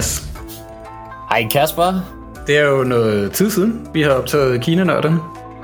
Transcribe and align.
Jonas. 0.00 0.22
Hej 1.30 1.46
Kasper. 1.50 2.00
Det 2.46 2.58
er 2.58 2.68
jo 2.68 2.84
noget 2.84 3.32
tid 3.32 3.50
siden, 3.50 3.88
vi 3.94 4.02
har 4.02 4.10
optaget 4.10 4.60
Kina-nørden. 4.60 5.18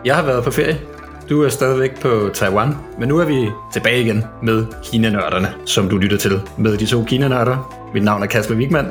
Jeg 0.05 0.17
har 0.17 0.23
været 0.23 0.45
på 0.45 0.51
ferie. 0.51 0.79
Du 1.29 1.43
er 1.43 1.49
stadigvæk 1.49 2.01
på 2.01 2.31
Taiwan, 2.35 2.77
men 2.99 3.09
nu 3.09 3.19
er 3.19 3.25
vi 3.25 3.51
tilbage 3.73 4.01
igen 4.01 4.25
med 4.43 4.67
Kina-nørderne, 4.85 5.55
som 5.67 5.89
du 5.89 5.97
lytter 5.97 6.19
til 6.19 6.41
med 6.57 6.77
de 6.77 6.87
to 6.87 7.05
Kina-nørder. 7.05 7.89
Mit 7.95 8.05
navn 8.05 8.23
er 8.23 8.27
Kasper 8.27 8.55
Wigman. 8.55 8.87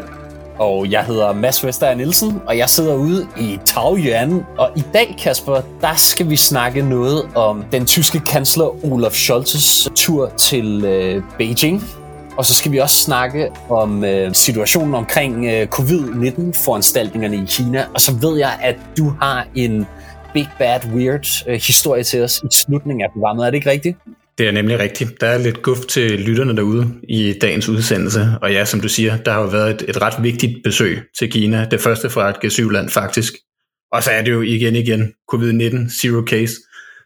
Og 0.60 0.92
jeg 0.92 1.06
hedder 1.06 1.34
Mads 1.34 1.66
Vester 1.66 1.96
Nielsen, 1.96 2.42
og 2.48 2.58
jeg 2.58 2.70
sidder 2.70 2.96
ude 2.96 3.28
i 3.40 3.60
Taoyuan. 3.66 4.46
Og 4.58 4.70
i 4.76 4.84
dag, 4.94 5.16
Kasper, 5.24 5.62
der 5.82 5.96
skal 5.96 6.30
vi 6.30 6.36
snakke 6.36 6.82
noget 6.82 7.24
om 7.36 7.64
den 7.72 7.86
tyske 7.86 8.20
kansler 8.20 8.86
Olaf 8.86 9.12
Scholz's 9.12 9.94
tur 9.96 10.30
til 10.38 10.86
øh, 10.86 11.24
Beijing 11.38 11.84
og 12.38 12.46
så 12.46 12.54
skal 12.54 12.72
vi 12.72 12.78
også 12.78 12.96
snakke 12.96 13.50
om 13.70 14.04
øh, 14.04 14.34
situationen 14.34 14.96
omkring 14.96 15.46
øh, 15.46 15.68
covid-19-foranstaltningerne 15.68 17.36
i 17.36 17.46
Kina. 17.48 17.86
Og 17.94 18.02
så 18.02 18.12
ved 18.22 18.38
jeg, 18.38 18.60
at 18.62 18.76
du 18.98 19.10
har 19.22 19.48
en 19.56 19.86
big 20.34 20.48
bad 20.60 20.80
weird 20.94 21.28
øh, 21.48 21.54
historie 21.54 22.04
til 22.04 22.24
os 22.24 22.42
i 22.44 22.48
slutningen 22.52 23.02
af 23.02 23.10
programmet. 23.14 23.46
Er 23.46 23.52
det 23.52 23.58
ikke 23.58 23.70
rigtigt? 23.70 23.98
Det 24.38 24.48
er 24.48 24.52
nemlig 24.52 24.80
rigtigt. 24.80 25.22
Der 25.22 25.28
er 25.28 25.38
lidt 25.38 25.62
guf 25.62 25.80
til 25.80 26.12
lytterne 26.12 26.56
derude 26.56 26.94
i 27.10 27.34
dagens 27.42 27.70
udsendelse. 27.70 28.30
Og 28.42 28.52
ja, 28.52 28.66
som 28.66 28.82
du 28.82 28.90
siger, 28.90 29.18
der 29.18 29.32
har 29.32 29.42
jo 29.42 29.48
været 29.48 29.82
et, 29.82 29.90
et 29.90 30.02
ret 30.02 30.24
vigtigt 30.24 30.64
besøg 30.64 31.00
til 31.20 31.32
Kina. 31.32 31.68
Det 31.72 31.82
første 31.82 32.10
fra 32.10 32.30
et 32.30 32.36
G7-land 32.46 32.90
faktisk. 32.90 33.34
Og 33.92 34.04
så 34.04 34.12
er 34.12 34.22
det 34.22 34.32
jo 34.32 34.42
igen 34.42 34.76
igen 34.76 35.14
covid-19, 35.34 36.02
zero 36.02 36.22
case 36.28 36.54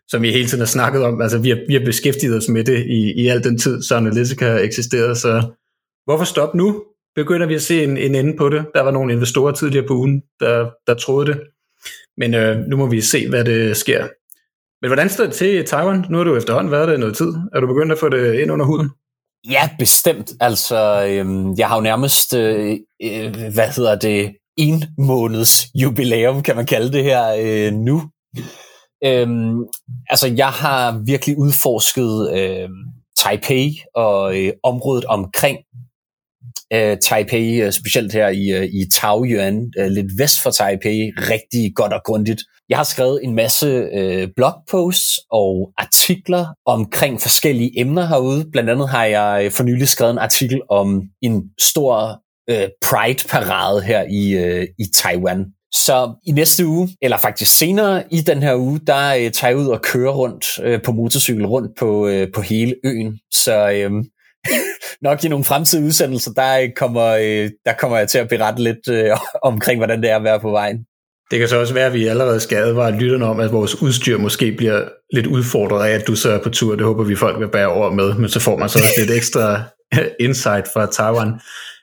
som 0.10 0.22
vi 0.22 0.32
hele 0.32 0.48
tiden 0.48 0.62
har 0.62 0.68
snakket 0.68 1.04
om. 1.04 1.22
Altså, 1.22 1.38
vi 1.38 1.50
har, 1.50 1.60
vi 1.68 1.74
har 1.74 1.86
beskæftiget 1.86 2.38
os 2.38 2.50
med 2.50 2.64
det 2.64 2.86
i, 2.86 3.14
i 3.24 3.28
al 3.28 3.44
den 3.44 3.58
tid, 3.58 3.82
så 3.84 3.96
Analytica 3.96 4.46
har 4.46 4.60
eksisteret, 4.60 5.18
så 5.18 5.44
hvorfor 6.06 6.26
stoppe 6.26 6.58
nu? 6.58 6.84
Begynder 7.16 7.48
vi 7.48 7.56
at 7.56 7.62
se 7.62 7.84
en, 7.84 7.98
en 7.98 8.16
ende 8.16 8.38
på 8.38 8.50
det. 8.50 8.66
Der 8.76 8.82
var 8.82 8.92
nogle 8.92 9.14
investorer 9.14 9.52
tidligere 9.52 9.88
på 9.88 9.94
ugen, 9.94 10.22
der, 10.40 10.70
der 10.88 10.94
troede 10.94 11.26
det. 11.26 11.40
Men 12.18 12.34
øh, 12.34 12.58
nu 12.58 12.78
må 12.78 12.88
vi 12.88 13.02
se, 13.02 13.30
hvad 13.30 13.46
det 13.46 13.78
sker. 13.78 14.08
Men 14.82 14.90
hvordan 14.90 15.10
står 15.10 15.24
det 15.24 15.34
til 15.34 15.60
i 15.60 15.64
Taiwan? 15.64 16.06
Nu 16.10 16.18
har 16.18 16.24
du 16.24 16.36
efterhånden 16.36 16.72
været 16.72 16.88
der 16.88 16.98
noget 16.98 17.18
tid. 17.18 17.34
Er 17.54 17.60
du 17.60 17.68
begyndt 17.68 17.92
at 17.92 17.98
få 17.98 18.10
det 18.10 18.40
ind 18.40 18.52
under 18.52 18.66
huden? 18.66 18.90
Ja, 19.50 19.70
bestemt. 19.80 20.32
Altså, 20.40 21.06
øhm, 21.10 21.54
jeg 21.58 21.68
har 21.68 21.76
jo 21.76 21.82
nærmest, 21.82 22.34
øh, 22.34 22.78
øh, 23.04 23.32
hvad 23.54 23.68
hedder 23.76 24.00
det, 24.00 24.36
en 24.58 24.84
måneds 24.98 25.66
jubilæum, 25.76 26.44
kan 26.44 26.56
man 26.56 26.66
kalde 26.66 26.92
det 26.92 27.04
her 27.04 27.36
øh, 27.40 27.74
nu. 27.74 28.02
Øhm, 29.06 29.66
altså, 30.10 30.34
jeg 30.38 30.50
har 30.50 31.02
virkelig 31.06 31.38
udforsket 31.38 32.40
øh, 32.40 32.70
Taipei 33.18 33.82
og 33.96 34.38
øh, 34.38 34.54
området 34.64 35.06
omkring 35.06 35.58
øh, 36.74 36.98
Taipei, 36.98 37.62
øh, 37.62 37.72
specielt 37.72 38.14
her 38.14 38.28
i, 38.28 38.50
øh, 38.50 38.66
i 38.66 38.90
Taoyuan, 38.92 39.72
øh, 39.80 39.88
lidt 39.88 40.12
vest 40.18 40.42
for 40.44 40.50
Taipei, 40.50 41.12
rigtig 41.18 41.76
godt 41.76 41.94
og 41.94 42.02
grundigt. 42.06 42.42
Jeg 42.70 42.78
har 42.78 42.84
skrevet 42.84 43.20
en 43.24 43.36
masse 43.36 43.68
øh, 43.68 44.28
blogposts 44.36 45.20
og 45.32 45.74
artikler 45.78 46.46
omkring 46.66 47.22
forskellige 47.22 47.80
emner 47.80 48.06
herude. 48.06 48.46
Blandt 48.52 48.70
andet 48.70 48.90
har 48.90 49.06
jeg 49.06 49.46
øh, 49.46 49.52
for 49.52 49.64
nylig 49.64 49.88
skrevet 49.88 50.12
en 50.12 50.18
artikel 50.18 50.62
om 50.70 51.04
en 51.22 51.44
stor 51.60 52.22
øh, 52.50 52.68
Pride-parade 52.82 53.82
her 53.82 54.04
i, 54.10 54.32
øh, 54.32 54.68
i 54.80 54.86
Taiwan. 54.94 55.46
Så 55.72 56.14
i 56.26 56.32
næste 56.32 56.66
uge, 56.66 56.90
eller 57.02 57.18
faktisk 57.18 57.58
senere 57.58 58.04
i 58.12 58.22
den 58.22 58.44
her 58.44 58.56
uge, 58.56 58.80
der 58.88 59.16
øh, 59.16 59.32
tager 59.32 59.52
jeg 59.52 59.58
ud 59.58 59.68
og 59.68 59.82
kører 59.82 60.12
rundt 60.12 60.46
øh, 60.64 60.82
på 60.82 60.92
motorcykel 60.92 61.46
rundt 61.46 61.72
på, 61.80 62.08
øh, 62.08 62.28
på 62.36 62.42
hele 62.42 62.76
øen. 62.86 63.20
Så 63.32 63.70
øh, 63.72 63.92
nok 65.08 65.24
i 65.24 65.28
nogle 65.28 65.46
fremtidige 65.46 65.86
udsendelser, 65.86 66.32
der 66.32 66.68
kommer, 66.76 67.06
øh, 67.06 67.50
der 67.66 67.74
kommer 67.80 67.98
jeg 67.98 68.08
til 68.08 68.18
at 68.18 68.30
berette 68.30 68.64
lidt 68.64 68.90
øh, 68.90 69.18
omkring, 69.52 69.80
hvordan 69.80 70.02
det 70.02 70.10
er 70.10 70.16
at 70.16 70.24
være 70.24 70.40
på 70.40 70.52
vejen. 70.52 70.78
Det 71.32 71.40
kan 71.40 71.48
så 71.48 71.60
også 71.60 71.74
være, 71.74 71.86
at 71.86 71.94
vi 71.94 72.08
allerede 72.08 72.40
skal 72.40 72.58
advare 72.58 72.92
lytterne 72.92 73.26
om, 73.26 73.40
at 73.40 73.52
vores 73.52 73.82
udstyr 73.82 74.18
måske 74.18 74.52
bliver 74.52 74.84
lidt 75.14 75.28
udfordret 75.28 75.90
af, 75.90 75.92
at 75.92 76.08
du 76.08 76.16
så 76.16 76.32
er 76.32 76.44
på 76.44 76.50
tur. 76.50 76.76
Det 76.76 76.86
håber 76.86 77.04
vi, 77.04 77.16
folk 77.16 77.40
vil 77.40 77.48
bære 77.48 77.68
over 77.68 77.92
med, 77.92 78.14
men 78.14 78.30
så 78.30 78.40
får 78.40 78.58
man 78.58 78.70
så 78.70 78.80
også 78.80 78.94
lidt 78.98 79.12
ekstra 79.20 79.62
insight 80.20 80.68
fra 80.74 80.86
Taiwan. 80.86 81.34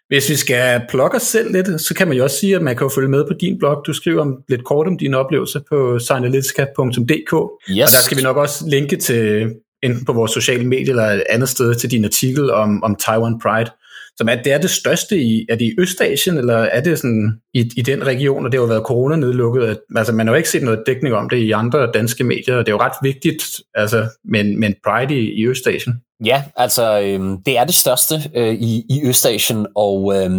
Hvis 0.08 0.30
vi 0.30 0.34
skal 0.34 0.80
plukke 0.88 1.16
os 1.16 1.22
selv 1.22 1.52
lidt, 1.52 1.80
så 1.80 1.94
kan 1.94 2.08
man 2.08 2.16
jo 2.16 2.22
også 2.22 2.38
sige, 2.38 2.56
at 2.56 2.62
man 2.62 2.76
kan 2.76 2.84
jo 2.84 2.88
følge 2.88 3.08
med 3.08 3.24
på 3.24 3.32
din 3.40 3.58
blog. 3.58 3.82
Du 3.86 3.92
skriver 3.92 4.20
om, 4.20 4.36
lidt 4.48 4.64
kort 4.64 4.86
om 4.86 4.98
dine 4.98 5.16
oplevelser 5.16 5.60
på 5.68 5.98
signalitica.dk. 5.98 7.32
Yes. 7.70 7.86
Og 7.86 7.92
der 7.92 8.02
skal 8.04 8.16
vi 8.16 8.22
nok 8.22 8.36
også 8.36 8.64
linke 8.68 8.96
til 8.96 9.50
enten 9.82 10.04
på 10.04 10.12
vores 10.12 10.32
sociale 10.32 10.66
medier 10.66 10.90
eller 10.90 11.04
et 11.04 11.22
andet 11.30 11.48
sted 11.48 11.74
til 11.74 11.90
din 11.90 12.04
artikel 12.04 12.50
om, 12.50 12.84
om 12.84 12.96
Taiwan 12.96 13.38
Pride. 13.42 13.70
Som 14.16 14.28
er, 14.28 14.34
det 14.42 14.52
er 14.52 14.58
det 14.58 14.70
største 14.70 15.18
i, 15.18 15.46
er 15.48 15.56
det 15.56 15.64
i 15.64 15.74
Østasien, 15.78 16.38
eller 16.38 16.56
er 16.56 16.80
det 16.80 16.98
sådan 16.98 17.40
i, 17.54 17.70
i 17.76 17.82
den 17.82 18.06
region, 18.06 18.46
og 18.46 18.52
det 18.52 18.60
har 18.60 18.64
jo 18.64 18.68
været 18.68 18.86
corona-nedlukket. 18.86 19.64
At, 19.64 19.78
altså, 19.96 20.12
man 20.12 20.26
har 20.26 20.34
jo 20.34 20.36
ikke 20.36 20.48
set 20.48 20.62
noget 20.62 20.82
dækning 20.86 21.14
om 21.14 21.28
det 21.28 21.36
i 21.36 21.50
andre 21.50 21.90
danske 21.94 22.24
medier, 22.24 22.56
og 22.56 22.66
det 22.66 22.72
er 22.72 22.76
jo 22.76 22.80
ret 22.80 22.96
vigtigt, 23.02 23.44
altså, 23.74 24.08
men, 24.24 24.60
men 24.60 24.74
Pride 24.84 25.14
i, 25.14 25.40
i 25.40 25.46
Østasien. 25.46 25.94
Ja, 26.24 26.44
altså 26.56 27.00
øh, 27.00 27.38
det 27.46 27.58
er 27.58 27.64
det 27.64 27.74
største 27.74 28.30
øh, 28.34 28.54
i, 28.54 28.84
i 28.90 29.00
Østasien, 29.04 29.66
og 29.76 30.14
øh, 30.16 30.30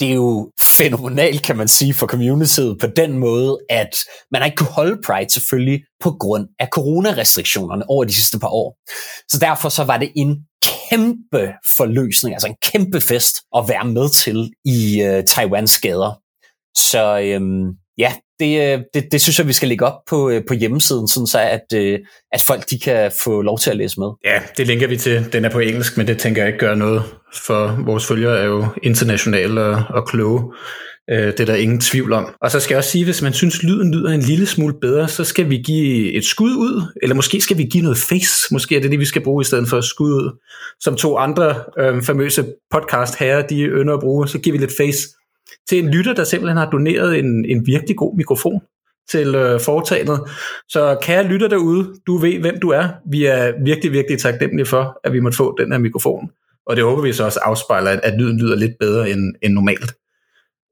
det 0.00 0.10
er 0.10 0.14
jo 0.14 0.50
fænomenalt, 0.62 1.42
kan 1.42 1.56
man 1.56 1.68
sige, 1.68 1.94
for 1.94 2.06
communityet 2.06 2.78
på 2.80 2.86
den 2.86 3.18
måde, 3.18 3.58
at 3.70 3.96
man 4.30 4.40
har 4.40 4.46
ikke 4.46 4.56
kunne 4.56 4.70
holde 4.70 5.00
Pride 5.06 5.32
selvfølgelig 5.32 5.84
på 6.00 6.16
grund 6.20 6.48
af 6.58 6.68
coronarestriktionerne 6.72 7.90
over 7.90 8.04
de 8.04 8.14
sidste 8.14 8.38
par 8.38 8.48
år. 8.48 8.76
Så 9.28 9.38
derfor 9.38 9.68
så 9.68 9.84
var 9.84 9.96
det 9.96 10.12
en 10.16 10.36
kæmpe 10.62 11.52
forløsning, 11.76 12.34
altså 12.34 12.48
en 12.48 12.56
kæmpe 12.72 13.00
fest 13.00 13.36
at 13.56 13.64
være 13.68 13.84
med 13.84 14.08
til 14.10 14.50
i 14.64 15.02
øh, 15.02 15.24
Taiwans 15.24 15.78
gader. 15.78 16.20
Så 16.76 17.18
øh, 17.20 17.40
ja, 17.98 18.12
det, 18.40 18.72
øh, 18.72 18.80
det, 18.94 19.04
det 19.12 19.20
synes 19.20 19.38
jeg, 19.38 19.48
vi 19.48 19.52
skal 19.52 19.68
lægge 19.68 19.86
op 19.86 19.98
på, 20.08 20.30
øh, 20.30 20.42
på 20.48 20.54
hjemmesiden, 20.54 21.08
sådan 21.08 21.26
så 21.26 21.40
at, 21.40 21.66
øh, 21.74 21.98
at 22.32 22.42
folk 22.42 22.70
de 22.70 22.78
kan 22.78 23.12
få 23.24 23.42
lov 23.42 23.58
til 23.58 23.70
at 23.70 23.76
læse 23.76 24.00
med. 24.00 24.08
Ja, 24.24 24.40
det 24.56 24.66
linker 24.66 24.86
vi 24.86 24.96
til. 24.96 25.32
Den 25.32 25.44
er 25.44 25.50
på 25.50 25.58
engelsk, 25.58 25.96
men 25.96 26.06
det 26.06 26.18
tænker 26.18 26.42
jeg 26.42 26.48
ikke 26.48 26.58
gør 26.58 26.74
noget, 26.74 27.02
for 27.46 27.84
vores 27.86 28.06
følgere 28.06 28.38
er 28.38 28.44
jo 28.44 28.66
internationale 28.82 29.60
og, 29.60 29.82
og 29.90 30.06
kloge. 30.06 30.52
Det 31.08 31.40
er 31.40 31.44
der 31.44 31.54
ingen 31.54 31.80
tvivl 31.80 32.12
om. 32.12 32.34
Og 32.42 32.50
så 32.50 32.60
skal 32.60 32.74
jeg 32.74 32.78
også 32.78 32.90
sige, 32.90 33.04
hvis 33.04 33.22
man 33.22 33.32
synes, 33.32 33.62
lyden 33.62 33.94
lyder 33.94 34.10
en 34.10 34.20
lille 34.20 34.46
smule 34.46 34.74
bedre, 34.80 35.08
så 35.08 35.24
skal 35.24 35.50
vi 35.50 35.56
give 35.56 36.12
et 36.12 36.24
skud 36.24 36.50
ud, 36.50 36.82
eller 37.02 37.14
måske 37.14 37.40
skal 37.40 37.58
vi 37.58 37.62
give 37.62 37.82
noget 37.82 37.98
face. 37.98 38.52
Måske 38.52 38.76
er 38.76 38.80
det 38.80 38.90
det, 38.90 39.00
vi 39.00 39.04
skal 39.04 39.22
bruge 39.22 39.42
i 39.42 39.44
stedet 39.44 39.68
for 39.68 39.80
skud 39.80 40.12
ud. 40.12 40.40
Som 40.80 40.96
to 40.96 41.16
andre 41.16 41.54
øh, 41.78 42.02
famøse 42.02 42.44
podcast 42.70 43.18
herrer, 43.18 43.46
de 43.46 43.62
ønsker 43.62 43.94
at 43.94 44.00
bruge, 44.00 44.28
så 44.28 44.38
giver 44.38 44.56
vi 44.56 44.58
lidt 44.58 44.76
face 44.76 45.08
til 45.68 45.78
en 45.78 45.90
lytter, 45.90 46.14
der 46.14 46.24
simpelthen 46.24 46.56
har 46.56 46.70
doneret 46.70 47.18
en, 47.18 47.44
en 47.44 47.66
virkelig 47.66 47.96
god 47.96 48.16
mikrofon 48.16 48.60
til 49.10 49.34
øh, 49.34 49.60
foretagendet. 49.60 50.20
Så 50.68 50.98
kære 51.02 51.24
lytter 51.24 51.48
derude, 51.48 51.94
du 52.06 52.16
ved, 52.16 52.38
hvem 52.38 52.60
du 52.60 52.68
er. 52.68 52.88
Vi 53.10 53.24
er 53.24 53.52
virkelig, 53.64 53.92
virkelig 53.92 54.18
taknemmelige 54.18 54.66
for, 54.66 55.00
at 55.04 55.12
vi 55.12 55.20
måtte 55.20 55.36
få 55.36 55.56
den 55.58 55.72
her 55.72 55.78
mikrofon. 55.78 56.30
Og 56.66 56.76
det 56.76 56.84
håber 56.84 57.02
vi 57.02 57.12
så 57.12 57.24
også 57.24 57.40
afspejler, 57.42 57.90
at, 57.90 58.00
at 58.02 58.18
lyden 58.18 58.40
lyder 58.40 58.56
lidt 58.56 58.72
bedre 58.80 59.10
end, 59.10 59.34
end 59.42 59.54
normalt. 59.54 59.94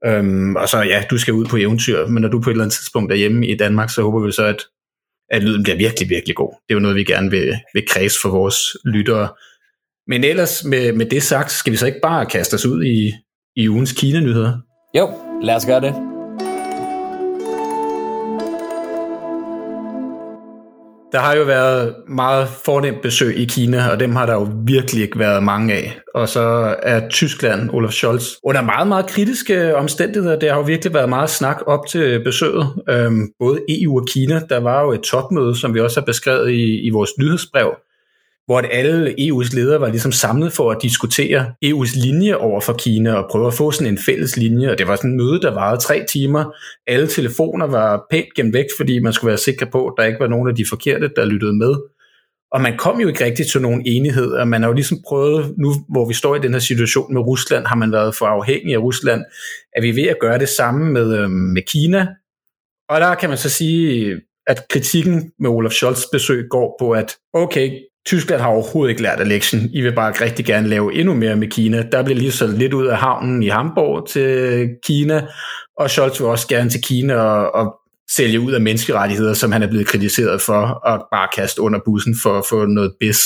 Øhm, 0.07 0.57
og 0.57 0.69
så 0.69 0.79
ja, 0.79 1.05
du 1.11 1.19
skal 1.19 1.35
ud 1.35 1.47
på 1.47 1.57
eventyr, 1.57 2.07
men 2.07 2.21
når 2.21 2.29
du 2.29 2.41
på 2.41 2.51
et 2.51 2.55
eller 2.55 2.65
andet 2.65 2.75
tidspunkt 2.75 3.13
er 3.13 3.17
hjemme 3.17 3.47
i 3.47 3.57
Danmark, 3.57 3.91
så 3.91 4.03
håber 4.03 4.27
vi 4.27 4.33
så, 4.33 4.45
at, 4.45 4.63
at 5.31 5.43
lyden 5.43 5.63
bliver 5.63 5.77
virkelig, 5.77 6.09
virkelig 6.09 6.37
god. 6.37 6.55
Det 6.69 6.75
er 6.75 6.75
jo 6.75 6.81
noget, 6.81 6.97
vi 6.97 7.05
gerne 7.05 7.31
vil, 7.31 7.55
vil 7.75 7.89
kredse 7.89 8.19
for 8.23 8.29
vores 8.29 8.57
lyttere. 8.85 9.29
Men 10.07 10.25
ellers 10.25 10.65
med, 10.65 10.93
med 10.93 11.07
det 11.07 11.23
sagt, 11.23 11.51
skal 11.51 11.73
vi 11.73 11.77
så 11.77 11.87
ikke 11.87 12.01
bare 12.03 12.27
kaste 12.27 12.55
os 12.55 12.67
ud 12.67 12.85
i, 12.85 13.13
i 13.57 13.69
ugens 13.69 13.93
Kina-nyheder? 13.93 14.53
Jo, 14.99 15.09
lad 15.43 15.57
os 15.57 15.67
gøre 15.67 15.81
det. 15.81 15.95
Der 21.13 21.19
har 21.19 21.35
jo 21.37 21.45
været 21.45 21.95
meget 22.09 22.49
fornemt 22.49 23.03
besøg 23.03 23.39
i 23.39 23.45
Kina, 23.45 23.89
og 23.91 24.01
dem 24.01 24.17
har 24.17 24.27
der 24.27 24.33
jo 24.33 24.49
virkelig 24.67 25.03
ikke 25.03 25.19
været 25.19 25.43
mange 25.43 25.75
af. 25.75 25.99
Og 26.15 26.29
så 26.29 26.77
er 26.83 27.09
Tyskland, 27.09 27.71
Olaf 27.73 27.91
Scholz, 27.91 28.25
under 28.45 28.63
meget, 28.63 28.89
meget 28.89 29.07
kritiske 29.07 29.77
omstændigheder. 29.77 30.39
Det 30.39 30.51
har 30.51 30.57
jo 30.57 30.63
virkelig 30.63 30.95
været 30.95 31.09
meget 31.09 31.31
snak 31.31 31.57
op 31.67 31.87
til 31.87 32.25
besøget. 32.25 32.67
Øhm, 32.89 33.29
både 33.39 33.61
EU 33.69 33.99
og 34.01 34.07
Kina. 34.07 34.41
Der 34.49 34.61
var 34.61 34.83
jo 34.83 34.93
et 34.93 35.01
topmøde, 35.01 35.57
som 35.57 35.75
vi 35.75 35.81
også 35.81 36.01
har 36.01 36.05
beskrevet 36.05 36.51
i, 36.51 36.87
i 36.87 36.91
vores 36.91 37.11
nyhedsbrev, 37.19 37.71
hvor 38.47 38.59
at 38.59 38.69
alle 38.71 39.15
EU's 39.21 39.55
ledere 39.57 39.81
var 39.81 39.89
ligesom 39.89 40.13
samlet 40.13 40.53
for 40.53 40.71
at 40.71 40.79
diskutere 40.83 41.55
EU's 41.65 42.01
linje 42.05 42.37
over 42.37 42.61
for 42.61 42.73
Kina 42.73 43.13
og 43.13 43.29
prøve 43.31 43.47
at 43.47 43.55
få 43.55 43.71
sådan 43.71 43.93
en 43.93 43.99
fælles 43.99 44.37
linje. 44.37 44.71
Og 44.71 44.79
det 44.79 44.87
var 44.87 44.97
sådan 44.97 45.11
et 45.11 45.17
møde, 45.17 45.41
der 45.41 45.55
varede 45.55 45.81
tre 45.81 46.05
timer. 46.09 46.55
Alle 46.87 47.07
telefoner 47.07 47.67
var 47.67 48.07
pænt 48.11 48.35
gemt 48.37 48.55
væk, 48.55 48.67
fordi 48.77 48.99
man 48.99 49.13
skulle 49.13 49.29
være 49.29 49.39
sikker 49.39 49.67
på, 49.67 49.87
at 49.87 49.95
der 49.97 50.05
ikke 50.05 50.21
var 50.21 50.27
nogen 50.27 50.49
af 50.49 50.55
de 50.55 50.65
forkerte, 50.69 51.11
der 51.17 51.25
lyttede 51.25 51.53
med. 51.53 51.75
Og 52.53 52.61
man 52.61 52.77
kom 52.77 53.01
jo 53.01 53.09
ikke 53.09 53.25
rigtig 53.25 53.47
til 53.47 53.63
nogen 53.63 53.83
enighed, 53.87 54.33
og 54.33 54.49
man 54.49 54.63
har 54.63 54.69
jo 54.69 54.75
ligesom 54.75 54.99
prøvet, 55.09 55.55
nu 55.59 55.75
hvor 55.89 56.09
vi 56.09 56.15
står 56.15 56.37
i 56.37 56.39
den 56.39 56.53
her 56.53 56.61
situation 56.61 57.15
med 57.15 57.21
Rusland, 57.21 57.67
har 57.67 57.77
man 57.77 57.93
været 57.93 58.15
for 58.15 58.27
afhængig 58.27 58.75
af 58.75 58.79
Rusland, 58.79 59.25
at 59.77 59.83
vi 59.83 59.89
er 59.89 59.95
ved 59.95 60.07
at 60.07 60.17
gøre 60.21 60.39
det 60.39 60.49
samme 60.49 60.93
med, 60.93 61.19
øh, 61.19 61.31
med 61.31 61.63
Kina. 61.63 62.07
Og 62.89 63.01
der 63.01 63.15
kan 63.15 63.29
man 63.29 63.39
så 63.39 63.51
sige, 63.51 64.21
at 64.47 64.65
kritikken 64.71 65.33
med 65.39 65.51
Olaf 65.51 65.73
Scholz 65.73 66.03
besøg 66.13 66.49
går 66.51 66.77
på, 66.81 66.91
at 66.91 67.17
okay, 67.33 67.71
Tyskland 68.07 68.41
har 68.41 68.49
overhovedet 68.49 68.91
ikke 68.91 69.03
lært 69.03 69.21
af 69.21 69.29
lektionen. 69.29 69.71
I 69.73 69.81
vil 69.81 69.95
bare 69.95 70.13
rigtig 70.13 70.45
gerne 70.45 70.69
lave 70.69 70.95
endnu 70.95 71.15
mere 71.15 71.37
med 71.37 71.49
Kina. 71.49 71.83
Der 71.93 72.03
bliver 72.03 72.19
lige 72.19 72.33
så 72.33 72.47
lidt 72.47 72.73
ud 72.73 72.87
af 72.87 72.97
havnen 72.97 73.43
i 73.43 73.49
Hamburg 73.49 74.09
til 74.09 74.69
Kina, 74.87 75.27
og 75.79 75.91
Scholz 75.91 76.21
vil 76.21 76.29
også 76.29 76.49
gerne 76.49 76.71
til 76.71 76.83
Kina 76.83 77.15
og, 77.15 77.55
og 77.55 77.75
sælge 78.17 78.41
ud 78.41 78.53
af 78.53 78.61
menneskerettigheder, 78.61 79.35
som 79.35 79.53
han 79.53 79.63
er 79.63 79.67
blevet 79.67 79.87
kritiseret 79.87 80.41
for, 80.41 80.67
og 80.67 81.07
bare 81.13 81.29
kaste 81.37 81.61
under 81.61 81.81
bussen 81.85 82.17
for 82.23 82.39
at 82.39 82.45
få 82.49 82.67
noget 82.67 82.93
bis 83.01 83.19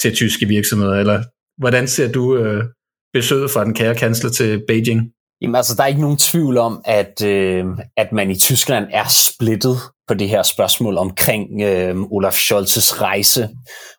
til 0.00 0.14
tyske 0.14 0.46
virksomheder. 0.46 0.94
Eller 0.94 1.22
hvordan 1.58 1.88
ser 1.88 2.12
du 2.12 2.36
øh, 2.36 2.64
besøget 3.12 3.50
fra 3.50 3.64
den 3.64 3.74
kære 3.74 3.94
kansler 3.94 4.30
til 4.30 4.62
Beijing? 4.68 5.02
Jamen 5.42 5.54
altså, 5.54 5.74
der 5.76 5.82
er 5.82 5.86
ikke 5.86 6.00
nogen 6.00 6.16
tvivl 6.16 6.58
om, 6.58 6.82
at, 6.84 7.22
øh, 7.22 7.64
at 7.96 8.12
man 8.12 8.30
i 8.30 8.38
Tyskland 8.38 8.86
er 8.92 9.04
splittet 9.08 9.76
på 10.08 10.14
det 10.14 10.28
her 10.28 10.42
spørgsmål 10.42 10.98
omkring 10.98 11.62
øh, 11.62 11.96
Olaf 12.10 12.34
Scholz's 12.34 13.00
rejse. 13.02 13.48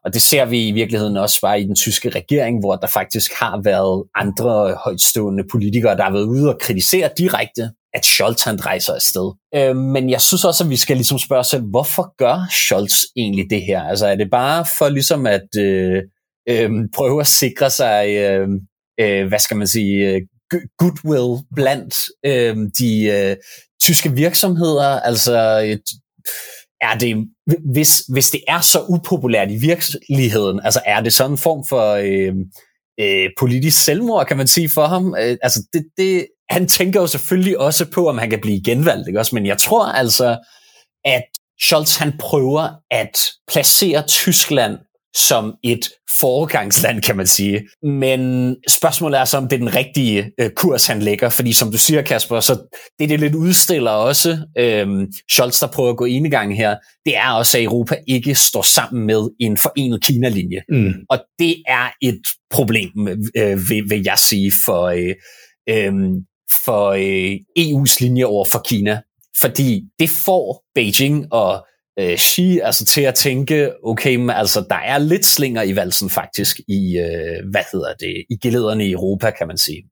Og 0.05 0.13
det 0.13 0.21
ser 0.21 0.45
vi 0.45 0.67
i 0.67 0.71
virkeligheden 0.71 1.17
også 1.17 1.41
bare 1.41 1.61
i 1.61 1.63
den 1.63 1.75
tyske 1.75 2.09
regering, 2.09 2.59
hvor 2.59 2.75
der 2.75 2.87
faktisk 2.87 3.31
har 3.33 3.61
været 3.63 4.03
andre 4.15 4.75
højtstående 4.83 5.43
politikere, 5.51 5.97
der 5.97 6.03
har 6.03 6.11
været 6.11 6.25
ude 6.25 6.49
og 6.49 6.59
kritisere 6.61 7.09
direkte, 7.17 7.69
at 7.93 8.05
Scholz 8.05 8.43
han 8.43 8.65
rejser 8.65 8.93
afsted. 8.93 9.31
Øh, 9.55 9.75
men 9.75 10.09
jeg 10.09 10.21
synes 10.21 10.45
også, 10.45 10.63
at 10.63 10.69
vi 10.69 10.77
skal 10.77 10.97
ligesom 10.97 11.19
spørge 11.19 11.39
os 11.39 11.47
selv, 11.47 11.63
hvorfor 11.63 12.15
gør 12.17 12.47
Scholz 12.51 12.93
egentlig 13.17 13.45
det 13.49 13.61
her? 13.61 13.83
Altså 13.83 14.07
er 14.07 14.15
det 14.15 14.27
bare 14.31 14.65
for 14.77 14.89
ligesom 14.89 15.27
at 15.27 15.47
øh, 15.57 16.01
øh, 16.49 16.71
prøve 16.95 17.19
at 17.21 17.27
sikre 17.27 17.69
sig, 17.69 18.09
øh, 18.09 18.47
øh, 18.99 19.27
hvad 19.27 19.39
skal 19.39 19.57
man 19.57 19.67
sige, 19.67 20.09
øh, 20.09 20.21
goodwill 20.77 21.45
blandt 21.55 21.95
øh, 22.25 22.57
de 22.79 23.03
øh, 23.05 23.35
tyske 23.83 24.11
virksomheder? 24.11 24.99
Altså, 24.99 25.57
et, 25.57 25.83
er 26.81 26.97
det, 26.97 27.15
hvis, 27.73 28.03
hvis 28.09 28.29
det 28.29 28.41
er 28.47 28.61
så 28.61 28.85
upopulært 28.89 29.51
i 29.51 29.55
virkeligheden, 29.55 30.59
altså 30.63 30.81
er 30.85 31.01
det 31.01 31.13
sådan 31.13 31.31
en 31.31 31.37
form 31.37 31.65
for 31.69 31.91
øh, 31.93 32.33
øh, 32.99 33.29
politisk 33.39 33.83
selvmord, 33.83 34.25
kan 34.25 34.37
man 34.37 34.47
sige 34.47 34.69
for 34.69 34.85
ham? 34.85 35.15
Øh, 35.19 35.37
altså, 35.41 35.59
det, 35.73 35.85
det, 35.97 36.27
han 36.49 36.67
tænker 36.67 37.01
jo 37.01 37.07
selvfølgelig 37.07 37.59
også 37.59 37.85
på, 37.85 38.09
om 38.09 38.17
han 38.17 38.29
kan 38.29 38.41
blive 38.41 38.63
genvalgt, 38.63 39.07
ikke 39.07 39.19
også? 39.19 39.35
Men 39.35 39.45
jeg 39.45 39.57
tror 39.57 39.85
altså, 39.85 40.37
at 41.05 41.23
Scholz 41.61 41.95
han 41.95 42.13
prøver 42.19 42.69
at 42.91 43.19
placere 43.51 44.03
Tyskland 44.07 44.77
som 45.15 45.53
et 45.63 45.89
foregangsland, 46.19 47.01
kan 47.01 47.17
man 47.17 47.27
sige. 47.27 47.61
Men 47.83 48.55
spørgsmålet 48.69 49.19
er 49.19 49.25
så, 49.25 49.37
om 49.37 49.47
det 49.47 49.53
er 49.55 49.59
den 49.59 49.75
rigtige 49.75 50.31
øh, 50.39 50.49
kurs, 50.49 50.87
han 50.87 51.01
lægger. 51.01 51.29
Fordi 51.29 51.53
som 51.53 51.71
du 51.71 51.77
siger, 51.77 52.01
Kasper, 52.01 52.39
så 52.39 52.53
det, 52.99 53.09
det 53.09 53.19
lidt 53.19 53.35
udstiller 53.35 53.91
også, 53.91 54.37
øh, 54.57 54.87
Scholz, 55.31 55.59
der 55.59 55.67
prøver 55.67 55.89
at 55.89 55.97
gå 55.97 56.05
enegang 56.05 56.57
her, 56.57 56.75
det 57.05 57.17
er 57.17 57.31
også, 57.31 57.57
at 57.57 57.63
Europa 57.63 57.95
ikke 58.07 58.35
står 58.35 58.61
sammen 58.61 59.05
med 59.05 59.29
en 59.39 59.57
forenet 59.57 60.03
Kina-linje. 60.03 60.61
Mm. 60.69 60.93
Og 61.09 61.19
det 61.39 61.55
er 61.67 61.89
et 62.01 62.21
problem, 62.51 63.07
øh, 63.37 63.69
vil, 63.69 63.83
vil 63.89 64.03
jeg 64.05 64.17
sige, 64.17 64.51
for, 64.65 64.83
øh, 64.83 65.15
øh, 65.69 65.93
for 66.65 66.89
øh, 66.89 67.35
EU's 67.59 67.97
linje 67.99 68.25
over 68.25 68.45
for 68.45 68.61
Kina. 68.67 69.01
Fordi 69.41 69.81
det 69.99 70.09
får 70.09 70.63
Beijing 70.75 71.33
og 71.33 71.65
øh, 71.99 72.17
Xi 72.17 72.59
altså 72.63 72.85
til 72.85 73.01
at 73.01 73.15
tænke, 73.15 73.71
okay, 73.83 74.15
men 74.15 74.29
altså 74.29 74.65
der 74.69 74.75
er 74.75 74.97
lidt 74.97 75.25
slinger 75.25 75.63
i 75.63 75.75
valsen 75.75 76.09
faktisk 76.09 76.59
i, 76.59 76.97
øh, 76.97 77.51
hvad 77.51 77.61
hedder 77.71 77.93
det, 77.99 78.25
i 78.29 78.37
gelederne 78.43 78.87
i 78.87 78.91
Europa, 78.91 79.31
kan 79.37 79.47
man 79.47 79.57
sige. 79.57 79.83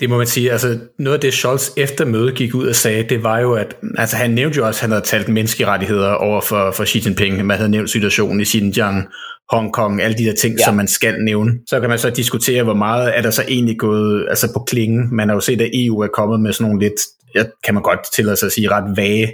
Det 0.00 0.10
må 0.10 0.16
man 0.16 0.26
sige. 0.26 0.52
Altså, 0.52 0.78
noget 0.98 1.14
af 1.14 1.20
det, 1.20 1.34
Scholz 1.34 1.70
efter 1.76 2.04
mødet 2.04 2.34
gik 2.34 2.54
ud 2.54 2.68
og 2.68 2.74
sagde, 2.74 3.02
det 3.02 3.22
var 3.22 3.38
jo, 3.38 3.54
at 3.54 3.76
altså, 3.98 4.16
han 4.16 4.30
nævnte 4.30 4.56
jo 4.56 4.66
også, 4.66 4.78
at 4.78 4.80
han 4.80 4.90
havde 4.90 5.04
talt 5.04 5.28
menneskerettigheder 5.28 6.12
over 6.12 6.40
for, 6.40 6.70
for 6.70 6.84
Xi 6.84 7.02
Jinping. 7.04 7.46
Man 7.46 7.56
havde 7.56 7.70
nævnt 7.70 7.90
situationen 7.90 8.40
i 8.40 8.44
Xinjiang, 8.44 9.04
Hongkong, 9.50 10.02
alle 10.02 10.18
de 10.18 10.24
der 10.24 10.34
ting, 10.34 10.58
ja. 10.58 10.64
som 10.64 10.74
man 10.74 10.88
skal 10.88 11.14
nævne. 11.24 11.52
Så 11.68 11.80
kan 11.80 11.88
man 11.88 11.98
så 11.98 12.10
diskutere, 12.10 12.62
hvor 12.62 12.74
meget 12.74 13.18
er 13.18 13.22
der 13.22 13.30
så 13.30 13.42
egentlig 13.48 13.78
gået 13.78 14.26
altså 14.28 14.52
på 14.52 14.64
klingen. 14.66 15.16
Man 15.16 15.28
har 15.28 15.36
jo 15.36 15.40
set, 15.40 15.60
at 15.60 15.70
EU 15.72 16.00
er 16.00 16.08
kommet 16.08 16.40
med 16.40 16.52
sådan 16.52 16.70
nogle 16.70 16.84
lidt, 16.86 17.00
ja, 17.34 17.44
kan 17.64 17.74
man 17.74 17.82
godt 17.82 18.00
tillade 18.12 18.36
sig 18.36 18.46
at 18.46 18.52
sige, 18.52 18.70
ret 18.70 18.96
vage 18.96 19.32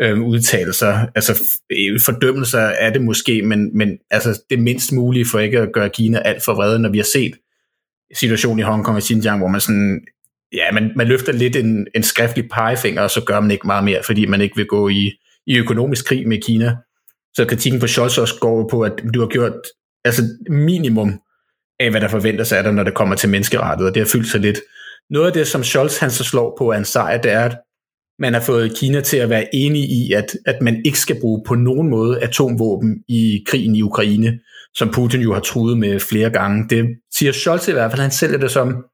øh, 0.00 0.20
udtalelser. 0.20 1.06
Altså 1.14 1.42
øh, 1.72 2.00
fordømmelser 2.00 2.60
er 2.60 2.90
det 2.92 3.02
måske, 3.02 3.42
men, 3.42 3.78
men 3.78 3.98
altså 4.10 4.42
det 4.50 4.58
mindst 4.58 4.92
mulige 4.92 5.26
for 5.30 5.38
ikke 5.38 5.58
at 5.58 5.72
gøre 5.72 5.88
Kina 5.88 6.18
alt 6.18 6.44
for 6.44 6.54
vrede, 6.54 6.78
når 6.78 6.90
vi 6.90 6.98
har 6.98 7.08
set 7.12 7.34
situationen 8.14 8.58
i 8.58 8.62
Hongkong 8.62 8.96
og 8.96 9.02
Xinjiang, 9.02 9.38
hvor 9.38 9.48
man 9.48 9.60
sådan, 9.60 10.00
ja, 10.52 10.72
man, 10.72 10.92
man 10.96 11.06
løfter 11.06 11.32
lidt 11.32 11.56
en, 11.56 11.86
en 11.94 12.02
skriftlig 12.02 12.48
pegefinger, 12.48 13.02
og 13.02 13.10
så 13.10 13.20
gør 13.20 13.40
man 13.40 13.50
ikke 13.50 13.66
meget 13.66 13.84
mere, 13.84 14.02
fordi 14.02 14.26
man 14.26 14.40
ikke 14.40 14.56
vil 14.56 14.66
gå 14.66 14.88
i, 14.88 15.12
i 15.46 15.58
økonomisk 15.58 16.06
krig 16.06 16.28
med 16.28 16.42
Kina. 16.42 16.76
Så 17.34 17.44
kritikken 17.44 17.80
på 17.80 17.86
Scholz 17.86 18.18
også 18.18 18.34
går 18.40 18.68
på, 18.68 18.82
at 18.82 18.92
du 19.14 19.20
har 19.20 19.26
gjort 19.26 19.52
altså 20.04 20.22
minimum 20.50 21.20
af, 21.80 21.90
hvad 21.90 22.00
der 22.00 22.08
forventes 22.08 22.52
af 22.52 22.62
dig, 22.62 22.72
når 22.72 22.82
det 22.82 22.94
kommer 22.94 23.14
til 23.14 23.28
menneskerettigheder. 23.28 23.92
Det 23.92 24.02
har 24.02 24.08
fyldt 24.08 24.28
sig 24.28 24.40
lidt. 24.40 24.58
Noget 25.10 25.26
af 25.26 25.32
det, 25.32 25.46
som 25.46 25.64
Scholz 25.64 25.98
han 25.98 26.10
så 26.10 26.24
slår 26.24 26.54
på 26.58 26.70
er 26.70 26.76
en 26.76 26.84
sejr, 26.84 27.22
det 27.22 27.32
er, 27.32 27.44
at 27.44 27.58
man 28.18 28.34
har 28.34 28.40
fået 28.40 28.76
Kina 28.76 29.00
til 29.00 29.16
at 29.16 29.30
være 29.30 29.54
enige 29.54 29.86
i, 29.86 30.12
at, 30.12 30.36
at 30.46 30.62
man 30.62 30.82
ikke 30.84 30.98
skal 30.98 31.20
bruge 31.20 31.42
på 31.46 31.54
nogen 31.54 31.90
måde 31.90 32.20
atomvåben 32.20 33.04
i 33.08 33.44
krigen 33.46 33.74
i 33.76 33.82
Ukraine, 33.82 34.38
som 34.74 34.90
Putin 34.94 35.20
jo 35.20 35.32
har 35.34 35.40
truet 35.40 35.78
med 35.78 36.00
flere 36.00 36.30
gange. 36.30 36.68
Det 36.70 36.86
siger 37.14 37.32
Scholz 37.32 37.68
i 37.68 37.72
hvert 37.72 37.90
fald, 37.90 38.02
han 38.02 38.10
sælger 38.10 38.38
det 38.38 38.50
som, 38.50 38.84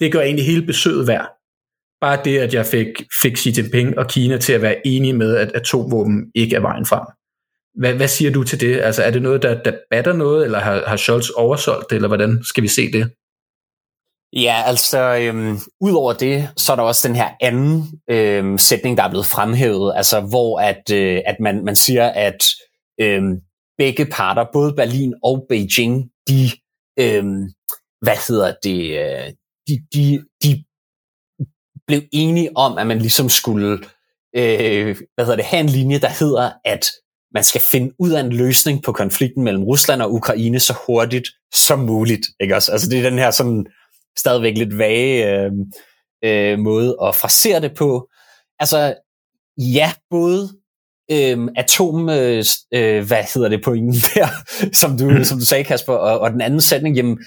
det 0.00 0.12
gør 0.12 0.20
egentlig 0.20 0.46
hele 0.46 0.66
besøget 0.66 1.06
værd. 1.06 1.28
Bare 2.00 2.20
det, 2.24 2.38
at 2.38 2.54
jeg 2.54 2.66
fik, 2.66 2.86
fik 3.22 3.36
Xi 3.38 3.52
Jinping 3.56 3.98
og 3.98 4.08
Kina 4.08 4.36
til 4.36 4.52
at 4.52 4.62
være 4.62 4.86
enige 4.86 5.12
med, 5.12 5.36
at 5.36 5.52
atomvåben 5.54 6.24
ikke 6.34 6.56
er 6.56 6.60
vejen 6.60 6.86
frem. 6.86 7.06
Hvad, 7.74 7.94
hvad 7.94 8.08
siger 8.08 8.30
du 8.30 8.42
til 8.44 8.60
det? 8.60 8.80
Altså, 8.80 9.02
er 9.02 9.10
det 9.10 9.22
noget, 9.22 9.42
der, 9.42 9.62
der 9.62 9.72
batter 9.90 10.12
noget, 10.12 10.44
eller 10.44 10.58
har, 10.58 10.82
har 10.86 10.96
Scholz 10.96 11.28
oversolgt 11.28 11.90
det, 11.90 11.96
eller 11.96 12.08
hvordan 12.08 12.44
skal 12.44 12.62
vi 12.62 12.68
se 12.68 12.92
det? 12.92 13.10
Ja, 14.32 14.62
altså, 14.66 14.98
øhm, 15.20 15.58
ud 15.80 15.92
over 15.92 16.12
det, 16.12 16.48
så 16.56 16.72
er 16.72 16.76
der 16.76 16.82
også 16.82 17.08
den 17.08 17.16
her 17.16 17.30
anden 17.40 18.00
øhm, 18.10 18.58
sætning, 18.58 18.96
der 18.96 19.02
er 19.02 19.10
blevet 19.10 19.26
fremhævet, 19.26 19.92
altså 19.96 20.20
hvor 20.20 20.60
at, 20.60 20.90
øh, 20.92 21.20
at 21.26 21.36
man, 21.40 21.64
man 21.64 21.76
siger, 21.76 22.08
at 22.08 22.44
øhm, 23.00 23.40
begge 23.78 24.06
parter, 24.06 24.44
både 24.52 24.74
Berlin 24.74 25.14
og 25.24 25.46
Beijing, 25.48 26.10
de, 26.28 26.50
øhm, 26.98 27.42
hvad 28.00 28.28
hedder 28.28 28.54
det, 28.62 28.98
øh, 29.00 29.32
de, 29.68 29.74
de, 29.94 30.24
de 30.42 30.64
blev 31.86 32.02
enige 32.12 32.56
om, 32.56 32.78
at 32.78 32.86
man 32.86 32.98
ligesom 32.98 33.28
skulle 33.28 33.78
øh, 34.36 34.96
hvad 35.14 35.24
hedder 35.24 35.36
det, 35.36 35.44
have 35.44 35.60
en 35.60 35.68
linje, 35.68 35.98
der 35.98 36.08
hedder, 36.08 36.50
at 36.64 36.86
man 37.34 37.44
skal 37.44 37.60
finde 37.60 37.94
ud 37.98 38.10
af 38.10 38.20
en 38.20 38.32
løsning 38.32 38.82
på 38.82 38.92
konflikten 38.92 39.44
mellem 39.44 39.64
Rusland 39.64 40.02
og 40.02 40.12
Ukraine 40.12 40.60
så 40.60 40.74
hurtigt 40.86 41.28
som 41.54 41.78
muligt. 41.78 42.26
Ikke 42.40 42.56
også? 42.56 42.72
Altså 42.72 42.88
det 42.90 42.98
er 42.98 43.10
den 43.10 43.18
her 43.18 43.30
sådan 43.30 43.66
stadigvæk 44.18 44.58
lidt 44.58 44.78
vage 44.78 45.36
øh, 45.36 45.52
øh, 46.24 46.58
måde 46.58 46.96
at 47.02 47.14
frasere 47.14 47.60
det 47.60 47.74
på. 47.74 48.08
Altså, 48.58 48.94
ja, 49.58 49.92
både 50.10 50.48
øh, 51.10 51.48
atom, 51.56 52.08
øh, 52.08 52.44
øh, 52.74 53.06
hvad 53.06 53.34
hedder 53.34 53.48
det 53.48 53.64
på 53.64 53.74
der, 54.14 54.28
som 54.80 54.98
du, 54.98 55.10
mm. 55.10 55.24
som 55.24 55.38
du 55.38 55.44
sagde, 55.44 55.64
Kasper, 55.64 55.92
og, 55.92 56.20
og 56.20 56.30
den 56.30 56.40
anden 56.40 56.60
sætning, 56.60 56.96
jamen, 56.96 57.18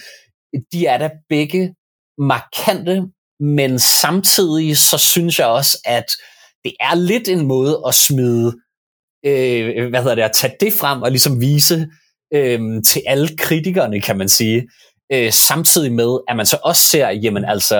de 0.72 0.86
er 0.86 0.98
da 0.98 1.10
begge 1.30 1.74
markante, 2.18 3.04
men 3.40 3.80
samtidig 3.80 4.78
så 4.78 4.98
synes 4.98 5.40
jeg 5.40 5.48
også, 5.48 5.78
at 5.86 6.06
det 6.64 6.74
er 6.80 6.96
lidt 6.96 7.28
en 7.28 7.48
måde 7.48 7.82
at 7.88 7.96
smide, 7.96 8.54
øh, 9.26 9.90
hvad 9.90 10.02
hedder 10.02 10.16
det, 10.16 10.22
at 10.22 10.32
tage 10.34 10.54
det 10.60 10.74
frem 10.74 11.02
og 11.02 11.12
ligesom 11.12 11.42
vise 11.42 11.88
øh, 12.34 12.84
til 12.84 13.02
alle 13.08 13.38
kritikerne, 13.38 14.02
kan 14.02 14.18
man 14.18 14.30
sige, 14.30 14.68
øh, 15.12 15.32
samtidig 15.32 15.92
med, 15.92 16.20
at 16.28 16.36
man 16.36 16.46
så 16.46 16.58
også 16.64 16.82
ser, 16.82 17.10
jamen 17.10 17.46
altså, 17.46 17.76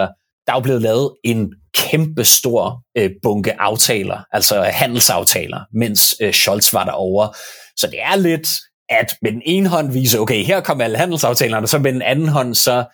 der 0.48 0.54
er 0.54 0.58
jo 0.58 0.60
blevet 0.60 0.82
lavet 0.82 1.12
en 1.24 1.54
kæmpe 1.74 2.24
stor 2.24 2.84
øh, 2.98 3.12
bunke 3.24 3.62
aftaler, 3.62 4.20
altså 4.32 4.62
handelsaftaler, 4.62 5.60
mens 5.74 6.16
øh, 6.22 6.34
Scholz 6.34 6.74
var 6.74 6.86
derovre. 6.86 7.34
Så 7.78 7.88
det 7.88 8.02
er 8.02 8.16
lidt, 8.16 8.48
at 8.90 9.16
med 9.22 9.32
den 9.32 9.42
ene 9.46 9.70
hånd 9.70 9.92
vise, 9.92 10.20
okay, 10.20 10.44
her 10.44 10.62
kommer 10.62 10.84
alle 10.84 10.98
handelsaftalerne, 10.98 11.66
og 11.66 11.70
så 11.70 11.80
med 11.80 11.94
den 11.94 12.02
anden 12.02 12.28
hånd 12.28 12.56
så 12.56 12.86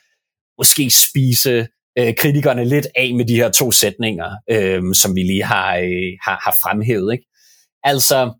måske 0.58 0.92
spise 1.10 1.68
øh, 1.98 2.16
kritikerne 2.16 2.66
lidt 2.66 2.88
af 2.96 3.14
med 3.14 3.26
de 3.26 3.36
her 3.36 3.50
to 3.50 3.72
sætninger, 3.72 4.32
øh, 4.52 4.82
som 4.94 5.16
vi 5.16 5.22
lige 5.22 5.44
har, 5.44 5.76
øh, 5.76 6.12
har, 6.26 6.42
har 6.44 6.58
fremhævet. 6.64 7.14
Ikke? 7.14 7.26
Altså, 7.84 8.34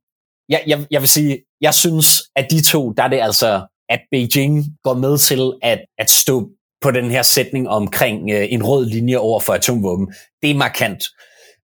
jeg, 0.50 0.64
jeg, 0.68 0.86
jeg 0.92 1.02
vil 1.02 1.10
sige, 1.10 1.40
jeg 1.62 1.74
synes, 1.74 2.24
at 2.36 2.48
de 2.52 2.64
to, 2.64 2.92
der 2.92 3.04
er 3.04 3.08
det 3.08 3.20
altså 3.20 3.62
at 3.92 4.02
Beijing 4.12 4.66
går 4.84 4.94
med 4.94 5.18
til 5.18 5.52
at, 5.62 5.80
at 5.98 6.10
stå 6.10 6.50
på 6.82 6.92
den 6.92 7.12
her 7.12 7.22
sætning 7.22 7.70
omkring 7.70 8.32
øh, 8.32 8.48
en 8.50 8.64
rød 8.64 8.86
linje 8.86 9.18
over 9.18 9.40
for 9.40 9.54
atomvåben. 9.54 10.14
Det 10.42 10.52
er 10.52 10.56
markant. 10.56 11.04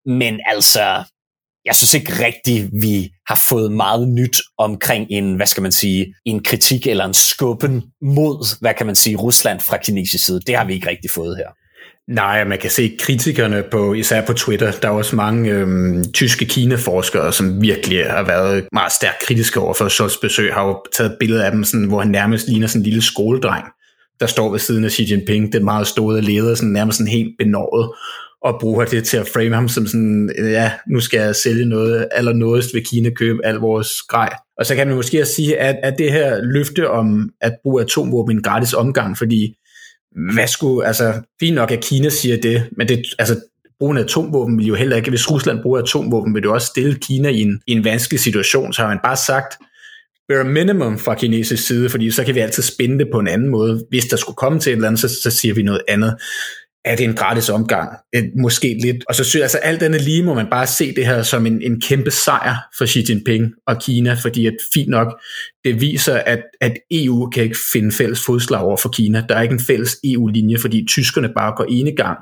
Men 0.07 0.41
altså, 0.47 1.05
jeg 1.65 1.75
synes 1.77 1.95
ikke 1.95 2.25
rigtigt, 2.25 2.71
vi 2.83 3.11
har 3.29 3.45
fået 3.49 3.73
meget 3.73 4.09
nyt 4.09 4.37
omkring 4.59 5.07
en, 5.11 5.37
hvad 5.37 5.47
skal 5.47 5.63
man 5.63 5.73
sige, 5.73 6.15
en 6.25 6.43
kritik 6.43 6.87
eller 6.87 7.05
en 7.05 7.15
skubben 7.15 7.83
mod, 8.03 8.61
hvad 8.61 8.75
kan 8.75 8.87
man 8.87 8.95
sige, 8.95 9.17
Rusland 9.17 9.61
fra 9.61 9.77
kinesisk 9.77 10.25
side. 10.25 10.41
Det 10.41 10.57
har 10.57 10.65
vi 10.65 10.75
ikke 10.75 10.89
rigtig 10.89 11.11
fået 11.11 11.37
her. 11.37 11.49
Nej, 12.09 12.45
man 12.45 12.59
kan 12.59 12.71
se 12.71 12.97
kritikerne 13.01 13.65
på, 13.71 13.95
især 13.95 14.27
på 14.27 14.33
Twitter. 14.33 14.73
Der 14.83 14.89
er 14.89 14.93
også 14.93 15.17
mange 15.17 15.51
øhm, 15.51 16.05
tyske 16.13 16.45
Kina-forskere, 16.45 17.33
som 17.33 17.63
virkelig 17.63 18.07
har 18.07 18.23
været 18.23 18.65
meget 18.73 18.93
stærkt 18.93 19.23
kritiske 19.27 19.61
over 19.61 19.75
for 19.75 19.89
Scholz 19.89 20.17
besøg, 20.23 20.55
har 20.55 20.67
jo 20.67 20.83
taget 20.97 21.17
billeder 21.21 21.45
af 21.45 21.51
dem, 21.51 21.65
sådan, 21.65 21.87
hvor 21.87 22.01
han 22.01 22.11
nærmest 22.11 22.49
ligner 22.49 22.67
sådan 22.67 22.81
en 22.81 22.85
lille 22.85 23.03
skoledreng, 23.03 23.65
der 24.21 24.27
står 24.27 24.51
ved 24.51 24.59
siden 24.59 24.85
af 24.85 24.91
Xi 24.91 25.11
Jinping, 25.11 25.53
den 25.53 25.65
meget 25.65 25.87
store 25.87 26.21
leder, 26.21 26.55
sådan 26.55 26.73
nærmest 26.73 26.99
sådan 26.99 27.13
helt 27.13 27.35
benåret, 27.39 27.91
og 28.43 28.61
bruger 28.61 28.85
det 28.85 29.05
til 29.05 29.17
at 29.17 29.29
frame 29.29 29.55
ham 29.55 29.69
som 29.69 29.87
sådan, 29.87 30.31
ja, 30.39 30.73
nu 30.91 31.01
skal 31.01 31.21
jeg 31.21 31.37
sælge 31.37 31.65
noget 31.65 32.09
allernådest 32.13 32.75
ved 32.75 32.83
Kina, 32.83 33.11
købe 33.11 33.47
al 33.47 33.55
vores 33.55 33.89
grej. 34.09 34.31
Og 34.59 34.67
så 34.67 34.75
kan 34.75 34.87
man 34.87 34.97
måske 34.97 35.21
også 35.21 35.35
sige, 35.35 35.59
at, 35.59 35.77
at 35.83 35.95
det 35.99 36.13
her 36.13 36.43
løfte 36.43 36.91
om 36.91 37.31
at 37.41 37.53
bruge 37.63 37.83
atomvåben 37.83 38.37
en 38.37 38.43
gratis 38.43 38.75
omgang, 38.75 39.19
fordi 39.19 39.55
hvad 40.35 40.49
skulle, 40.49 40.87
altså, 40.87 41.21
fint 41.41 41.55
nok, 41.55 41.71
at 41.71 41.85
Kina 41.85 42.09
siger 42.09 42.41
det, 42.41 42.69
men 42.77 42.89
det, 42.89 43.07
altså, 43.19 43.41
brugen 43.79 43.97
af 43.97 44.03
atomvåben 44.03 44.59
vil 44.59 44.67
jo 44.67 44.75
heller 44.75 44.97
ikke, 44.97 45.11
hvis 45.11 45.31
Rusland 45.31 45.63
bruger 45.63 45.79
atomvåben, 45.79 46.35
vil 46.35 46.43
det 46.43 46.51
også 46.51 46.67
stille 46.67 46.95
Kina 46.95 47.29
i 47.29 47.41
en, 47.41 47.61
i 47.67 47.73
en 47.73 47.85
vanskelig 47.85 48.21
situation, 48.21 48.73
så 48.73 48.83
har 48.83 48.89
man 48.89 49.01
bare 49.05 49.17
sagt, 49.17 49.55
bare 50.29 50.45
minimum 50.45 50.99
fra 50.99 51.15
kinesisk 51.15 51.67
side, 51.67 51.91
fordi 51.91 52.11
så 52.11 52.25
kan 52.25 52.35
vi 52.35 52.41
altid 52.41 52.63
spænde 52.63 52.99
det 52.99 53.09
på 53.13 53.19
en 53.19 53.29
anden 53.29 53.49
måde. 53.49 53.85
Hvis 53.89 54.05
der 54.05 54.17
skulle 54.17 54.37
komme 54.37 54.61
til 54.61 54.71
et 54.71 54.77
eller 54.77 54.89
andet, 54.89 55.01
så, 55.01 55.09
så 55.23 55.31
siger 55.31 55.55
vi 55.55 55.63
noget 55.63 55.83
andet 55.89 56.15
er 56.85 56.97
det 56.97 57.05
en 57.05 57.15
gratis 57.15 57.49
omgang? 57.49 57.89
Øh, 58.15 58.23
måske 58.37 58.79
lidt. 58.83 59.05
Og 59.09 59.15
så 59.15 59.25
synes 59.25 59.35
jeg, 59.35 59.43
altså 59.43 59.59
alt 59.59 59.83
andet 59.83 60.01
lige 60.01 60.23
må 60.23 60.35
man 60.35 60.47
bare 60.51 60.67
se 60.67 60.95
det 60.95 61.07
her 61.07 61.23
som 61.23 61.47
en, 61.47 61.63
en 61.63 61.81
kæmpe 61.81 62.11
sejr 62.11 62.57
for 62.79 62.87
Xi 62.87 63.05
Jinping 63.09 63.53
og 63.67 63.81
Kina, 63.81 64.15
fordi 64.23 64.47
at 64.47 64.57
fint 64.75 64.89
nok, 64.89 65.21
det 65.65 65.81
viser, 65.81 66.15
at, 66.15 66.43
at 66.61 66.73
EU 66.91 67.31
kan 67.31 67.43
ikke 67.43 67.59
finde 67.73 67.93
fælles 67.93 68.25
fodslag 68.27 68.61
over 68.61 68.77
for 68.77 68.89
Kina. 68.89 69.25
Der 69.29 69.37
er 69.37 69.43
ikke 69.43 69.53
en 69.53 69.65
fælles 69.67 69.97
EU-linje, 70.05 70.59
fordi 70.59 70.87
tyskerne 70.89 71.29
bare 71.37 71.55
går 71.57 71.65
ene 71.69 71.97
gang 71.97 72.19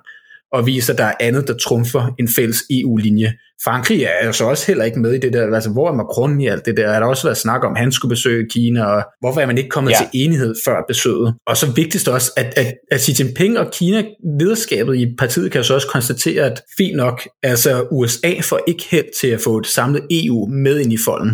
og 0.52 0.66
viser, 0.66 0.92
at 0.92 0.98
der 0.98 1.04
er 1.04 1.14
andet, 1.20 1.48
der 1.48 1.54
trumfer 1.54 2.14
en 2.18 2.28
fælles 2.28 2.62
EU-linje. 2.70 3.32
Frankrig 3.64 4.02
er 4.02 4.26
jo 4.26 4.32
så 4.32 4.44
også 4.44 4.66
heller 4.66 4.84
ikke 4.84 5.00
med 5.00 5.12
i 5.12 5.18
det 5.18 5.32
der. 5.32 5.54
Altså, 5.54 5.70
hvor 5.70 5.88
er 5.88 5.94
Macron 5.94 6.40
i 6.40 6.46
alt 6.46 6.66
det 6.66 6.76
der? 6.76 6.88
Er 6.88 7.00
der 7.00 7.06
også 7.06 7.26
været 7.26 7.36
snak 7.36 7.64
om, 7.64 7.72
at 7.72 7.78
han 7.78 7.92
skulle 7.92 8.10
besøge 8.10 8.46
Kina, 8.50 8.84
og 8.84 9.04
hvorfor 9.20 9.40
er 9.40 9.46
man 9.46 9.58
ikke 9.58 9.70
kommet 9.70 9.90
ja. 9.90 9.96
til 9.96 10.06
enighed 10.12 10.54
før 10.64 10.76
besøget? 10.88 11.34
Og 11.46 11.56
så 11.56 11.72
vigtigst 11.72 12.08
også, 12.08 12.32
at, 12.36 12.54
at, 12.56 12.74
at 12.90 13.00
Xi 13.00 13.22
Jinping 13.22 13.58
og 13.58 13.70
Kina, 13.72 14.04
lederskabet 14.40 14.96
i 14.96 15.14
partiet, 15.18 15.52
kan 15.52 15.64
så 15.64 15.74
også 15.74 15.88
konstatere, 15.88 16.44
at 16.44 16.62
fint 16.76 16.96
nok, 16.96 17.28
altså 17.42 17.86
USA 17.90 18.32
får 18.42 18.60
ikke 18.66 18.84
held 18.90 19.20
til 19.20 19.28
at 19.28 19.40
få 19.40 19.58
et 19.58 19.66
samlet 19.66 20.02
EU 20.10 20.46
med 20.46 20.80
ind 20.80 20.92
i 20.92 20.98
folden 21.06 21.30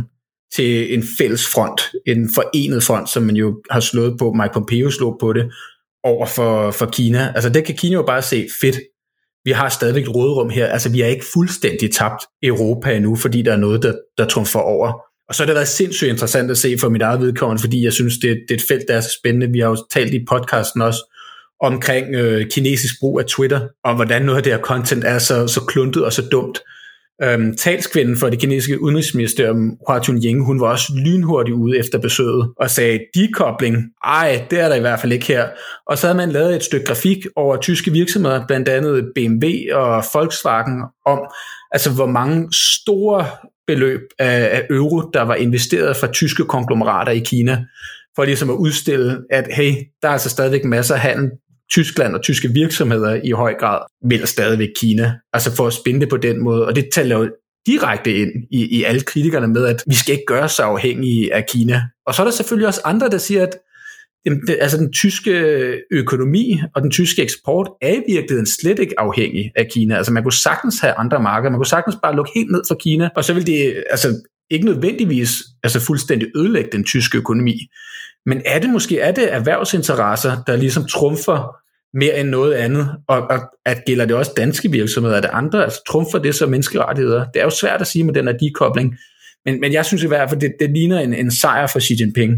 til 0.54 0.94
en 0.94 1.04
fælles 1.18 1.46
front, 1.54 1.80
en 2.06 2.30
forenet 2.34 2.82
front, 2.82 3.10
som 3.10 3.22
man 3.22 3.36
jo 3.36 3.62
har 3.70 3.80
slået 3.80 4.18
på, 4.18 4.32
Mike 4.32 4.52
Pompeo 4.54 4.90
slog 4.90 5.16
på 5.20 5.32
det, 5.32 5.52
over 6.04 6.26
for, 6.26 6.70
for 6.70 6.86
Kina. 6.86 7.32
Altså 7.34 7.50
det 7.50 7.64
kan 7.64 7.74
Kina 7.74 7.94
jo 7.94 8.02
bare 8.02 8.22
se 8.22 8.46
fedt 8.60 8.76
vi 9.44 9.50
har 9.50 9.68
stadigvæk 9.68 10.02
et 10.02 10.14
råderum 10.14 10.50
her. 10.50 10.66
Altså, 10.66 10.90
vi 10.90 11.00
er 11.02 11.06
ikke 11.06 11.24
fuldstændig 11.32 11.92
tabt 11.92 12.24
Europa 12.42 12.96
endnu, 12.96 13.16
fordi 13.16 13.42
der 13.42 13.52
er 13.52 13.56
noget, 13.56 13.82
der, 13.82 13.92
der 14.18 14.24
trumfer 14.24 14.60
over. 14.60 14.92
Og 15.28 15.34
så 15.34 15.42
har 15.42 15.46
det 15.46 15.54
været 15.54 15.68
sindssygt 15.68 16.10
interessant 16.10 16.50
at 16.50 16.58
se 16.58 16.78
for 16.78 16.88
mit 16.88 17.02
eget 17.02 17.20
vedkommende, 17.20 17.60
fordi 17.60 17.84
jeg 17.84 17.92
synes, 17.92 18.18
det, 18.18 18.38
det 18.48 18.54
er 18.54 18.58
et 18.58 18.66
felt, 18.68 18.84
der 18.88 18.96
er 18.96 19.00
så 19.00 19.18
spændende. 19.20 19.52
Vi 19.52 19.58
har 19.58 19.68
jo 19.68 19.76
talt 19.90 20.14
i 20.14 20.24
podcasten 20.28 20.82
også 20.82 21.14
omkring 21.60 22.14
øh, 22.14 22.50
kinesisk 22.50 22.94
brug 23.00 23.20
af 23.20 23.24
Twitter, 23.24 23.60
og 23.84 23.94
hvordan 23.94 24.22
noget 24.22 24.36
af 24.36 24.42
det 24.42 24.52
her 24.52 24.60
content 24.60 25.04
er 25.04 25.18
så, 25.18 25.46
så 25.46 25.60
kluntet 25.60 26.04
og 26.04 26.12
så 26.12 26.22
dumt. 26.32 26.58
Øhm, 27.22 27.56
talskvinden 27.56 28.16
for 28.16 28.30
det 28.30 28.38
kinesiske 28.38 28.82
udenrigsministerium, 28.82 29.76
Hua 29.88 30.02
Chunying, 30.02 30.44
hun 30.44 30.60
var 30.60 30.66
også 30.66 30.92
lynhurtig 30.96 31.54
ude 31.54 31.78
efter 31.78 31.98
besøget 31.98 32.52
og 32.56 32.70
sagde, 32.70 33.00
dekobling, 33.14 33.76
ej, 34.04 34.46
det 34.50 34.60
er 34.60 34.68
der 34.68 34.74
i 34.74 34.80
hvert 34.80 35.00
fald 35.00 35.12
ikke 35.12 35.26
her. 35.26 35.48
Og 35.86 35.98
så 35.98 36.06
havde 36.06 36.16
man 36.16 36.32
lavet 36.32 36.56
et 36.56 36.64
stykke 36.64 36.86
grafik 36.86 37.26
over 37.36 37.56
tyske 37.56 37.90
virksomheder, 37.92 38.46
blandt 38.46 38.68
andet 38.68 39.12
BMW 39.14 39.46
og 39.72 40.04
Volkswagen, 40.14 40.82
om 41.06 41.20
altså 41.72 41.90
hvor 41.90 42.06
mange 42.06 42.48
store 42.52 43.26
beløb 43.66 44.00
af, 44.18 44.48
af 44.52 44.66
euro, 44.70 45.10
der 45.14 45.22
var 45.22 45.34
investeret 45.34 45.96
fra 45.96 46.12
tyske 46.12 46.44
konglomerater 46.44 47.12
i 47.12 47.18
Kina, 47.18 47.64
for 48.16 48.24
ligesom 48.24 48.50
at 48.50 48.54
udstille, 48.54 49.18
at 49.30 49.48
hey, 49.52 49.74
der 50.02 50.08
er 50.08 50.12
altså 50.12 50.30
stadigvæk 50.30 50.64
masser 50.64 50.94
af 50.94 51.00
handel 51.00 51.30
Tyskland 51.70 52.14
og 52.14 52.22
tyske 52.22 52.48
virksomheder 52.48 53.20
i 53.24 53.30
høj 53.30 53.54
grad 53.54 53.80
vil 54.08 54.26
stadigvæk 54.26 54.68
Kina. 54.80 55.14
Altså 55.32 55.56
for 55.56 55.66
at 55.66 55.72
spinde 55.72 56.00
det 56.00 56.08
på 56.08 56.16
den 56.16 56.42
måde. 56.42 56.66
Og 56.66 56.76
det 56.76 56.88
taler 56.92 57.18
jo 57.18 57.30
direkte 57.66 58.14
ind 58.14 58.30
i, 58.50 58.78
i 58.78 58.82
alle 58.84 59.00
kritikerne 59.00 59.48
med, 59.48 59.66
at 59.66 59.82
vi 59.86 59.94
skal 59.94 60.12
ikke 60.12 60.26
gøre 60.26 60.48
så 60.48 60.62
afhængige 60.62 61.34
af 61.34 61.46
Kina. 61.46 61.82
Og 62.06 62.14
så 62.14 62.22
er 62.22 62.26
der 62.26 62.32
selvfølgelig 62.32 62.66
også 62.66 62.80
andre, 62.84 63.08
der 63.08 63.18
siger, 63.18 63.42
at 63.42 63.58
jamen, 64.26 64.40
det, 64.46 64.58
altså 64.60 64.76
den 64.76 64.92
tyske 64.92 65.32
økonomi 65.90 66.60
og 66.74 66.82
den 66.82 66.90
tyske 66.90 67.22
eksport 67.22 67.70
er 67.82 67.92
i 67.92 68.02
virkeligheden 68.08 68.46
slet 68.46 68.78
ikke 68.78 69.00
afhængig 69.00 69.52
af 69.56 69.68
Kina. 69.72 69.96
Altså 69.96 70.12
man 70.12 70.22
kunne 70.22 70.32
sagtens 70.32 70.80
have 70.80 70.92
andre 70.92 71.22
markeder, 71.22 71.50
man 71.50 71.58
kunne 71.58 71.66
sagtens 71.66 71.96
bare 72.02 72.16
lukke 72.16 72.30
helt 72.34 72.50
ned 72.50 72.62
for 72.68 72.74
Kina, 72.74 73.08
og 73.16 73.24
så 73.24 73.34
vil 73.34 73.46
det 73.46 73.84
altså 73.90 74.08
ikke 74.50 74.66
nødvendigvis 74.66 75.32
altså 75.62 75.80
fuldstændig 75.80 76.28
ødelægge 76.36 76.70
den 76.72 76.84
tyske 76.84 77.18
økonomi. 77.18 77.68
Men 78.26 78.42
er 78.44 78.58
det 78.58 78.70
måske 78.70 79.00
er 79.00 79.12
det 79.12 79.34
erhvervsinteresser, 79.34 80.42
der 80.46 80.56
ligesom 80.56 80.84
trumfer 80.84 81.56
mere 81.94 82.20
end 82.20 82.28
noget 82.28 82.54
andet, 82.54 82.90
og, 83.08 83.18
og 83.18 83.40
at 83.66 83.84
gælder 83.86 84.04
det 84.04 84.16
også 84.16 84.32
danske 84.36 84.70
virksomheder, 84.70 85.16
er 85.16 85.20
det 85.20 85.30
andre, 85.32 85.64
altså 85.64 85.82
trumfer 85.88 86.18
det 86.18 86.34
så 86.34 86.46
menneskerettigheder? 86.46 87.24
Det 87.24 87.40
er 87.40 87.44
jo 87.44 87.50
svært 87.50 87.80
at 87.80 87.86
sige 87.86 88.04
med 88.04 88.14
den 88.14 88.26
her 88.26 88.36
dekobling, 88.36 88.96
men, 89.44 89.60
men 89.60 89.72
jeg 89.72 89.86
synes 89.86 90.02
i 90.02 90.06
hvert 90.06 90.28
fald, 90.28 90.40
det, 90.40 90.52
det 90.60 90.70
ligner 90.70 90.98
en, 91.00 91.14
en 91.14 91.30
sejr 91.30 91.66
for 91.66 91.80
Xi 91.80 91.96
Jinping. 92.00 92.32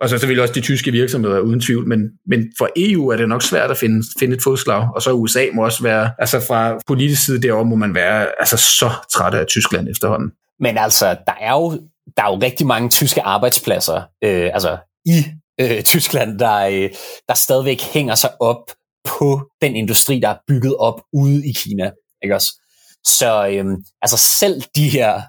Og 0.00 0.08
så 0.08 0.18
selvfølgelig 0.18 0.42
også 0.42 0.54
de 0.54 0.60
tyske 0.60 0.92
virksomheder, 0.92 1.40
uden 1.40 1.60
tvivl, 1.60 1.88
men, 1.88 2.10
men 2.26 2.52
for 2.58 2.68
EU 2.76 3.08
er 3.08 3.16
det 3.16 3.28
nok 3.28 3.42
svært 3.42 3.70
at 3.70 3.76
finde, 3.76 4.04
finde 4.18 4.36
et 4.36 4.42
fodslag, 4.42 4.88
og 4.94 5.02
så 5.02 5.12
USA 5.12 5.46
må 5.52 5.64
også 5.64 5.82
være, 5.82 6.10
altså 6.18 6.40
fra 6.40 6.78
politisk 6.86 7.24
side 7.24 7.42
derovre 7.42 7.64
må 7.64 7.76
man 7.76 7.94
være 7.94 8.26
altså 8.38 8.56
så 8.56 8.90
træt 9.12 9.34
af 9.34 9.46
Tyskland 9.46 9.88
efterhånden. 9.88 10.32
Men 10.60 10.78
altså, 10.78 11.16
der 11.26 11.32
er 11.40 11.52
jo, 11.52 11.70
der 12.16 12.22
er 12.22 12.26
jo 12.26 12.38
rigtig 12.42 12.66
mange 12.66 12.88
tyske 12.88 13.22
arbejdspladser, 13.22 14.02
øh, 14.24 14.50
altså 14.54 14.76
i 15.04 15.24
øh, 15.60 15.82
Tyskland, 15.82 16.38
der, 16.38 16.56
øh, 16.56 16.90
der 17.28 17.34
stadigvæk 17.34 17.80
hænger 17.80 18.14
sig 18.14 18.30
op 18.40 18.70
på 19.04 19.50
den 19.62 19.76
industri, 19.76 20.20
der 20.20 20.28
er 20.28 20.36
bygget 20.48 20.76
op 20.76 21.02
ude 21.12 21.48
i 21.48 21.52
Kina. 21.52 21.90
Ikke 22.22 22.34
også? 22.34 22.60
Så 23.04 23.48
øh, 23.48 23.64
altså 24.02 24.16
selv 24.16 24.62
de 24.76 24.88
her 24.88 25.22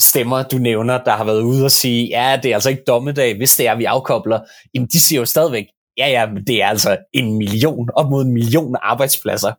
stemmer, 0.00 0.42
du 0.42 0.58
nævner, 0.58 1.04
der 1.04 1.12
har 1.12 1.24
været 1.24 1.42
ude 1.42 1.64
og 1.64 1.70
sige, 1.70 2.08
ja, 2.08 2.40
det 2.42 2.50
er 2.50 2.54
altså 2.54 2.70
ikke 2.70 2.82
dommedag, 2.86 3.36
hvis 3.36 3.56
det 3.56 3.66
er, 3.66 3.74
vi 3.74 3.84
afkobler, 3.84 4.40
jamen 4.74 4.88
de 4.92 5.00
siger 5.00 5.20
jo 5.20 5.26
stadigvæk, 5.26 5.64
ja, 5.96 6.08
ja, 6.08 6.26
men 6.26 6.46
det 6.46 6.62
er 6.62 6.66
altså 6.66 6.96
en 7.12 7.38
million, 7.38 7.88
op 7.96 8.10
mod 8.10 8.24
en 8.24 8.32
million 8.32 8.76
arbejdspladser, 8.82 9.52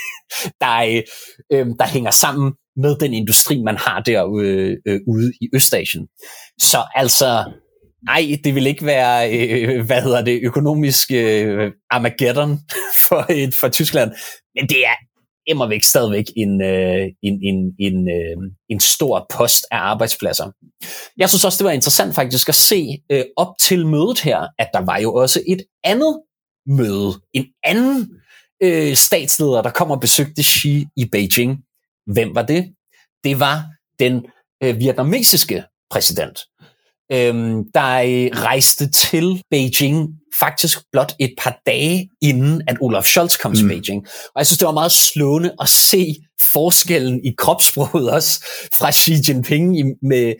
der, 0.60 0.78
øh, 0.78 1.02
øh, 1.52 1.66
der 1.78 1.86
hænger 1.86 2.10
sammen 2.10 2.52
med 2.76 2.96
den 2.96 3.14
industri, 3.14 3.62
man 3.62 3.76
har 3.76 4.00
derude 4.00 4.76
øh, 4.86 5.00
ude 5.06 5.32
i 5.40 5.48
Østasien. 5.54 6.08
Så 6.60 6.84
altså, 6.94 7.52
Nej, 8.06 8.38
det 8.44 8.54
vil 8.54 8.66
ikke 8.66 8.86
være, 8.86 9.38
øh, 9.38 9.86
hvad 9.86 10.02
hedder 10.02 10.24
det, 10.24 10.40
økonomisk 10.42 11.10
øh, 11.12 11.72
Armageddon 11.90 12.58
for, 13.08 13.26
øh, 13.30 13.52
for 13.60 13.68
Tyskland, 13.68 14.10
men 14.54 14.68
det 14.68 14.86
er 14.86 14.94
immer 15.46 15.68
væk 15.68 15.82
stadigvæk 15.82 16.24
en, 16.36 16.62
øh, 16.62 17.06
en, 17.22 17.40
en, 17.42 17.74
en, 17.78 18.08
øh, 18.08 18.36
en 18.68 18.80
stor 18.80 19.26
post 19.30 19.66
af 19.70 19.76
arbejdspladser. 19.78 20.50
Jeg 21.16 21.28
synes 21.28 21.44
også, 21.44 21.58
det 21.58 21.64
var 21.64 21.70
interessant 21.70 22.14
faktisk 22.14 22.48
at 22.48 22.54
se 22.54 23.02
øh, 23.12 23.24
op 23.36 23.54
til 23.60 23.86
mødet 23.86 24.20
her, 24.20 24.46
at 24.58 24.70
der 24.74 24.84
var 24.84 24.98
jo 24.98 25.14
også 25.14 25.42
et 25.48 25.62
andet 25.84 26.20
møde, 26.66 27.12
en 27.32 27.46
anden 27.64 28.08
øh, 28.62 28.94
statsleder, 28.94 29.62
der 29.62 29.70
kom 29.70 29.90
og 29.90 30.00
besøgte 30.00 30.42
Xi 30.42 30.86
i 30.96 31.04
Beijing. 31.12 31.58
Hvem 32.06 32.34
var 32.34 32.42
det? 32.42 32.74
Det 33.24 33.40
var 33.40 33.64
den 33.98 34.26
øh, 34.62 34.78
vietnamesiske 34.78 35.64
præsident 35.90 36.38
øhm, 37.12 37.64
der 37.74 37.94
øh, 37.94 38.30
rejste 38.32 38.90
til 38.90 39.42
Beijing 39.50 40.08
faktisk 40.40 40.78
blot 40.92 41.12
et 41.18 41.34
par 41.38 41.60
dage 41.66 42.08
inden, 42.22 42.62
at 42.68 42.76
Olaf 42.80 43.04
Scholz 43.04 43.36
kom 43.36 43.50
mm. 43.50 43.56
til 43.56 43.68
Beijing. 43.68 44.06
Og 44.06 44.38
jeg 44.38 44.46
synes, 44.46 44.58
det 44.58 44.66
var 44.66 44.72
meget 44.72 44.92
slående 44.92 45.54
at 45.60 45.68
se 45.68 46.14
forskellen 46.52 47.24
i 47.24 47.34
kropssproget 47.38 48.10
også 48.10 48.44
fra 48.78 48.92
Xi 48.92 49.14
Jinping 49.28 49.78
i, 49.78 49.82
med, 50.02 50.34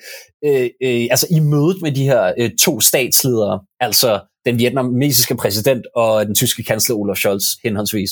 øh, 0.44 0.70
øh, 0.82 1.06
altså 1.10 1.26
i 1.30 1.40
mødet 1.40 1.82
med 1.82 1.92
de 1.92 2.04
her 2.04 2.32
øh, 2.38 2.50
to 2.60 2.80
statsledere, 2.80 3.60
altså 3.80 4.20
den 4.46 4.58
vietnamesiske 4.58 5.36
præsident 5.36 5.86
og 5.96 6.26
den 6.26 6.34
tyske 6.34 6.62
kansler 6.62 6.96
Olaf 6.96 7.16
Scholz 7.16 7.44
henholdsvis. 7.64 8.10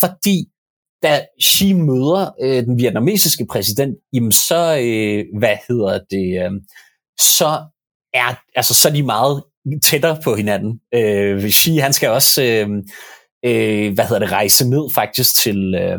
Fordi 0.00 0.44
da 1.02 1.26
Xi 1.42 1.72
møder 1.72 2.30
øh, 2.42 2.64
den 2.64 2.78
vietnamesiske 2.78 3.46
præsident, 3.50 3.96
jamen 4.12 4.32
så, 4.32 4.78
øh, 4.78 5.24
hvad 5.38 5.56
hedder 5.68 5.98
det, 6.10 6.44
øh, 6.44 6.52
så 7.18 7.58
er, 8.14 8.34
altså, 8.56 8.74
så 8.74 8.88
er 8.88 8.92
de 8.92 9.02
meget 9.02 9.42
tættere 9.82 10.18
på 10.24 10.34
hinanden. 10.34 10.80
Øh, 10.94 11.50
Xi, 11.50 11.76
han 11.76 11.92
skal 11.92 12.08
også, 12.08 12.42
øh, 12.42 12.68
øh, 13.44 13.94
hvad 13.94 14.04
hedder 14.04 14.18
det, 14.18 14.32
rejse 14.32 14.70
ned 14.70 14.94
faktisk 14.94 15.36
til, 15.36 15.74
øh, 15.74 15.98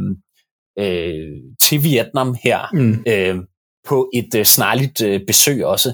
øh, 0.79 1.29
til 1.61 1.83
Vietnam 1.83 2.35
her, 2.43 2.59
mm. 2.73 3.03
øh, 3.07 3.35
på 3.87 4.09
et 4.13 4.35
øh, 4.35 4.45
snarligt 4.45 5.01
øh, 5.01 5.21
besøg 5.27 5.65
også. 5.65 5.93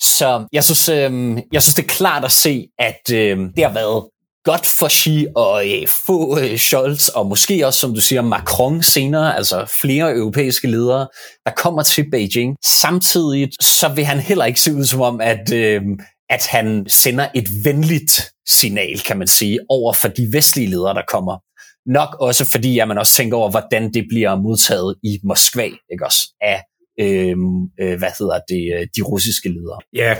Så 0.00 0.46
jeg 0.52 0.64
synes, 0.64 0.88
øh, 0.88 1.38
jeg 1.52 1.62
synes, 1.62 1.74
det 1.74 1.82
er 1.82 1.88
klart 1.88 2.24
at 2.24 2.32
se, 2.32 2.66
at 2.78 3.00
øh, 3.12 3.38
det 3.56 3.64
har 3.64 3.74
været 3.74 4.04
godt 4.50 4.66
for 4.66 4.88
Xi 4.88 5.26
at 5.36 5.80
øh, 5.82 5.88
få 6.06 6.38
øh, 6.38 6.56
Scholz, 6.56 7.08
og 7.08 7.26
måske 7.26 7.66
også, 7.66 7.80
som 7.80 7.94
du 7.94 8.00
siger, 8.00 8.22
Macron 8.22 8.82
senere, 8.82 9.36
altså 9.36 9.76
flere 9.80 10.16
europæiske 10.16 10.68
ledere, 10.70 11.08
der 11.46 11.52
kommer 11.56 11.82
til 11.82 12.10
Beijing. 12.10 12.56
Samtidig 12.64 13.48
så 13.60 13.88
vil 13.88 14.04
han 14.04 14.20
heller 14.20 14.44
ikke 14.44 14.60
se 14.60 14.74
ud 14.74 14.84
som 14.84 15.00
om, 15.00 15.20
at, 15.20 15.52
øh, 15.52 15.82
at 16.30 16.46
han 16.46 16.86
sender 16.88 17.28
et 17.34 17.48
venligt 17.64 18.30
signal, 18.48 19.00
kan 19.00 19.18
man 19.18 19.26
sige, 19.26 19.58
over 19.68 19.92
for 19.92 20.08
de 20.08 20.28
vestlige 20.32 20.70
ledere, 20.70 20.94
der 20.94 21.02
kommer. 21.08 21.38
Nok 21.86 22.16
også 22.20 22.44
fordi, 22.44 22.78
at 22.78 22.88
man 22.88 22.98
også 22.98 23.14
tænker 23.14 23.36
over, 23.36 23.50
hvordan 23.50 23.94
det 23.94 24.04
bliver 24.10 24.36
modtaget 24.36 24.94
i 25.02 25.18
Moskva, 25.24 25.64
ikke 25.64 26.04
også, 26.04 26.22
af 26.40 26.62
Øhm, 27.00 27.62
øh, 27.80 27.98
hvad 27.98 28.12
hedder 28.18 28.38
det, 28.48 28.62
øh, 28.74 28.86
de 28.96 29.02
russiske 29.02 29.48
ledere. 29.48 29.78
Ja, 29.94 30.16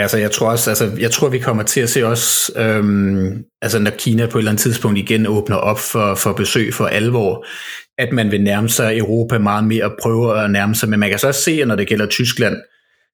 altså 0.00 0.18
jeg 0.18 0.30
tror 0.30 0.50
også, 0.50 0.70
altså 0.70 0.90
jeg 0.98 1.10
tror 1.10 1.28
vi 1.28 1.38
kommer 1.38 1.62
til 1.62 1.80
at 1.80 1.90
se 1.90 2.06
også, 2.06 2.52
øhm, 2.56 3.44
altså 3.62 3.78
når 3.78 3.90
Kina 3.90 4.26
på 4.26 4.38
et 4.38 4.40
eller 4.40 4.50
andet 4.50 4.62
tidspunkt 4.62 4.98
igen 4.98 5.26
åbner 5.26 5.56
op 5.56 5.78
for, 5.78 6.14
for 6.14 6.32
besøg 6.32 6.74
for 6.74 6.86
alvor, 6.86 7.46
at 7.98 8.12
man 8.12 8.30
vil 8.30 8.42
nærme 8.42 8.68
sig 8.68 8.98
Europa 8.98 9.38
meget 9.38 9.64
mere 9.64 9.84
og 9.84 9.92
prøve 10.02 10.44
at 10.44 10.50
nærme 10.50 10.74
sig, 10.74 10.88
men 10.88 11.00
man 11.00 11.10
kan 11.10 11.18
så 11.18 11.26
også 11.26 11.42
se, 11.42 11.64
når 11.64 11.76
det 11.76 11.88
gælder 11.88 12.06
Tyskland, 12.06 12.56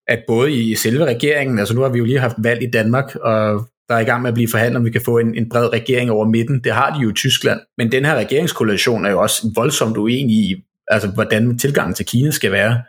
at 0.08 0.18
både 0.26 0.52
i 0.52 0.74
selve 0.74 1.04
regeringen, 1.04 1.58
altså 1.58 1.74
nu 1.74 1.80
har 1.80 1.88
vi 1.88 1.98
jo 1.98 2.04
lige 2.04 2.20
haft 2.20 2.36
valg 2.38 2.62
i 2.62 2.70
Danmark, 2.70 3.14
og 3.14 3.66
der 3.88 3.94
er 3.94 4.00
i 4.00 4.04
gang 4.04 4.22
med 4.22 4.28
at 4.28 4.34
blive 4.34 4.48
forhandlet, 4.48 4.76
om 4.76 4.84
vi 4.84 4.90
kan 4.90 5.00
få 5.04 5.18
en, 5.18 5.34
en 5.34 5.48
bred 5.48 5.72
regering 5.72 6.10
over 6.10 6.28
midten. 6.28 6.64
Det 6.64 6.72
har 6.72 6.94
de 6.94 7.02
jo 7.02 7.10
i 7.10 7.12
Tyskland. 7.12 7.60
Men 7.78 7.92
den 7.92 8.04
her 8.04 8.14
regeringskoalition 8.14 9.06
er 9.06 9.10
jo 9.10 9.20
også 9.20 9.52
voldsomt 9.54 9.96
uenig 9.96 10.36
i, 10.36 10.54
altså 10.88 11.08
hvordan 11.08 11.58
tilgangen 11.58 11.94
til 11.94 12.06
Kina 12.06 12.30
skal 12.30 12.52
være. 12.52 12.82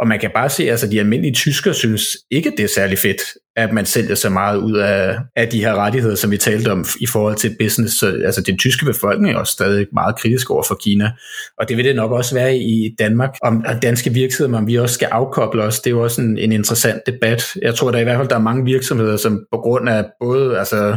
Og 0.00 0.08
man 0.08 0.18
kan 0.18 0.30
bare 0.34 0.48
se, 0.48 0.62
at 0.62 0.70
altså, 0.70 0.86
de 0.86 1.00
almindelige 1.00 1.34
tyskere 1.34 1.74
synes 1.74 2.02
ikke, 2.30 2.52
det 2.56 2.64
er 2.64 2.68
særlig 2.74 2.98
fedt, 2.98 3.20
at 3.56 3.72
man 3.72 3.86
sælger 3.86 4.14
så 4.14 4.30
meget 4.30 4.58
ud 4.58 4.76
af, 4.76 5.18
af 5.36 5.48
de 5.48 5.60
her 5.60 5.74
rettigheder, 5.74 6.14
som 6.14 6.30
vi 6.30 6.36
talte 6.36 6.72
om 6.72 6.84
i 7.00 7.06
forhold 7.06 7.36
til 7.36 7.56
business. 7.60 7.98
Så, 7.98 8.06
altså 8.24 8.42
den 8.42 8.58
tyske 8.58 8.84
befolkning 8.84 9.34
er 9.34 9.38
også 9.38 9.52
stadig 9.52 9.86
meget 9.92 10.16
kritisk 10.16 10.50
over 10.50 10.62
for 10.62 10.74
Kina. 10.74 11.12
Og 11.58 11.68
det 11.68 11.76
vil 11.76 11.84
det 11.84 11.96
nok 11.96 12.12
også 12.12 12.34
være 12.34 12.56
i 12.56 12.94
Danmark. 12.98 13.30
Om 13.42 13.64
danske 13.82 14.10
virksomheder, 14.10 14.58
om 14.58 14.66
vi 14.66 14.76
også 14.76 14.94
skal 14.94 15.08
afkoble 15.12 15.62
os, 15.62 15.80
det 15.80 15.90
er 15.90 15.94
jo 15.94 16.02
også 16.02 16.20
en, 16.20 16.38
en 16.38 16.52
interessant 16.52 17.02
debat. 17.06 17.44
Jeg 17.62 17.74
tror 17.74 17.90
der 17.90 17.98
i 17.98 18.04
hvert 18.04 18.16
fald, 18.16 18.28
der 18.28 18.36
er 18.36 18.40
mange 18.40 18.64
virksomheder, 18.64 19.16
som 19.16 19.46
på 19.52 19.58
grund 19.58 19.88
af 19.88 20.04
både 20.20 20.58
altså, 20.58 20.96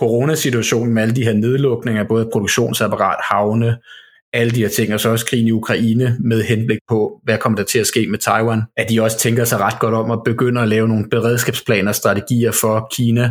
coronasituationen 0.00 0.94
med 0.94 1.02
alle 1.02 1.16
de 1.16 1.24
her 1.24 1.32
nedlukninger, 1.32 2.04
både 2.08 2.28
produktionsapparat, 2.32 3.16
havne, 3.30 3.76
alle 4.32 4.50
de 4.50 4.60
her 4.60 4.68
ting, 4.68 4.94
og 4.94 5.00
så 5.00 5.08
også 5.08 5.26
krigen 5.26 5.46
i 5.46 5.50
Ukraine 5.50 6.16
med 6.20 6.42
henblik 6.42 6.78
på, 6.88 7.20
hvad 7.24 7.38
kommer 7.38 7.56
der 7.56 7.64
til 7.64 7.78
at 7.78 7.86
ske 7.86 8.06
med 8.06 8.18
Taiwan, 8.18 8.62
at 8.76 8.90
de 8.90 9.02
også 9.02 9.18
tænker 9.18 9.44
sig 9.44 9.60
ret 9.60 9.78
godt 9.78 9.94
om 9.94 10.10
at 10.10 10.18
begynde 10.24 10.60
at 10.60 10.68
lave 10.68 10.88
nogle 10.88 11.08
beredskabsplaner 11.10 11.88
og 11.88 11.94
strategier 11.94 12.52
for 12.52 12.88
Kina, 12.96 13.30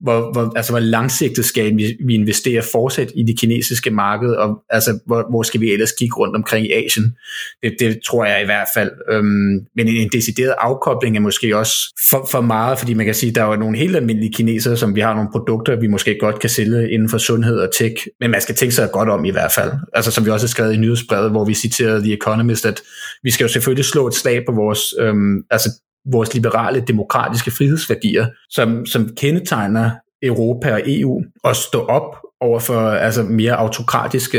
hvor, 0.00 0.32
hvor, 0.32 0.52
altså, 0.56 0.72
hvor 0.72 0.80
langsigtet 0.80 1.44
skal 1.44 1.76
vi, 1.76 1.96
vi 2.06 2.14
investere 2.14 2.62
fortsat 2.72 3.12
i 3.14 3.22
det 3.22 3.38
kinesiske 3.38 3.90
marked, 3.90 4.30
og 4.30 4.62
altså, 4.70 4.98
hvor, 5.06 5.26
hvor 5.30 5.42
skal 5.42 5.60
vi 5.60 5.72
ellers 5.72 5.92
kigge 5.92 6.16
rundt 6.16 6.36
omkring 6.36 6.66
i 6.66 6.72
Asien? 6.72 7.16
Det, 7.62 7.76
det 7.80 7.98
tror 8.06 8.24
jeg 8.24 8.42
i 8.42 8.44
hvert 8.44 8.68
fald. 8.74 8.90
Øhm, 9.10 9.66
men 9.76 9.88
en, 9.88 9.96
en 9.96 10.08
decideret 10.12 10.54
afkobling 10.58 11.16
er 11.16 11.20
måske 11.20 11.56
også 11.56 11.74
for, 12.10 12.28
for 12.30 12.40
meget, 12.40 12.78
fordi 12.78 12.94
man 12.94 13.06
kan 13.06 13.14
sige, 13.14 13.30
at 13.30 13.34
der 13.34 13.42
er 13.42 13.48
jo 13.48 13.56
nogle 13.56 13.78
helt 13.78 13.96
almindelige 13.96 14.32
kinesere, 14.32 14.76
som 14.76 14.94
vi 14.94 15.00
har 15.00 15.14
nogle 15.14 15.30
produkter, 15.32 15.80
vi 15.80 15.86
måske 15.86 16.16
godt 16.20 16.40
kan 16.40 16.50
sælge 16.50 16.90
inden 16.90 17.08
for 17.08 17.18
sundhed 17.18 17.58
og 17.58 17.68
tech, 17.78 18.06
men 18.20 18.30
man 18.30 18.40
skal 18.40 18.54
tænke 18.54 18.74
sig 18.74 18.90
godt 18.92 19.08
om 19.08 19.24
i 19.24 19.30
hvert 19.30 19.52
fald. 19.52 19.72
Altså 19.94 20.10
som 20.10 20.24
vi 20.24 20.30
også 20.30 20.46
har 20.46 20.48
skrevet 20.48 20.74
i 20.74 20.76
nyhedsbrevet, 20.76 21.30
hvor 21.30 21.44
vi 21.44 21.54
citerede 21.54 22.02
The 22.02 22.14
Economist, 22.14 22.66
at 22.66 22.82
vi 23.22 23.30
skal 23.30 23.44
jo 23.44 23.48
selvfølgelig 23.48 23.84
slå 23.84 24.06
et 24.06 24.14
slag 24.14 24.44
på 24.46 24.52
vores, 24.52 24.80
øhm, 25.00 25.42
altså 25.50 25.70
vores 26.12 26.34
liberale, 26.34 26.84
demokratiske 26.88 27.50
frihedsværdier, 27.50 28.26
som, 28.50 28.86
som 28.86 29.08
kendetegner 29.16 29.90
Europa 30.22 30.72
og 30.72 30.80
EU, 30.86 31.22
og 31.44 31.56
stå 31.56 31.80
op 31.84 32.16
over 32.40 32.60
for 32.60 32.90
altså, 32.90 33.22
mere 33.22 33.56
autokratiske 33.56 34.38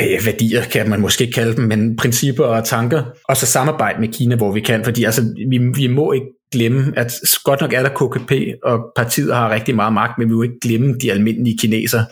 øh, 0.00 0.26
værdier, 0.26 0.62
kan 0.64 0.90
man 0.90 1.00
måske 1.00 1.32
kalde 1.32 1.56
dem, 1.56 1.64
men 1.64 1.96
principper 1.96 2.44
og 2.44 2.64
tanker, 2.64 3.02
og 3.24 3.36
så 3.36 3.46
samarbejde 3.46 4.00
med 4.00 4.08
Kina, 4.08 4.36
hvor 4.36 4.52
vi 4.52 4.60
kan, 4.60 4.84
fordi 4.84 5.04
altså, 5.04 5.22
vi, 5.50 5.58
vi 5.58 5.86
må 5.86 6.12
ikke 6.12 6.26
glemme, 6.52 6.92
at 6.96 7.12
godt 7.44 7.60
nok 7.60 7.72
er 7.72 7.82
der 7.82 7.88
KKP, 7.88 8.32
og 8.64 8.92
partiet 8.96 9.34
har 9.34 9.50
rigtig 9.50 9.76
meget 9.76 9.92
magt, 9.92 10.18
men 10.18 10.28
vi 10.28 10.34
må 10.34 10.42
ikke 10.42 10.60
glemme 10.62 10.94
de 11.02 11.12
almindelige 11.12 11.58
kineser, 11.58 12.04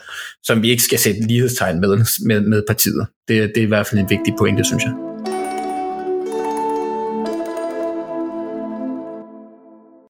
som 0.43 0.63
vi 0.63 0.71
ikke 0.71 0.83
skal 0.83 0.99
sætte 0.99 1.21
lighedstegn 1.21 1.81
med, 1.81 1.89
med, 2.27 2.41
med 2.41 2.63
partiet. 2.69 3.07
Det, 3.29 3.51
det 3.55 3.59
er 3.59 3.67
i 3.67 3.69
hvert 3.69 3.87
fald 3.87 4.01
en 4.01 4.11
vigtig 4.11 4.35
pointe, 4.39 4.65
synes 4.65 4.85
jeg. 4.85 5.08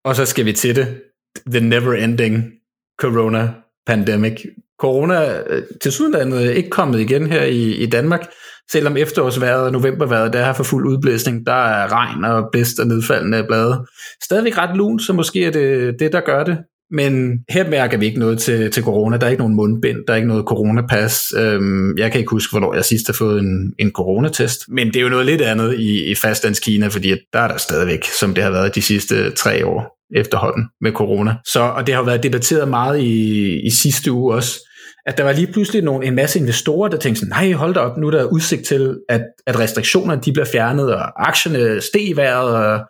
Og 0.05 0.17
så 0.17 0.27
skal 0.27 0.45
vi 0.45 0.53
til 0.53 0.77
det. 0.77 1.03
The 1.51 1.61
never-ending 1.61 2.65
corona 3.01 3.55
pandemic. 3.87 4.45
Corona 4.81 5.41
øh, 5.47 5.63
til 5.83 5.93
sydlandet 5.93 6.47
er 6.47 6.51
ikke 6.51 6.71
kommet 6.71 7.01
igen 7.01 7.27
her 7.27 7.43
i, 7.43 7.73
i 7.73 7.87
Danmark, 7.87 8.31
selvom 8.71 8.97
efterårsværet 8.97 9.65
og 9.65 9.73
novemberværet 9.73 10.33
der 10.33 10.39
er 10.39 10.53
for 10.53 10.65
fuld 10.65 10.87
udblæsning. 10.87 11.47
Der 11.47 11.53
er 11.53 11.93
regn 11.93 12.25
og 12.25 12.49
blæst 12.53 12.81
og 12.81 12.87
nedfaldende 12.87 13.45
blade. 13.45 13.87
Stadigvæk 14.25 14.59
ret 14.59 14.77
lun, 14.77 15.01
så 15.01 15.13
måske 15.13 15.45
er 15.45 15.51
det 15.51 15.97
det, 15.99 16.13
der 16.13 16.21
gør 16.21 16.45
det. 16.45 16.59
Men 16.91 17.39
her 17.49 17.71
mærker 17.71 17.99
vi 17.99 18.07
ikke 18.07 18.19
noget 18.19 18.39
til, 18.39 18.71
til 18.71 18.83
corona. 18.83 19.17
Der 19.17 19.27
er 19.27 19.31
ikke 19.31 19.43
nogen 19.43 19.57
mundbind, 19.57 19.99
der 20.07 20.13
er 20.13 20.17
ikke 20.17 20.29
noget 20.29 20.45
coronapas. 20.45 21.33
Øhm, 21.37 21.99
jeg 21.99 22.11
kan 22.13 22.21
ikke 22.21 22.31
huske, 22.31 22.53
hvornår 22.53 22.75
jeg 22.75 22.85
sidst 22.85 23.07
har 23.07 23.15
fået 23.15 23.41
en, 23.41 23.73
en 23.79 23.91
coronatest. 23.91 24.61
Men 24.69 24.87
det 24.87 24.97
er 24.97 25.01
jo 25.01 25.09
noget 25.09 25.27
lidt 25.27 25.41
andet 25.41 25.75
i, 25.79 26.11
i 26.11 26.15
fastlandskina, 26.15 26.87
fordi 26.87 27.15
der 27.33 27.39
er 27.39 27.49
der 27.49 27.57
stadigvæk, 27.57 28.05
som 28.21 28.35
det 28.35 28.45
har 28.45 28.51
været 28.51 28.75
de 28.75 28.83
sidste 28.83 29.31
tre 29.31 29.67
år 29.67 29.99
efterhånden 30.17 30.65
med 30.81 30.93
corona. 30.93 31.35
Så, 31.53 31.61
og 31.61 31.87
det 31.87 31.95
har 31.95 32.03
været 32.03 32.23
debatteret 32.23 32.69
meget 32.69 33.01
i, 33.01 33.61
i 33.67 33.71
sidste 33.71 34.13
uge 34.13 34.35
også, 34.35 34.61
at 35.07 35.19
der 35.19 35.25
var 35.25 35.33
lige 35.33 35.53
pludselig 35.53 35.83
nogle, 35.83 36.07
en 36.07 36.15
masse 36.15 36.39
investorer, 36.39 36.89
der 36.89 36.99
tænkte 36.99 37.21
sådan, 37.21 37.31
nej, 37.31 37.53
hold 37.53 37.75
da 37.75 37.81
op, 37.81 37.97
nu 37.97 38.07
er 38.07 38.11
der 38.11 38.25
udsigt 38.25 38.67
til, 38.67 38.97
at, 39.09 39.23
at 39.47 39.59
restriktionerne 39.59 40.23
de 40.25 40.33
bliver 40.33 40.47
fjernet, 40.47 40.95
og 40.95 41.29
aktierne 41.29 41.81
steg 41.81 42.09
i 42.09 42.17
vejret, 42.17 42.55
og 42.57 42.81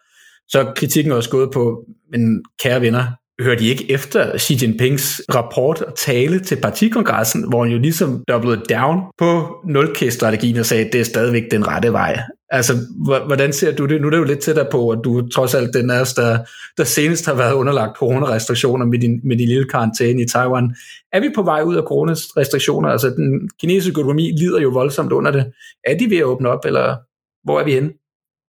så 0.48 0.60
er 0.60 0.72
kritikken 0.76 1.12
også 1.12 1.30
gået 1.30 1.50
på, 1.52 1.84
men 2.12 2.42
kære 2.62 2.80
venner, 2.80 3.04
hørte 3.40 3.60
de 3.60 3.68
ikke 3.68 3.90
efter 3.90 4.38
Xi 4.38 4.58
Jinpings 4.62 5.22
rapport 5.34 5.82
og 5.82 5.94
tale 5.96 6.40
til 6.40 6.56
partikongressen, 6.56 7.48
hvor 7.48 7.64
han 7.64 7.72
jo 7.72 7.78
ligesom 7.78 8.24
doublede 8.28 8.62
down 8.74 9.00
på 9.18 9.56
nulkæst-strategien 9.64 10.56
og 10.56 10.66
sagde, 10.66 10.84
at 10.84 10.92
det 10.92 11.00
er 11.00 11.04
stadigvæk 11.04 11.42
den 11.50 11.68
rette 11.68 11.92
vej. 11.92 12.18
Altså, 12.50 12.72
hvordan 13.26 13.52
ser 13.52 13.76
du 13.76 13.86
det? 13.86 14.00
Nu 14.00 14.06
er 14.06 14.10
det 14.10 14.18
jo 14.18 14.24
lidt 14.24 14.40
tættere 14.40 14.66
på, 14.70 14.90
at 14.90 14.98
du 15.04 15.28
trods 15.28 15.54
alt 15.54 15.74
den 15.74 15.90
er, 15.90 16.12
der, 16.16 16.38
der 16.76 16.84
senest 16.84 17.26
har 17.26 17.34
været 17.34 17.52
underlagt 17.52 17.96
coronarestriktioner 17.96 18.86
med 18.86 18.98
din, 18.98 19.20
med 19.24 19.36
din 19.36 19.48
lille 19.48 19.68
karantæne 19.68 20.22
i 20.22 20.26
Taiwan. 20.26 20.74
Er 21.12 21.20
vi 21.20 21.30
på 21.34 21.42
vej 21.42 21.62
ud 21.62 21.76
af 21.76 21.82
coronarestriktioner? 21.82 22.88
Altså, 22.88 23.10
den 23.10 23.50
kinesiske 23.60 23.90
økonomi 23.90 24.32
lider 24.38 24.60
jo 24.60 24.68
voldsomt 24.68 25.12
under 25.12 25.30
det. 25.30 25.52
Er 25.84 25.98
de 25.98 26.10
ved 26.10 26.18
at 26.18 26.24
åbne 26.24 26.48
op, 26.48 26.64
eller 26.64 26.96
hvor 27.44 27.60
er 27.60 27.64
vi 27.64 27.72
henne? 27.72 27.90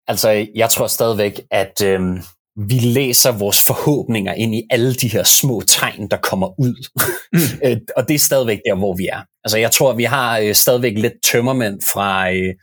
Altså, 0.08 0.46
jeg 0.56 0.70
tror 0.70 0.88
stadigvæk, 0.88 1.42
at 1.52 1.82
øhm, 1.86 2.20
vi 2.58 2.80
læser 2.80 3.32
vores 3.32 3.64
forhåbninger 3.64 4.34
ind 4.34 4.56
i 4.56 4.64
alle 4.70 4.94
de 4.94 5.08
her 5.08 5.24
små 5.24 5.62
tegn, 5.68 6.08
der 6.12 6.18
kommer 6.18 6.60
ud. 6.60 6.88
Mm. 7.34 7.40
Øh, 7.70 7.78
og 7.96 8.08
det 8.08 8.16
er 8.16 8.20
stadigvæk 8.20 8.60
der, 8.66 8.76
hvor 8.76 8.96
vi 8.96 9.08
er. 9.08 9.22
Altså, 9.44 9.58
jeg 9.58 9.72
tror, 9.72 9.94
vi 9.94 10.04
har 10.04 10.40
øh, 10.40 10.56
stadigvæk 10.56 10.98
lidt 10.98 11.14
tømmermænd 11.24 11.82
fra... 11.82 12.32
Øh, 12.32 12.54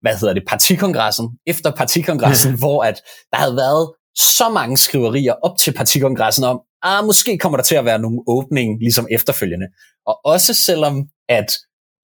hvad 0.00 0.16
hedder 0.16 0.34
det, 0.34 0.42
partikongressen, 0.48 1.28
efter 1.46 1.70
partikongressen, 1.70 2.58
hvor 2.62 2.82
at 2.82 3.02
der 3.32 3.38
havde 3.38 3.56
været 3.56 3.92
så 4.16 4.48
mange 4.48 4.76
skriverier 4.76 5.32
op 5.32 5.58
til 5.58 5.72
partikongressen 5.72 6.44
om, 6.44 6.60
ah, 6.82 7.04
måske 7.04 7.38
kommer 7.38 7.56
der 7.56 7.62
til 7.64 7.74
at 7.74 7.84
være 7.84 7.98
nogle 7.98 8.20
åbning 8.26 8.78
ligesom 8.80 9.06
efterfølgende. 9.10 9.66
Og 10.06 10.20
også 10.24 10.54
selvom, 10.54 11.04
at 11.28 11.52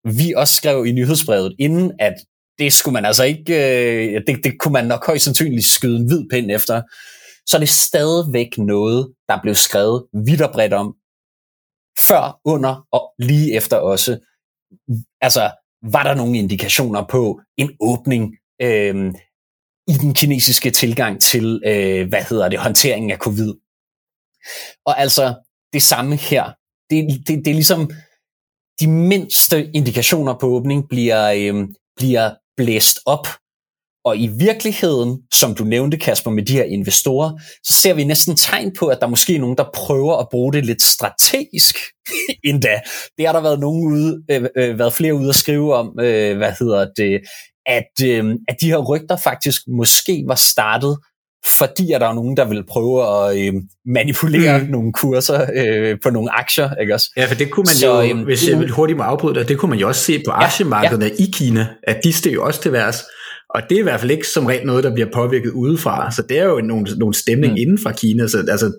vi 0.04 0.32
også 0.36 0.54
skrev 0.54 0.86
i 0.86 0.92
nyhedsbrevet, 0.92 1.54
inden 1.58 1.92
at 1.98 2.14
det 2.58 2.72
skulle 2.72 2.92
man 2.92 3.04
altså 3.04 3.24
ikke, 3.24 3.54
øh, 3.54 4.20
det, 4.26 4.44
det 4.44 4.58
kunne 4.58 4.72
man 4.72 4.86
nok 4.86 5.06
højst 5.06 5.24
sandsynligt 5.24 5.66
skyde 5.66 5.96
en 5.96 6.06
hvid 6.06 6.24
pind 6.30 6.50
efter, 6.50 6.82
så 7.48 7.56
er 7.56 7.58
det 7.58 7.68
stadigvæk 7.68 8.58
noget, 8.58 9.14
der 9.28 9.42
blev 9.42 9.54
skrevet 9.54 10.06
vidt 10.26 10.40
og 10.40 10.52
bredt 10.52 10.72
om, 10.72 10.96
før, 12.08 12.40
under 12.44 12.86
og 12.92 13.14
lige 13.18 13.54
efter 13.54 13.76
også. 13.76 14.18
Altså, 15.20 15.50
var 15.82 16.02
der 16.02 16.14
nogle 16.14 16.38
indikationer 16.38 17.06
på 17.10 17.40
en 17.56 17.70
åbning 17.80 18.36
øh, 18.62 19.14
i 19.88 19.92
den 19.92 20.14
kinesiske 20.14 20.70
tilgang 20.70 21.20
til, 21.20 21.62
øh, 21.66 22.08
hvad 22.08 22.22
hedder 22.22 22.48
det, 22.48 22.58
håndteringen 22.58 23.10
af 23.10 23.18
covid. 23.18 23.54
Og 24.86 25.00
altså, 25.00 25.34
det 25.72 25.82
samme 25.82 26.16
her. 26.16 26.44
Det, 26.90 27.26
det, 27.26 27.44
det 27.44 27.50
er 27.50 27.54
ligesom, 27.54 27.90
de 28.80 28.86
mindste 28.86 29.70
indikationer 29.74 30.34
på 30.38 30.46
åbning 30.46 30.88
bliver, 30.88 31.32
øh, 31.32 31.68
bliver 31.96 32.34
blæst 32.56 32.98
op 33.06 33.26
og 34.06 34.18
i 34.18 34.30
virkeligheden, 34.38 35.18
som 35.34 35.54
du 35.54 35.64
nævnte, 35.64 35.96
Kasper, 35.96 36.30
med 36.30 36.42
de 36.42 36.52
her 36.52 36.64
investorer, 36.64 37.30
så 37.64 37.72
ser 37.72 37.94
vi 37.94 38.04
næsten 38.04 38.36
tegn 38.36 38.72
på, 38.78 38.86
at 38.86 38.98
der 39.00 39.06
måske 39.06 39.34
er 39.34 39.40
nogen, 39.40 39.56
der 39.56 39.64
prøver 39.74 40.16
at 40.16 40.26
bruge 40.30 40.52
det 40.52 40.66
lidt 40.66 40.82
strategisk 40.82 41.76
endda. 42.48 42.80
Det 43.18 43.26
har 43.26 43.32
der 43.32 43.40
været 43.40 43.60
nogen 43.60 43.92
ude, 43.92 44.22
øh, 44.30 44.44
øh, 44.56 44.78
været 44.78 44.92
flere 44.92 45.14
ude 45.14 45.28
at 45.28 45.34
skrive 45.34 45.74
om, 45.74 46.00
øh, 46.00 46.36
hvad 46.36 46.52
hedder 46.58 46.86
det, 46.96 47.20
at, 47.66 48.04
øh, 48.04 48.34
at 48.48 48.56
de 48.60 48.66
her 48.66 48.78
rygter 48.78 49.16
faktisk 49.16 49.62
måske 49.68 50.24
var 50.26 50.34
startet 50.34 50.98
fordi 51.58 51.92
at 51.92 52.00
der 52.00 52.08
er 52.08 52.14
nogen, 52.14 52.36
der 52.36 52.44
vil 52.44 52.66
prøve 52.66 52.96
at 53.02 53.38
øh, 53.38 53.52
manipulere 53.86 54.58
mm. 54.58 54.70
nogle 54.70 54.92
kurser 54.92 55.46
øh, 55.54 55.96
på 56.02 56.10
nogle 56.10 56.38
aktier. 56.38 56.74
Ikke 56.74 56.94
også? 56.94 57.10
Ja, 57.16 57.26
for 57.26 57.34
det 57.34 57.50
kunne 57.50 57.64
man 57.64 57.74
så, 57.74 58.02
jo, 58.02 58.16
øh, 58.16 58.24
hvis 58.24 58.48
jeg 58.48 58.68
hurtigt 58.68 58.96
må 58.96 59.02
afbryde 59.02 59.34
dig, 59.34 59.48
det 59.48 59.58
kunne 59.58 59.70
man 59.70 59.78
jo 59.78 59.88
også 59.88 60.00
se 60.00 60.22
på 60.26 60.30
aktiemarkederne 60.30 61.04
ja, 61.04 61.10
ja. 61.18 61.24
i 61.24 61.30
Kina, 61.32 61.66
at 61.82 62.00
de 62.04 62.12
steg 62.12 62.34
jo 62.34 62.44
også 62.44 62.62
til 62.62 62.72
værs. 62.72 63.04
Og 63.50 63.62
det 63.68 63.76
er 63.76 63.80
i 63.80 63.82
hvert 63.82 64.00
fald 64.00 64.10
ikke 64.10 64.28
som 64.28 64.46
rent 64.46 64.66
noget, 64.66 64.84
der 64.84 64.94
bliver 64.94 65.08
påvirket 65.14 65.50
udefra. 65.50 66.10
Så 66.12 66.22
det 66.22 66.38
er 66.38 66.44
jo 66.44 66.60
nogle, 66.60 66.98
nogle 66.98 67.14
stemning 67.14 67.52
mm. 67.52 67.58
inden 67.58 67.78
fra 67.78 67.92
Kina. 67.92 68.28
Så 68.28 68.38
altså, 68.38 68.72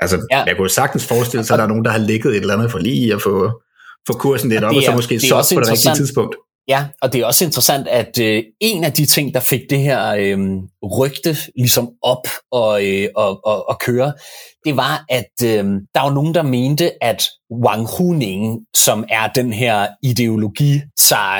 altså 0.00 0.26
ja. 0.30 0.42
jeg 0.44 0.56
kunne 0.56 0.70
sagtens 0.70 1.06
forestille 1.06 1.44
sig, 1.44 1.54
at 1.54 1.58
der 1.58 1.64
er 1.64 1.68
nogen, 1.68 1.84
der 1.84 1.90
har 1.90 1.98
ligget 1.98 2.30
et 2.30 2.40
eller 2.40 2.54
andet 2.54 2.70
for 2.70 2.78
lige 2.78 3.14
at 3.14 3.22
få, 3.22 3.62
få 4.06 4.12
kursen 4.12 4.50
lidt 4.50 4.64
op, 4.64 4.76
og 4.76 4.82
så 4.82 4.92
måske 4.92 5.20
så 5.20 5.52
på 5.54 5.60
det 5.60 5.70
rigtige 5.70 5.94
tidspunkt. 5.94 6.36
Ja, 6.68 6.86
og 7.02 7.12
det 7.12 7.20
er 7.20 7.26
også 7.26 7.44
interessant, 7.44 7.88
at 7.88 8.18
øh, 8.20 8.42
en 8.60 8.84
af 8.84 8.92
de 8.92 9.06
ting, 9.06 9.34
der 9.34 9.40
fik 9.40 9.60
det 9.70 9.78
her 9.78 10.14
øh, 10.18 10.38
rygte 10.98 11.36
ligesom 11.56 11.90
op 12.02 12.28
og, 12.52 12.86
øh, 12.86 13.08
og, 13.16 13.46
og, 13.46 13.68
og 13.68 13.80
køre, 13.80 14.12
det 14.64 14.76
var, 14.76 15.04
at 15.08 15.32
øh, 15.44 15.64
der 15.94 16.00
var 16.00 16.14
nogen, 16.14 16.34
der 16.34 16.42
mente, 16.42 17.04
at 17.04 17.22
Wang 17.64 17.88
Huning, 17.98 18.60
som 18.76 19.04
er 19.08 19.28
den 19.28 19.52
her 19.52 19.86
ideologi 20.02 20.80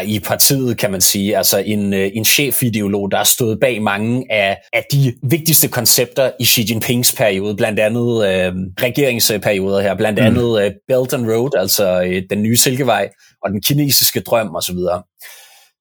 i 0.05 0.21
partiet, 0.21 0.79
kan 0.79 0.91
man 0.91 1.01
sige, 1.01 1.37
altså 1.37 1.59
en, 1.59 1.95
øh, 1.95 2.11
en 2.15 2.25
chefideolog, 2.25 3.11
der 3.11 3.17
har 3.17 3.25
stået 3.25 3.61
bag 3.61 3.83
mange 3.83 4.33
af, 4.33 4.59
af 4.73 4.85
de 4.93 5.15
vigtigste 5.23 5.69
koncepter 5.69 6.31
i 6.41 6.45
Xi 6.45 6.67
Jinpings 6.71 7.13
periode, 7.13 7.57
blandt 7.57 7.81
andet 7.81 8.27
øh, 8.27 8.53
regeringsperioder 8.83 9.81
her, 9.81 9.95
blandt 9.95 10.19
mm. 10.19 10.27
andet 10.27 10.63
øh, 10.63 10.73
Belt 10.89 11.13
and 11.13 11.27
Road, 11.27 11.51
altså 11.59 12.03
øh, 12.03 12.23
den 12.31 12.43
nye 12.43 12.57
Silkevej, 12.57 13.09
og 13.45 13.51
den 13.51 13.63
kinesiske 13.63 14.21
drøm 14.21 14.55
osv. 14.57 14.79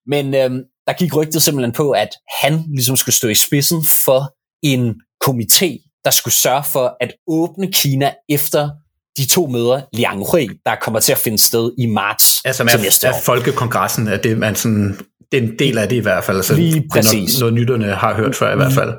Men 0.08 0.34
øh, 0.34 0.52
der 0.88 0.93
gik 0.93 1.15
rygtet 1.15 1.41
simpelthen 1.41 1.71
på, 1.71 1.91
at 1.91 2.10
han 2.41 2.63
ligesom 2.75 2.95
skulle 2.95 3.15
stå 3.15 3.28
i 3.28 3.36
spidsen 3.36 3.84
for 4.06 4.34
en 4.63 4.95
komité, 5.25 5.88
der 6.05 6.12
skulle 6.12 6.33
sørge 6.33 6.63
for 6.63 6.97
at 6.99 7.13
åbne 7.27 7.71
Kina 7.71 8.13
efter 8.29 8.69
de 9.17 9.25
to 9.27 9.47
møder, 9.47 9.81
Liang 9.93 10.25
Hui, 10.31 10.47
der 10.65 10.75
kommer 10.75 10.99
til 10.99 11.12
at 11.12 11.17
finde 11.17 11.38
sted 11.38 11.71
i 11.77 11.85
marts 11.85 12.41
altså, 12.45 12.65
til 12.65 12.81
næste 12.81 13.07
år. 13.07 13.12
Altså 13.12 13.25
folkekongressen, 13.25 14.07
er 14.07 14.17
det, 14.17 14.38
man 14.38 14.55
sådan, 14.55 14.97
det 15.31 15.38
er 15.38 15.41
en 15.41 15.59
del 15.59 15.77
af 15.77 15.89
det 15.89 15.95
i 15.95 15.99
hvert 15.99 16.23
fald. 16.23 16.38
Altså, 16.38 16.55
lige 16.55 16.88
præcis. 16.91 17.12
Det 17.12 17.17
er 17.17 17.19
noget, 17.19 17.39
noget 17.39 17.53
nytterne 17.53 17.95
har 17.95 18.15
hørt 18.15 18.35
før 18.35 18.53
i 18.53 18.55
hvert 18.55 18.73
fald. 18.73 18.93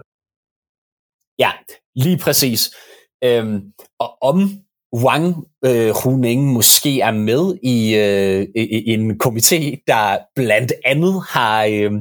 Ja, 1.39 1.51
lige 1.97 2.19
præcis. 2.19 2.71
Øhm, 3.25 3.61
og 3.99 4.23
om 4.23 4.51
Wang 4.97 5.35
øh, 5.65 5.95
Huning 6.05 6.53
måske 6.53 7.01
er 7.01 7.11
med 7.11 7.55
i, 7.63 7.95
øh, 7.95 8.47
i 8.57 8.91
en 8.93 9.11
komité, 9.25 9.85
der 9.87 10.19
blandt 10.35 10.73
andet 10.85 11.23
har 11.29 11.65
øh, 11.65 11.93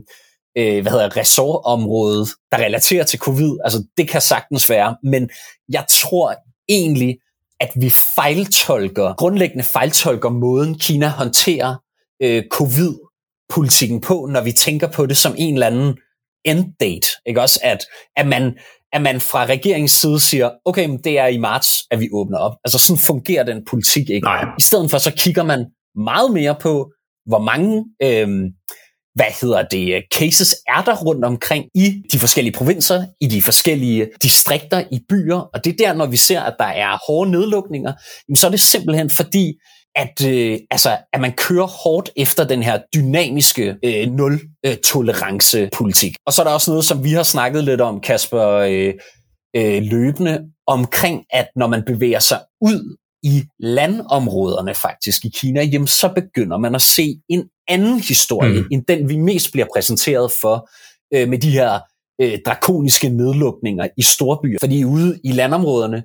øh, 0.58 0.82
hvad 0.82 0.92
hedder 0.92 1.18
ressortområdet, 1.18 2.30
der 2.52 2.58
relaterer 2.58 3.04
til 3.04 3.20
covid. 3.20 3.58
Altså, 3.64 3.84
det 3.98 4.10
kan 4.10 4.22
sagtens 4.22 4.70
være, 4.70 4.98
men 5.04 5.30
jeg 5.70 5.86
tror 5.90 6.36
egentlig, 6.70 7.18
at 7.60 7.72
vi 7.76 7.90
fejltolker, 8.16 9.14
grundlæggende 9.14 9.64
fejltolker 9.64 10.30
måden, 10.30 10.80
Kina 10.80 11.08
håndterer 11.08 11.76
øh, 12.22 12.44
covid-politikken 12.52 14.02
på, 14.02 14.28
når 14.32 14.42
vi 14.42 14.52
tænker 14.52 14.88
på 14.88 15.06
det 15.06 15.18
som 15.18 15.36
en 15.38 15.54
eller 15.54 15.68
anden 15.68 15.98
enddate. 16.46 17.08
Ikke 17.26 17.42
også? 17.42 17.60
At, 17.64 17.86
at, 18.16 18.28
man, 18.28 18.58
at 18.94 19.02
man 19.02 19.22
fra 19.22 19.46
regeringens 19.46 19.92
side 19.92 20.20
siger, 20.20 20.50
okay, 20.66 20.86
men 20.86 20.98
det 21.04 21.20
er 21.20 21.28
i 21.28 21.38
marts, 21.38 21.84
at 21.92 22.00
vi 22.00 22.10
åbner 22.14 22.38
op. 22.38 22.54
Altså 22.66 22.80
sådan 22.80 23.00
fungerer 23.00 23.44
den 23.44 23.66
politik 23.70 24.10
ikke. 24.10 24.26
Nej. 24.26 24.46
I 24.60 24.62
stedet 24.62 24.92
for 24.92 24.98
så 24.98 25.12
kigger 25.18 25.44
man 25.44 25.66
meget 25.96 26.32
mere 26.32 26.56
på, 26.62 26.92
hvor 27.26 27.40
mange 27.40 27.86
øh, 28.04 28.52
hvad 29.20 29.32
hedder 29.42 29.64
det, 29.64 29.96
øh, 29.96 30.02
cases 30.16 30.56
er 30.68 30.82
der 30.82 30.96
rundt 30.96 31.26
omkring 31.26 31.66
i 31.76 32.04
de 32.12 32.20
forskellige 32.20 32.54
provinser, 32.54 33.06
i 33.22 33.28
de 33.28 33.42
forskellige 33.42 34.08
distrikter, 34.24 34.84
i 34.92 35.00
byer, 35.10 35.50
og 35.54 35.66
det 35.66 35.74
er 35.74 35.86
der, 35.86 35.94
når 35.94 36.06
vi 36.06 36.18
ser, 36.18 36.42
at 36.42 36.56
der 36.60 36.66
er 36.66 36.98
hårde 37.08 37.32
nedlukninger, 37.32 37.94
så 38.36 38.48
er 38.48 38.52
det 38.52 38.60
simpelthen 38.60 39.10
fordi, 39.10 39.54
at, 39.96 40.26
øh, 40.26 40.60
altså, 40.72 40.98
at 41.14 41.22
man 41.22 41.32
kører 41.32 41.68
hårdt 41.68 42.10
efter 42.16 42.44
den 42.44 42.64
her 42.64 42.80
dynamiske 42.96 43.76
øh, 43.86 44.12
nul-tolerance-politik. 44.12 46.16
Og 46.26 46.34
så 46.34 46.42
er 46.42 46.46
der 46.46 46.54
også 46.54 46.72
noget, 46.72 46.86
som 46.86 47.04
vi 47.04 47.12
har 47.12 47.24
snakket 47.24 47.64
lidt 47.64 47.82
om, 47.82 48.02
Kasper, 48.02 48.48
øh, 48.48 48.94
øh, 49.56 49.84
løbende, 49.84 50.40
omkring, 50.68 51.24
at 51.30 51.48
når 51.56 51.68
man 51.68 51.84
bevæger 51.86 52.20
sig 52.20 52.40
ud 52.62 52.98
i 53.24 53.44
landområderne 53.60 54.74
faktisk 54.74 55.26
i 55.26 55.30
Kina, 55.36 55.64
jamen 55.64 55.88
så 55.88 56.14
begynder 56.16 56.58
man 56.58 56.76
at 56.76 56.82
se 56.82 57.22
en 57.30 57.44
anden 57.68 58.00
historie, 58.00 58.62
mm. 58.62 58.68
end 58.72 58.86
den 58.88 59.10
vi 59.10 59.18
mest 59.18 59.52
bliver 59.52 59.68
præsenteret 59.76 60.32
for 60.42 60.70
øh, 61.14 61.30
med 61.30 61.38
de 61.38 61.52
her 61.52 61.80
øh, 62.22 62.40
drakoniske 62.46 63.10
nedlukninger 63.10 63.88
i 63.98 64.02
storbyer. 64.02 64.58
Fordi 64.60 64.86
ude 64.86 65.20
i 65.24 65.32
landområderne, 65.32 66.04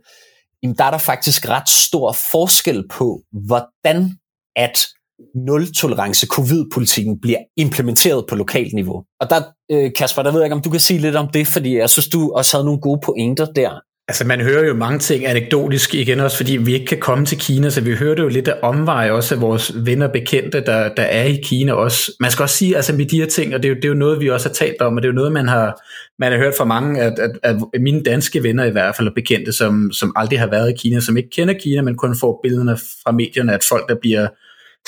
jamen 0.63 0.77
der 0.79 0.85
er 0.85 0.91
der 0.91 0.99
faktisk 0.99 1.49
ret 1.49 1.69
stor 1.69 2.17
forskel 2.31 2.85
på, 2.89 3.21
hvordan 3.47 4.11
at 4.57 4.87
nul-tolerance 5.35 6.27
covid-politikken 6.27 7.21
bliver 7.21 7.39
implementeret 7.57 8.25
på 8.29 8.35
lokalt 8.35 8.75
niveau. 8.75 9.05
Og 9.21 9.31
der, 9.31 9.43
øh, 9.71 9.93
Kasper, 9.97 10.23
der 10.23 10.33
ved 10.33 10.41
jeg 10.41 10.47
ikke, 10.47 10.55
om 10.55 10.63
du 10.63 10.71
kan 10.71 10.81
sige 10.81 11.01
lidt 11.01 11.17
om 11.17 11.29
det, 11.29 11.47
fordi 11.47 11.77
jeg 11.77 11.91
synes, 11.91 12.09
du 12.09 12.33
også 12.33 12.57
havde 12.57 12.65
nogle 12.65 12.81
gode 12.81 13.01
pointer 13.05 13.47
der. 13.47 13.81
Altså 14.09 14.27
man 14.27 14.41
hører 14.41 14.67
jo 14.67 14.75
mange 14.75 14.99
ting 14.99 15.27
anekdotisk 15.27 15.95
igen 15.95 16.21
også, 16.21 16.37
fordi 16.37 16.57
vi 16.57 16.75
ikke 16.75 16.87
kan 16.87 17.01
komme 17.01 17.27
til 17.27 17.39
Kina, 17.39 17.71
så 17.71 17.81
vi 17.81 17.95
hørte 17.95 18.23
jo 18.23 18.29
lidt 18.29 18.49
af 18.49 18.59
omveje 18.63 19.13
også 19.13 19.35
af 19.35 19.41
vores 19.41 19.73
venner 19.87 20.09
bekendte, 20.09 20.61
der, 20.61 20.95
der 20.95 21.03
er 21.03 21.25
i 21.25 21.41
Kina 21.45 21.73
også. 21.73 22.13
Man 22.21 22.31
skal 22.31 22.43
også 22.43 22.57
sige, 22.57 22.77
altså 22.77 22.93
med 22.93 23.07
de 23.07 23.21
her 23.21 23.27
ting, 23.27 23.55
og 23.55 23.63
det 23.63 23.69
er, 23.69 23.71
jo, 23.71 23.77
det 23.77 23.85
er 23.85 23.89
jo 23.89 23.95
noget, 23.95 24.21
vi 24.21 24.31
også 24.31 24.49
har 24.49 24.55
talt 24.55 24.83
om, 24.83 24.97
og 24.97 25.03
det 25.03 25.09
er 25.09 25.13
jo 25.13 25.17
noget, 25.17 25.33
man 25.33 25.49
har, 25.49 25.83
man 26.19 26.33
har 26.33 26.39
hørt 26.39 26.55
fra 26.59 26.65
mange 26.65 27.03
at, 27.03 27.19
at, 27.19 27.57
at 27.75 27.81
mine 27.81 28.03
danske 28.03 28.43
venner 28.43 28.65
i 28.65 28.71
hvert 28.71 28.97
fald, 28.97 29.09
og 29.09 29.15
bekendte, 29.15 29.53
som, 29.53 29.93
som 29.93 30.13
aldrig 30.17 30.41
har 30.41 30.51
været 30.51 30.71
i 30.71 30.77
Kina, 30.79 31.01
som 31.01 31.17
ikke 31.17 31.31
kender 31.31 31.55
Kina, 31.55 31.83
men 31.83 31.97
kun 31.97 32.17
får 32.21 32.41
billederne 32.43 32.77
fra 32.77 33.13
medierne, 33.13 33.55
at 33.55 33.65
folk, 33.69 33.89
der 33.89 33.97
bliver 34.01 34.29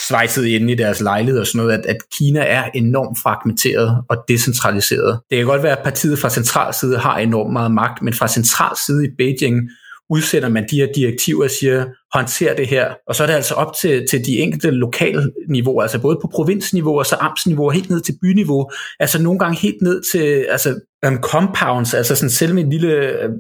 svejset 0.08 0.46
inde 0.46 0.72
i 0.72 0.76
deres 0.76 1.00
lejlighed 1.00 1.40
og 1.40 1.46
sådan 1.46 1.58
noget, 1.58 1.78
at, 1.78 1.86
at 1.86 1.96
Kina 2.18 2.40
er 2.40 2.64
enormt 2.74 3.18
fragmenteret 3.18 4.04
og 4.08 4.24
decentraliseret. 4.28 5.20
Det 5.30 5.38
kan 5.38 5.46
godt 5.46 5.62
være, 5.62 5.78
at 5.78 5.84
partiet 5.84 6.18
fra 6.18 6.30
central 6.30 6.74
side 6.74 6.98
har 6.98 7.18
enormt 7.18 7.52
meget 7.52 7.70
magt, 7.70 8.02
men 8.02 8.14
fra 8.14 8.28
central 8.28 8.76
side 8.86 9.04
i 9.06 9.08
Beijing 9.18 9.70
udsender 10.10 10.48
man 10.48 10.66
de 10.70 10.76
her 10.76 10.88
direktiver 10.94 11.44
og 11.44 11.50
siger, 11.50 11.84
håndtere 12.16 12.56
det 12.56 12.66
her. 12.68 12.94
Og 13.08 13.14
så 13.14 13.22
er 13.22 13.26
det 13.26 13.34
altså 13.34 13.54
op 13.54 13.74
til, 13.80 14.06
til 14.10 14.26
de 14.26 14.38
enkelte 14.38 14.70
lokale 14.70 15.32
niveauer, 15.48 15.82
altså 15.82 16.00
både 16.00 16.18
på 16.22 16.28
provinsniveau 16.34 16.98
og 16.98 17.06
så 17.06 17.16
amtsniveau, 17.20 17.70
helt 17.70 17.90
ned 17.90 18.00
til 18.00 18.18
byniveau. 18.22 18.70
Altså 19.00 19.22
nogle 19.22 19.38
gange 19.38 19.58
helt 19.58 19.82
ned 19.82 20.02
til 20.12 20.46
altså, 20.50 20.80
um, 21.06 21.18
compounds, 21.18 21.94
altså 21.94 22.16
sådan 22.16 22.30
selv 22.30 22.58
en 22.58 22.70
lille 22.70 22.92
øh, 22.92 23.30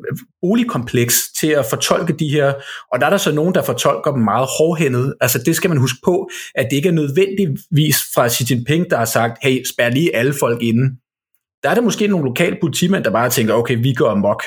boligkompleks 0.42 1.14
til 1.40 1.46
at 1.46 1.66
fortolke 1.66 2.12
de 2.12 2.28
her. 2.28 2.52
Og 2.92 3.00
der 3.00 3.06
er 3.06 3.10
der 3.10 3.16
så 3.16 3.32
nogen, 3.32 3.54
der 3.54 3.62
fortolker 3.62 4.12
dem 4.12 4.22
meget 4.22 4.48
hårdhændet. 4.58 5.14
Altså 5.20 5.38
det 5.46 5.56
skal 5.56 5.70
man 5.70 5.78
huske 5.78 5.98
på, 6.04 6.30
at 6.54 6.66
det 6.70 6.76
ikke 6.76 6.88
er 6.88 6.92
nødvendigvis 6.92 7.96
fra 8.14 8.28
Xi 8.28 8.44
Jinping, 8.50 8.90
der 8.90 8.96
har 8.96 9.04
sagt, 9.04 9.38
hey, 9.42 9.64
spær 9.64 9.88
lige 9.88 10.16
alle 10.16 10.34
folk 10.40 10.62
inde. 10.62 10.96
Der 11.62 11.70
er 11.70 11.74
der 11.74 11.82
måske 11.82 12.06
nogle 12.06 12.26
lokale 12.26 12.56
politimænd, 12.60 13.04
der 13.04 13.10
bare 13.10 13.30
tænker, 13.30 13.54
okay, 13.54 13.76
vi 13.82 13.92
går 13.92 14.10
amok. 14.10 14.42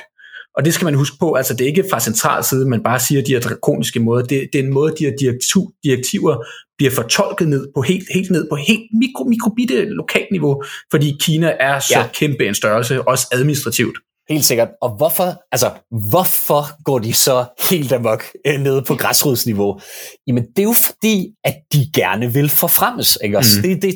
Og 0.59 0.65
det 0.65 0.73
skal 0.73 0.85
man 0.85 0.93
huske 0.93 1.17
på, 1.19 1.33
altså 1.33 1.53
det 1.53 1.61
er 1.61 1.67
ikke 1.67 1.85
fra 1.91 1.99
central 1.99 2.43
side, 2.43 2.69
man 2.69 2.83
bare 2.83 2.99
siger 2.99 3.21
de 3.21 3.31
her 3.31 3.39
drakoniske 3.39 3.99
måder. 3.99 4.25
Det, 4.25 4.49
det 4.53 4.59
er 4.59 4.63
en 4.63 4.73
måde, 4.73 4.93
de 4.99 5.05
her 5.05 5.13
direktiv, 5.19 5.61
direktiver 5.83 6.35
bliver 6.77 6.91
fortolket 6.91 7.47
ned 7.47 7.67
på 7.75 7.81
helt, 7.81 8.07
helt 8.13 8.31
ned 8.31 8.47
på 8.49 8.55
helt 8.55 8.83
mikro, 8.99 9.23
mikrobitte 9.23 9.85
lokalt 9.85 10.27
niveau, 10.31 10.63
fordi 10.91 11.17
Kina 11.21 11.53
er 11.59 11.79
så 11.79 11.99
ja. 11.99 12.07
kæmpe 12.13 12.47
en 12.47 12.55
størrelse, 12.55 13.07
også 13.07 13.27
administrativt. 13.31 13.97
Helt 14.29 14.45
sikkert. 14.45 14.67
Og 14.81 14.97
hvorfor, 14.97 15.43
altså, 15.51 15.71
hvorfor 16.11 16.83
går 16.83 16.99
de 16.99 17.13
så 17.13 17.45
helt 17.69 17.91
amok 17.91 18.23
øh, 18.47 18.59
nede 18.59 18.81
på 18.87 18.95
græsrodsniveau? 18.95 19.79
Jamen, 20.27 20.43
det 20.55 20.59
er 20.59 20.63
jo 20.63 20.73
fordi, 20.73 21.27
at 21.43 21.55
de 21.73 21.91
gerne 21.95 22.33
vil 22.33 22.49
forfremmes. 22.49 23.17
Ikke? 23.23 23.37
Også? 23.37 23.57
Mm. 23.57 23.63
Det, 23.63 23.81
det, 23.81 23.93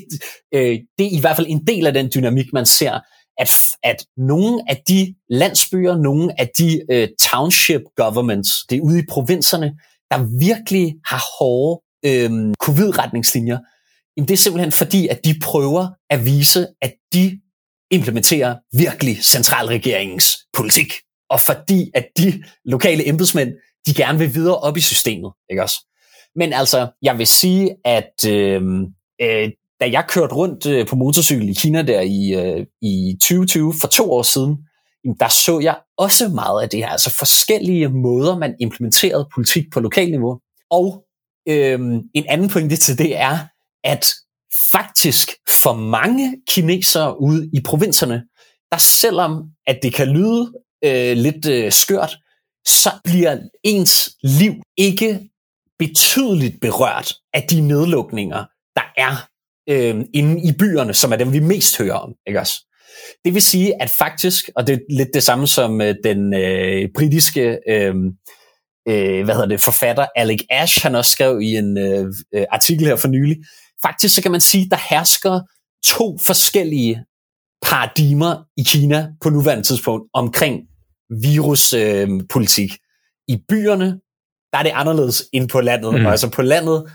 øh, 0.55 0.77
det 0.97 1.05
er 1.05 1.17
i 1.17 1.19
hvert 1.19 1.35
fald 1.35 1.47
en 1.49 1.67
del 1.67 1.87
af 1.87 1.93
den 1.93 2.11
dynamik, 2.15 2.45
man 2.53 2.65
ser 2.65 2.99
at, 3.37 3.49
at 3.83 4.05
nogle 4.17 4.61
af 4.69 4.81
de 4.87 5.15
landsbyer, 5.29 5.97
nogle 5.97 6.41
af 6.41 6.49
de 6.57 6.81
øh, 6.91 7.07
township 7.31 7.81
governments, 7.95 8.49
det 8.69 8.77
er 8.77 8.81
ude 8.81 8.99
i 8.99 9.05
provinserne, 9.09 9.73
der 10.11 10.39
virkelig 10.39 10.95
har 11.05 11.23
hårde 11.39 11.81
øh, 12.05 12.53
covid-retningslinjer, 12.63 13.57
jamen 14.17 14.27
det 14.27 14.33
er 14.33 14.37
simpelthen 14.37 14.71
fordi, 14.71 15.07
at 15.07 15.25
de 15.25 15.35
prøver 15.41 15.87
at 16.09 16.25
vise, 16.25 16.67
at 16.81 16.93
de 17.13 17.39
implementerer 17.91 18.55
virkelig 18.77 19.23
centralregeringens 19.23 20.37
politik. 20.53 20.93
Og 21.29 21.41
fordi, 21.41 21.91
at 21.93 22.05
de 22.17 22.43
lokale 22.65 23.07
embedsmænd, 23.07 23.53
de 23.85 23.93
gerne 23.93 24.19
vil 24.19 24.35
videre 24.35 24.57
op 24.57 24.77
i 24.77 24.81
systemet. 24.81 25.31
Ikke 25.49 25.63
også? 25.63 25.75
Men 26.35 26.53
altså, 26.53 26.87
jeg 27.01 27.17
vil 27.17 27.27
sige, 27.27 27.75
at 27.85 28.25
øhm, 28.27 28.81
øh, 29.21 29.43
øh, 29.43 29.51
da 29.79 29.89
jeg 29.91 30.05
kørte 30.09 30.35
rundt 30.35 30.65
øh, 30.65 30.87
på 30.87 30.95
motorcykel 30.95 31.49
i 31.49 31.53
Kina 31.53 31.81
der 31.81 32.01
i, 32.01 32.29
øh, 32.29 32.65
i 32.81 33.17
2020, 33.21 33.73
for 33.81 33.87
to 33.87 34.11
år 34.11 34.23
siden, 34.23 34.57
der 35.19 35.27
så 35.27 35.59
jeg 35.59 35.77
også 35.97 36.27
meget 36.27 36.63
af 36.63 36.69
det 36.69 36.79
her, 36.79 36.89
altså 36.89 37.15
forskellige 37.19 37.87
måder, 37.87 38.37
man 38.37 38.55
implementerede 38.59 39.27
politik 39.35 39.63
på 39.73 39.79
lokalniveau. 39.79 40.39
Og 40.71 41.03
øhm, 41.49 42.01
en 42.13 42.25
anden 42.29 42.49
pointe 42.49 42.75
til 42.75 42.97
det 42.97 43.17
er, 43.17 43.37
at 43.83 44.13
faktisk 44.71 45.31
for 45.63 45.73
mange 45.73 46.35
kinesere 46.47 47.21
ude 47.21 47.49
i 47.53 47.61
provinserne, 47.65 48.23
der 48.71 48.77
selvom 48.77 49.43
at 49.67 49.79
det 49.83 49.93
kan 49.93 50.07
lyde 50.07 50.53
øh, 50.85 51.17
lidt 51.17 51.45
øh, 51.45 51.71
skørt, 51.71 52.17
så 52.65 52.89
bliver 53.03 53.37
ens 53.63 54.09
liv 54.23 54.53
ikke 54.77 55.29
betydeligt 55.79 56.61
berørt 56.61 57.13
af 57.33 57.47
de 57.49 57.61
nedlukninger, 57.61 58.45
der 58.75 58.83
er 58.97 59.27
øh, 59.69 60.05
inde 60.13 60.41
i 60.47 60.51
byerne, 60.59 60.93
som 60.93 61.11
er 61.11 61.15
dem, 61.15 61.33
vi 61.33 61.39
mest 61.39 61.77
hører 61.77 61.93
om. 61.93 62.13
Ikke 62.27 62.39
også? 62.39 62.69
Det 63.25 63.33
vil 63.33 63.41
sige, 63.41 63.81
at 63.81 63.89
faktisk, 63.89 64.49
og 64.55 64.67
det 64.67 64.73
er 64.73 64.79
lidt 64.89 65.09
det 65.13 65.23
samme 65.23 65.47
som 65.47 65.81
øh, 65.81 65.95
den 66.03 66.33
øh, 66.33 66.89
britiske 66.95 67.59
øh, 67.69 67.95
øh, 68.87 69.23
hvad 69.23 69.35
hedder 69.35 69.47
det, 69.47 69.61
forfatter 69.61 70.05
Alec 70.15 70.41
Ash, 70.49 70.83
han 70.83 70.95
også 70.95 71.11
skrev 71.11 71.41
i 71.41 71.55
en 71.55 71.77
øh, 71.77 72.13
øh, 72.35 72.45
artikel 72.51 72.87
her 72.87 72.95
for 72.95 73.07
nylig, 73.07 73.37
faktisk 73.81 74.15
så 74.15 74.21
kan 74.21 74.31
man 74.31 74.41
sige, 74.41 74.69
der 74.69 74.77
hersker 74.89 75.39
to 75.85 76.17
forskellige 76.17 77.03
paradigmer 77.61 78.43
i 78.57 78.63
Kina 78.63 79.07
på 79.21 79.29
nuværende 79.29 79.63
tidspunkt 79.63 80.09
omkring 80.13 80.61
viruspolitik. 81.21 82.71
Øh, 82.71 82.77
I 83.27 83.37
byerne, 83.49 83.99
der 84.51 84.57
er 84.59 84.63
det 84.63 84.71
anderledes 84.75 85.25
end 85.33 85.49
på 85.49 85.61
landet. 85.61 85.93
Mm. 85.93 86.05
Og 86.05 86.11
altså 86.11 86.29
på 86.29 86.41
landet, 86.41 86.91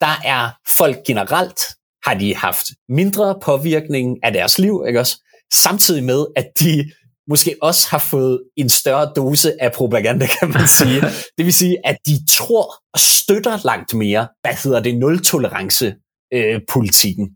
der 0.00 0.20
er 0.24 0.50
folk 0.76 0.96
generelt, 1.06 1.60
har 2.06 2.14
de 2.14 2.36
haft 2.36 2.66
mindre 2.88 3.38
påvirkning 3.42 4.18
af 4.22 4.32
deres 4.32 4.58
liv, 4.58 4.84
ikke 4.88 5.00
også? 5.00 5.22
Samtidig 5.52 6.04
med, 6.04 6.26
at 6.36 6.46
de 6.60 6.90
måske 7.28 7.56
også 7.62 7.88
har 7.90 7.98
fået 7.98 8.42
en 8.56 8.68
større 8.68 9.12
dose 9.16 9.62
af 9.62 9.72
propaganda, 9.72 10.26
kan 10.40 10.50
man 10.50 10.66
sige. 10.66 11.00
det 11.38 11.44
vil 11.46 11.52
sige, 11.52 11.76
at 11.84 11.96
de 12.06 12.26
tror 12.30 12.74
og 12.94 13.00
støtter 13.00 13.58
langt 13.64 13.94
mere, 13.94 14.28
hvad 14.40 14.54
hedder 14.64 14.80
det, 14.80 14.98
nul-tolerance 14.98 15.94
øh, 16.32 16.60
politikken. 16.68 17.35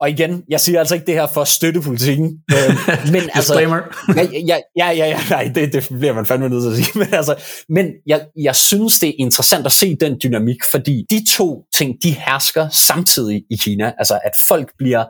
Og 0.00 0.10
igen, 0.10 0.42
jeg 0.48 0.60
siger 0.60 0.78
altså 0.78 0.94
ikke 0.94 1.06
det 1.06 1.14
her 1.14 1.26
for 1.26 1.40
at 1.42 1.48
støtte 1.48 1.80
politikken. 1.80 2.26
Øh, 2.52 3.12
men 3.12 3.22
altså, 3.34 3.58
ja, 3.58 4.58
ja, 4.76 4.90
ja, 4.90 5.06
ja, 5.06 5.20
nej, 5.30 5.50
det, 5.54 5.72
det 5.72 5.88
bliver 5.98 6.12
man 6.12 6.26
fandme 6.26 6.48
nødt 6.48 6.62
til 6.62 6.80
at 6.80 6.86
sige. 6.86 6.98
Men, 7.04 7.14
altså, 7.14 7.34
men 7.68 7.86
jeg, 8.06 8.26
jeg 8.36 8.56
synes, 8.56 8.98
det 8.98 9.08
er 9.08 9.12
interessant 9.18 9.66
at 9.66 9.72
se 9.72 9.96
den 10.00 10.16
dynamik, 10.22 10.56
fordi 10.70 11.04
de 11.10 11.24
to 11.36 11.64
ting, 11.74 11.96
de 12.02 12.10
hersker 12.10 12.68
samtidig 12.68 13.42
i 13.50 13.56
Kina. 13.56 13.92
Altså, 13.98 14.18
at 14.24 14.32
folk 14.48 14.72
bliver 14.78 15.04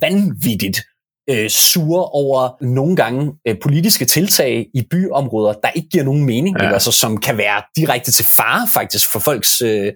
vanvittigt 0.00 0.80
øh, 1.30 1.50
sure 1.50 2.04
over 2.04 2.64
nogle 2.64 2.96
gange 2.96 3.32
øh, 3.48 3.56
politiske 3.62 4.04
tiltag 4.04 4.66
i 4.74 4.82
byområder, 4.90 5.52
der 5.52 5.70
ikke 5.70 5.88
giver 5.88 6.04
nogen 6.04 6.24
mening, 6.24 6.56
ja. 6.60 6.72
altså, 6.72 6.92
som 6.92 7.20
kan 7.20 7.36
være 7.38 7.62
direkte 7.76 8.12
til 8.12 8.24
fare 8.24 8.68
faktisk 8.74 9.12
for 9.12 9.18
folks 9.18 9.62
øh, 9.62 9.92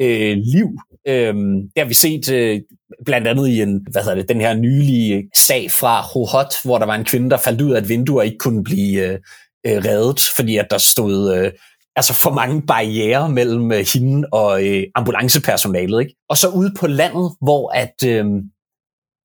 øh, 0.00 0.36
liv. 0.36 0.68
Øh, 1.08 1.34
det 1.74 1.78
har 1.78 1.84
vi 1.84 1.94
set 1.94 2.32
øh, 2.32 2.60
blandt 3.04 3.26
andet 3.26 3.48
i 3.48 3.62
en, 3.62 3.86
hvad 3.90 4.02
hedder 4.02 4.16
det, 4.16 4.28
den 4.28 4.40
her 4.40 4.54
nylige 4.54 5.28
sag 5.36 5.70
fra 5.70 6.00
Hohot, 6.00 6.54
hvor 6.64 6.78
der 6.78 6.86
var 6.86 6.94
en 6.94 7.04
kvinde, 7.04 7.30
der 7.30 7.36
faldt 7.36 7.60
ud 7.60 7.72
af 7.72 7.80
et 7.80 7.88
vindue 7.88 8.20
og 8.20 8.26
ikke 8.26 8.38
kunne 8.38 8.64
blive 8.64 9.06
øh, 9.06 9.18
øh, 9.66 9.84
reddet, 9.84 10.20
fordi 10.36 10.56
at 10.56 10.66
der 10.70 10.78
stod 10.78 11.36
øh, 11.36 11.52
altså 11.96 12.14
for 12.14 12.30
mange 12.30 12.62
barriere 12.62 13.28
mellem 13.28 13.72
øh, 13.72 13.86
hende 13.94 14.28
og 14.32 14.66
øh, 14.66 14.84
ambulancepersonalet. 14.94 16.00
Ikke? 16.00 16.14
Og 16.28 16.36
så 16.36 16.48
ude 16.48 16.74
på 16.80 16.86
landet, 16.86 17.32
hvor 17.40 17.70
at, 17.70 17.94
øh, 18.06 18.26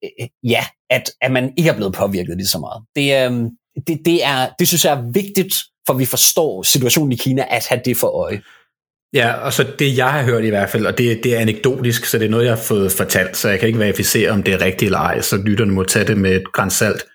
øh, 0.03 0.27
ja, 0.43 0.65
at, 0.89 1.09
at 1.21 1.31
man 1.31 1.53
ikke 1.57 1.69
er 1.69 1.75
blevet 1.75 1.93
påvirket 1.93 2.37
lige 2.37 2.47
så 2.47 2.59
meget. 2.59 2.83
Det, 2.95 3.25
øh, 3.25 3.51
det, 3.87 4.05
det, 4.05 4.25
er, 4.25 4.49
det 4.59 4.67
synes 4.67 4.85
jeg 4.85 4.97
er 4.97 5.11
vigtigt, 5.11 5.53
for 5.87 5.93
vi 5.93 6.05
forstår 6.05 6.63
situationen 6.63 7.11
i 7.11 7.15
Kina, 7.15 7.45
at 7.49 7.67
have 7.69 7.81
det 7.85 7.97
for 7.97 8.07
øje. 8.07 8.41
Ja, 9.13 9.33
og 9.33 9.53
så 9.53 9.65
det 9.79 9.97
jeg 9.97 10.11
har 10.11 10.23
hørt 10.23 10.43
i 10.43 10.49
hvert 10.49 10.69
fald, 10.69 10.85
og 10.85 10.97
det, 10.97 11.23
det 11.23 11.35
er 11.35 11.39
anekdotisk, 11.39 12.05
så 12.05 12.19
det 12.19 12.25
er 12.25 12.29
noget, 12.29 12.45
jeg 12.45 12.53
har 12.53 12.61
fået 12.61 12.91
fortalt, 12.91 13.37
så 13.37 13.49
jeg 13.49 13.59
kan 13.59 13.67
ikke 13.67 13.79
verificere, 13.79 14.31
om 14.31 14.43
det 14.43 14.53
er 14.53 14.61
rigtigt 14.61 14.87
eller 14.87 14.99
ej, 14.99 15.21
så 15.21 15.37
lytterne 15.37 15.71
må 15.71 15.83
tage 15.83 16.07
det 16.07 16.17
med 16.17 16.35
et 16.35 16.51
grænsalt. 16.53 17.05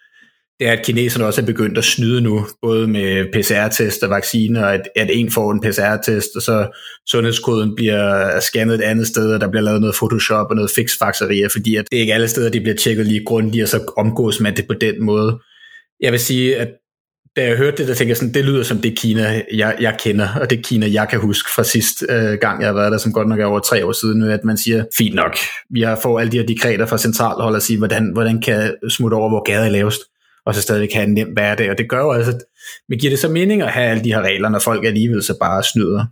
Det 0.60 0.68
er, 0.68 0.72
at 0.72 0.84
kineserne 0.84 1.26
også 1.26 1.40
er 1.40 1.46
begyndt 1.46 1.78
at 1.78 1.84
snyde 1.84 2.20
nu, 2.20 2.46
både 2.62 2.88
med 2.88 3.32
PCR-test 3.32 4.02
og 4.02 4.10
vacciner, 4.10 4.66
at, 4.66 4.80
at 4.96 5.10
en 5.12 5.30
får 5.30 5.52
en 5.52 5.60
PCR-test, 5.60 6.28
og 6.36 6.42
så 6.42 6.78
sundhedskoden 7.08 7.74
bliver 7.74 8.40
scannet 8.40 8.74
et 8.74 8.80
andet 8.80 9.06
sted, 9.06 9.34
og 9.34 9.40
der 9.40 9.50
bliver 9.50 9.62
lavet 9.62 9.80
noget 9.80 9.96
Photoshop 9.96 10.46
og 10.50 10.56
noget 10.56 10.70
fixfaxerier, 10.76 11.48
fordi 11.48 11.76
at 11.76 11.84
det 11.90 11.96
er 11.96 12.00
ikke 12.00 12.14
alle 12.14 12.28
steder, 12.28 12.50
de 12.50 12.60
bliver 12.60 12.76
tjekket 12.76 13.06
lige 13.06 13.24
grundigt, 13.24 13.62
og 13.62 13.68
så 13.68 13.92
omgås 13.96 14.40
man 14.40 14.56
det 14.56 14.66
på 14.66 14.74
den 14.74 15.04
måde. 15.04 15.38
Jeg 16.00 16.12
vil 16.12 16.20
sige, 16.20 16.56
at 16.56 16.68
da 17.36 17.46
jeg 17.46 17.56
hørte 17.56 17.76
det, 17.76 17.88
der 17.88 17.94
tænkte 17.94 18.08
jeg 18.08 18.16
sådan, 18.16 18.34
det 18.34 18.44
lyder 18.44 18.62
som 18.62 18.78
det 18.78 18.98
Kina, 18.98 19.42
jeg, 19.52 19.76
jeg 19.80 19.96
kender, 19.98 20.28
og 20.40 20.50
det 20.50 20.66
Kina, 20.66 20.92
jeg 20.92 21.08
kan 21.08 21.20
huske 21.20 21.50
fra 21.54 21.64
sidst 21.64 22.04
øh, 22.08 22.38
gang, 22.40 22.60
jeg 22.60 22.68
har 22.68 22.74
været 22.74 22.92
der, 22.92 22.98
som 22.98 23.12
godt 23.12 23.28
nok 23.28 23.40
er 23.40 23.44
over 23.44 23.60
tre 23.60 23.86
år 23.86 23.92
siden, 23.92 24.18
nu, 24.18 24.30
at 24.30 24.44
man 24.44 24.56
siger, 24.56 24.84
fint 24.98 25.14
nok, 25.14 25.36
vi 25.70 25.80
har 25.80 26.00
fået 26.02 26.20
alle 26.20 26.32
de 26.32 26.38
her 26.38 26.46
dekreter 26.46 26.86
fra 26.86 26.98
centralhold 26.98 27.54
og 27.54 27.62
sige, 27.62 27.78
hvordan, 27.78 28.10
hvordan 28.12 28.40
kan 28.40 28.54
jeg 28.54 28.74
smutte 28.88 29.14
over, 29.14 29.28
hvor 29.28 29.42
gader 29.42 29.64
er 29.64 29.70
lavest, 29.70 30.00
og 30.46 30.54
så 30.54 30.62
stadig 30.62 30.88
have 30.94 31.04
en 31.04 31.14
nem 31.14 31.28
hverdag, 31.32 31.70
og 31.70 31.78
det 31.78 31.88
gør 31.88 32.00
jo 32.00 32.12
altså, 32.12 32.44
men 32.88 32.98
giver 32.98 33.10
det 33.10 33.18
så 33.18 33.28
mening 33.28 33.62
at 33.62 33.68
have 33.68 33.86
alle 33.86 34.04
de 34.04 34.12
her 34.12 34.22
regler, 34.22 34.48
når 34.48 34.58
folk 34.58 34.84
alligevel 34.84 35.22
så 35.22 35.36
bare 35.40 35.62
snyder? 35.62 36.06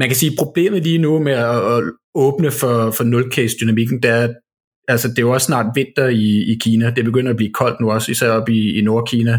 Man 0.00 0.08
kan 0.08 0.16
sige, 0.16 0.32
at 0.32 0.38
problemet 0.38 0.82
lige 0.82 0.98
nu 0.98 1.18
med 1.18 1.32
at, 1.32 1.72
at 1.72 1.82
åbne 2.14 2.50
for, 2.50 2.90
for 2.90 3.04
nul-case-dynamikken, 3.04 4.02
det 4.02 4.10
er, 4.10 4.28
altså 4.88 5.08
det 5.08 5.18
er 5.18 5.22
jo 5.22 5.30
også 5.30 5.44
snart 5.44 5.66
vinter 5.74 6.06
i, 6.06 6.52
i 6.52 6.58
Kina, 6.60 6.90
det 6.90 7.04
begynder 7.04 7.30
at 7.30 7.36
blive 7.36 7.52
koldt 7.52 7.80
nu 7.80 7.90
også, 7.90 8.12
især 8.12 8.30
op 8.30 8.48
i, 8.48 8.78
i 8.78 8.82
Nordkina, 8.82 9.38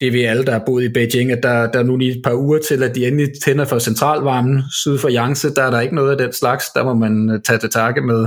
det 0.00 0.08
er 0.08 0.12
vi 0.12 0.22
alle, 0.22 0.44
der 0.44 0.52
har 0.52 0.62
boet 0.66 0.84
i 0.84 0.88
Beijing, 0.88 1.32
at 1.32 1.42
der, 1.42 1.70
der 1.70 1.78
er 1.78 1.82
nu 1.82 1.96
lige 1.96 2.10
et 2.10 2.22
par 2.24 2.34
uger 2.34 2.58
til, 2.58 2.82
at 2.82 2.94
de 2.94 3.06
endelig 3.06 3.28
tænder 3.44 3.64
for 3.64 3.78
centralvarmen. 3.78 4.62
Syd 4.72 4.98
for 4.98 5.10
Yangtze, 5.10 5.54
der 5.54 5.62
er 5.62 5.70
der 5.70 5.80
ikke 5.80 5.94
noget 5.94 6.10
af 6.10 6.18
den 6.18 6.32
slags. 6.32 6.64
Der 6.74 6.84
må 6.84 6.94
man 6.94 7.30
øh, 7.30 7.40
tage 7.42 7.58
til 7.58 7.70
takke 7.70 8.00
med, 8.00 8.26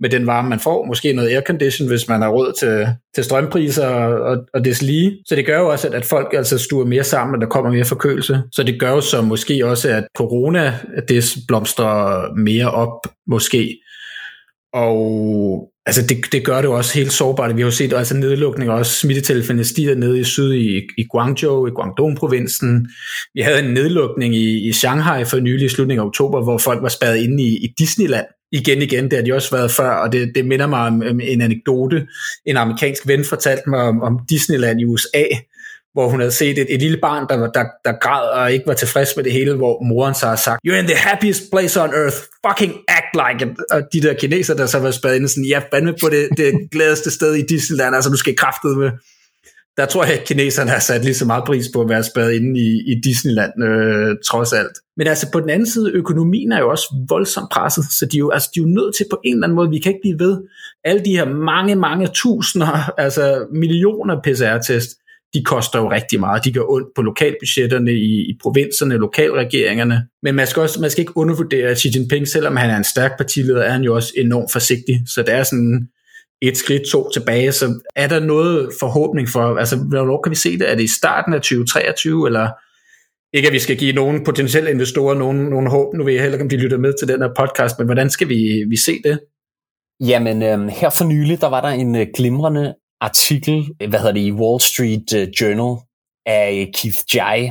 med 0.00 0.10
den 0.10 0.26
varme, 0.26 0.48
man 0.48 0.60
får. 0.60 0.86
Måske 0.86 1.12
noget 1.12 1.28
aircondition, 1.28 1.88
hvis 1.88 2.08
man 2.08 2.22
har 2.22 2.28
råd 2.28 2.52
til, 2.58 2.86
til 3.14 3.24
strømpriser 3.24 3.86
og, 3.86 4.20
og, 4.20 4.38
og 4.54 4.64
det 4.64 4.82
lige. 4.82 5.18
Så 5.26 5.36
det 5.36 5.46
gør 5.46 5.58
jo 5.58 5.68
også, 5.68 5.88
at, 5.88 5.94
at 5.94 6.04
folk 6.04 6.34
altså 6.36 6.58
stuer 6.58 6.86
mere 6.86 7.04
sammen, 7.04 7.34
og 7.34 7.40
der 7.40 7.46
kommer 7.46 7.72
mere 7.72 7.84
forkølelse. 7.84 8.42
Så 8.52 8.62
det 8.62 8.80
gør 8.80 8.90
jo 8.90 9.00
så 9.00 9.22
måske 9.22 9.66
også, 9.66 9.88
at 9.88 10.04
corona, 10.16 10.74
det 11.08 11.36
blomstrer 11.48 12.26
mere 12.36 12.70
op, 12.70 13.06
måske. 13.26 13.80
Og 14.72 15.70
altså 15.86 16.02
det, 16.06 16.32
det 16.32 16.44
gør 16.44 16.56
det 16.56 16.64
jo 16.64 16.76
også 16.76 16.94
helt 16.94 17.12
sårbart. 17.12 17.56
Vi 17.56 17.60
har 17.60 17.66
jo 17.66 17.70
set 17.70 17.92
altså 17.92 18.16
nedlukninger, 18.16 18.74
også 18.74 18.92
smittetilfældene 18.92 19.64
stiger 19.64 19.94
ned 19.94 20.16
i 20.16 20.24
syd 20.24 20.52
i, 20.52 20.82
i 20.98 21.04
Guangzhou, 21.10 21.66
i 21.66 21.70
Guangdong-provinsen. 21.70 22.88
Vi 23.34 23.40
havde 23.40 23.58
en 23.58 23.74
nedlukning 23.74 24.34
i, 24.34 24.68
i 24.68 24.72
Shanghai 24.72 25.24
for 25.24 25.40
nylig 25.40 25.66
i 25.66 25.68
slutningen 25.68 26.02
af 26.02 26.06
oktober, 26.06 26.42
hvor 26.42 26.58
folk 26.58 26.82
var 26.82 26.88
spadet 26.88 27.16
inde 27.16 27.42
i, 27.42 27.56
i 27.64 27.74
Disneyland. 27.78 28.26
Igen 28.52 28.82
igen, 28.82 29.04
det 29.04 29.12
har 29.12 29.24
de 29.24 29.34
også 29.34 29.56
været 29.56 29.70
før, 29.70 29.90
og 29.90 30.12
det, 30.12 30.32
det 30.34 30.46
minder 30.46 30.66
mig 30.66 30.80
om 30.80 31.20
en 31.20 31.40
anekdote. 31.40 32.06
En 32.46 32.56
amerikansk 32.56 33.06
ven 33.06 33.24
fortalte 33.24 33.70
mig 33.70 33.80
om, 33.80 34.02
om 34.02 34.20
Disneyland 34.30 34.80
i 34.80 34.84
USA, 34.84 35.22
hvor 35.92 36.08
hun 36.08 36.20
havde 36.20 36.30
set 36.30 36.58
et, 36.58 36.66
et 36.74 36.80
lille 36.80 36.98
barn, 37.02 37.26
der, 37.28 37.36
der, 37.36 37.64
der 37.84 37.92
græd 38.00 38.28
og 38.28 38.52
ikke 38.52 38.66
var 38.66 38.74
tilfreds 38.74 39.08
med 39.16 39.24
det 39.24 39.32
hele, 39.32 39.54
hvor 39.54 39.84
moren 39.84 40.14
så 40.14 40.26
har 40.26 40.36
sagt, 40.36 40.60
you're 40.68 40.74
in 40.74 40.86
the 40.86 40.96
happiest 40.96 41.42
place 41.52 41.82
on 41.82 41.90
earth, 41.94 42.16
fucking 42.46 42.74
act 42.88 43.12
like 43.14 43.46
it. 43.46 43.56
Og 43.70 43.82
de 43.92 44.00
der 44.00 44.14
kineser, 44.14 44.54
der 44.54 44.66
så 44.66 44.78
var 44.78 44.90
spadet 44.90 45.16
ind, 45.16 45.28
sådan, 45.28 45.44
ja, 45.44 45.60
fandme 45.72 45.94
på 46.02 46.08
det, 46.08 46.28
det 46.36 46.52
glædeste 46.72 47.10
sted 47.10 47.34
i 47.34 47.42
Disneyland, 47.42 47.94
altså 47.94 48.10
du 48.10 48.16
skal 48.16 48.36
kraftet 48.36 48.78
med. 48.78 48.90
Der 49.76 49.86
tror 49.86 50.04
jeg, 50.04 50.20
at 50.20 50.26
kineserne 50.26 50.70
har 50.70 50.78
sat 50.78 51.04
lige 51.04 51.14
så 51.14 51.26
meget 51.26 51.44
pris 51.44 51.66
på 51.74 51.80
at 51.80 51.88
være 51.88 52.04
spadet 52.04 52.32
inde 52.32 52.60
i, 52.60 52.92
i 52.92 53.00
Disneyland, 53.04 53.64
øh, 53.64 54.16
trods 54.26 54.52
alt. 54.52 54.76
Men 54.96 55.06
altså 55.06 55.30
på 55.32 55.40
den 55.40 55.50
anden 55.50 55.66
side, 55.66 55.92
økonomien 55.92 56.52
er 56.52 56.58
jo 56.58 56.70
også 56.70 56.94
voldsomt 57.08 57.50
presset, 57.50 57.84
så 57.98 58.06
de 58.06 58.16
er 58.16 58.18
jo, 58.18 58.30
altså, 58.30 58.50
de 58.54 58.60
er 58.60 58.64
jo 58.64 58.68
nødt 58.68 58.96
til 58.96 59.06
på 59.10 59.20
en 59.24 59.34
eller 59.34 59.46
anden 59.46 59.56
måde, 59.56 59.70
vi 59.70 59.78
kan 59.78 59.92
ikke 59.92 60.02
blive 60.02 60.18
ved, 60.18 60.38
alle 60.84 61.04
de 61.04 61.16
her 61.16 61.24
mange, 61.24 61.74
mange 61.74 62.08
tusinder, 62.14 62.90
altså 63.04 63.46
millioner 63.52 64.16
PCR-test, 64.24 64.88
de 65.34 65.44
koster 65.44 65.78
jo 65.78 65.90
rigtig 65.90 66.20
meget. 66.20 66.44
De 66.44 66.52
gør 66.52 66.64
ondt 66.68 66.88
på 66.96 67.02
lokalbudgetterne 67.02 67.92
i, 67.92 68.30
i 68.30 68.38
provinserne, 68.42 68.96
lokalregeringerne. 68.96 70.06
Men 70.22 70.34
man 70.34 70.46
skal, 70.46 70.62
også, 70.62 70.80
man 70.80 70.90
skal 70.90 71.02
ikke 71.02 71.16
undervurdere 71.16 71.76
Xi 71.76 71.88
Jinping, 71.94 72.28
selvom 72.28 72.56
han 72.56 72.70
er 72.70 72.76
en 72.76 72.84
stærk 72.84 73.16
partileder, 73.18 73.62
er 73.62 73.70
han 73.70 73.82
jo 73.82 73.94
også 73.94 74.12
enormt 74.16 74.52
forsigtig. 74.52 75.02
Så 75.06 75.22
det 75.22 75.34
er 75.34 75.42
sådan 75.42 75.88
et 76.42 76.56
skridt, 76.56 76.82
to 76.92 77.10
tilbage. 77.10 77.52
Så 77.52 77.80
er 77.96 78.08
der 78.08 78.20
noget 78.20 78.70
forhåbning 78.80 79.28
for, 79.28 79.56
altså 79.56 79.76
hvornår 79.76 80.22
kan 80.22 80.30
vi 80.30 80.36
se 80.36 80.58
det? 80.58 80.70
Er 80.70 80.74
det 80.74 80.82
i 80.82 80.98
starten 80.98 81.34
af 81.34 81.40
2023, 81.40 82.26
eller 82.26 82.48
ikke 83.32 83.48
at 83.48 83.54
vi 83.54 83.58
skal 83.58 83.76
give 83.76 83.92
nogen 83.92 84.24
potentielle 84.24 84.70
investorer 84.70 85.14
nogen, 85.14 85.38
nogen 85.38 85.66
håb, 85.66 85.94
nu 85.94 86.04
ved 86.04 86.12
jeg 86.12 86.22
heller 86.22 86.36
ikke, 86.36 86.44
om 86.44 86.48
de 86.48 86.56
lytter 86.56 86.78
med 86.78 86.92
til 86.98 87.08
den 87.08 87.22
her 87.22 87.30
podcast, 87.38 87.78
men 87.78 87.86
hvordan 87.86 88.10
skal 88.10 88.28
vi, 88.28 88.64
vi 88.68 88.76
se 88.76 89.02
det? 89.04 89.20
Jamen, 90.00 90.42
øh, 90.42 90.68
her 90.68 90.90
for 90.90 91.04
nylig, 91.04 91.40
der 91.40 91.48
var 91.48 91.60
der 91.60 91.68
en 91.68 91.96
øh, 91.96 92.06
glimrende 92.16 92.74
artikel, 93.00 93.70
hvad 93.88 93.98
hedder 93.98 94.12
det, 94.12 94.20
i 94.20 94.32
Wall 94.32 94.60
Street 94.60 95.12
øh, 95.14 95.28
Journal 95.40 95.82
af 96.26 96.52
øh, 96.52 96.72
Keith 96.74 96.98
Jai, 97.14 97.50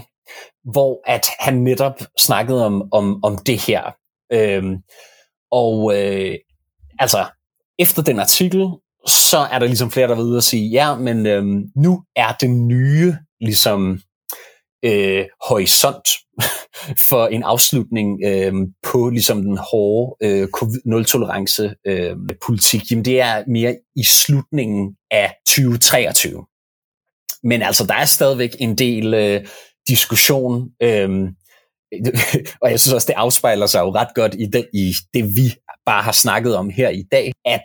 hvor 0.72 1.02
at 1.06 1.26
han 1.40 1.58
netop 1.58 2.00
snakkede 2.18 2.66
om, 2.66 2.94
om, 2.94 3.24
om 3.24 3.38
det 3.38 3.60
her. 3.60 3.96
Øhm, 4.34 4.78
og 5.52 5.98
øh, 5.98 6.36
altså, 7.00 7.26
efter 7.80 8.02
den 8.02 8.20
artikel, 8.20 8.68
så 9.08 9.38
er 9.38 9.60
der 9.60 9.66
ligesom 9.66 9.92
flere, 9.92 10.08
der 10.08 10.16
ved 10.16 10.38
at 10.38 10.44
sige, 10.44 10.70
ja, 10.70 10.96
men 10.96 11.26
øhm, 11.26 11.64
nu 11.76 12.04
er 12.16 12.32
det 12.42 12.50
nye 12.50 13.16
ligesom 13.42 14.00
øh, 14.86 15.26
horisont 15.48 16.10
for 17.10 17.28
en 17.28 17.44
afslutning 17.44 18.20
øh, 18.26 18.54
på 18.84 19.10
ligesom 19.10 19.42
den 19.42 19.58
hårde 19.58 20.28
øh, 20.28 20.48
covid-0-tolerance 20.48 21.76
øh, 21.88 22.16
politik, 22.46 22.92
jamen 22.92 23.06
det 23.06 23.22
er 23.22 23.44
mere 23.48 23.76
i 23.96 24.04
slutningen 24.04 24.96
af 25.12 25.34
2023. 25.48 26.46
men 27.44 27.62
altså, 27.62 27.86
der 27.86 27.94
er 27.94 28.06
stadigvæk 28.06 28.56
en 28.60 28.76
del 28.76 29.14
øh, 29.14 29.46
diskussion, 29.88 30.70
øh, 30.82 31.10
og 32.62 32.72
jeg 32.72 32.80
synes 32.80 32.94
også, 32.94 33.08
det 33.08 33.14
afspejler 33.18 33.66
sig 33.66 33.80
jo 33.80 33.94
ret 33.96 34.14
godt 34.16 34.36
i 34.40 34.46
det, 34.46 34.68
i 34.74 34.94
det, 35.14 35.24
vi 35.24 35.54
bare 35.86 36.04
har 36.04 36.12
snakket 36.12 36.56
om 36.56 36.70
her 36.70 36.90
i 36.90 37.04
dag, 37.12 37.32
at 37.46 37.64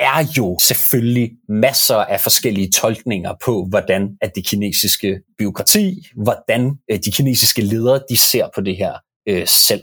er 0.00 0.32
jo 0.38 0.58
selvfølgelig 0.62 1.30
masser 1.48 1.96
af 1.96 2.20
forskellige 2.20 2.70
tolkninger 2.70 3.34
på, 3.44 3.66
hvordan 3.68 4.08
at 4.20 4.32
det 4.34 4.46
kinesiske 4.46 5.20
byråkrati, 5.38 6.06
hvordan 6.16 6.72
øh, 6.90 6.98
de 7.04 7.12
kinesiske 7.12 7.62
ledere, 7.62 8.00
de 8.08 8.16
ser 8.16 8.48
på 8.54 8.60
det 8.60 8.76
her 8.76 8.92
øh, 9.28 9.46
selv. 9.46 9.82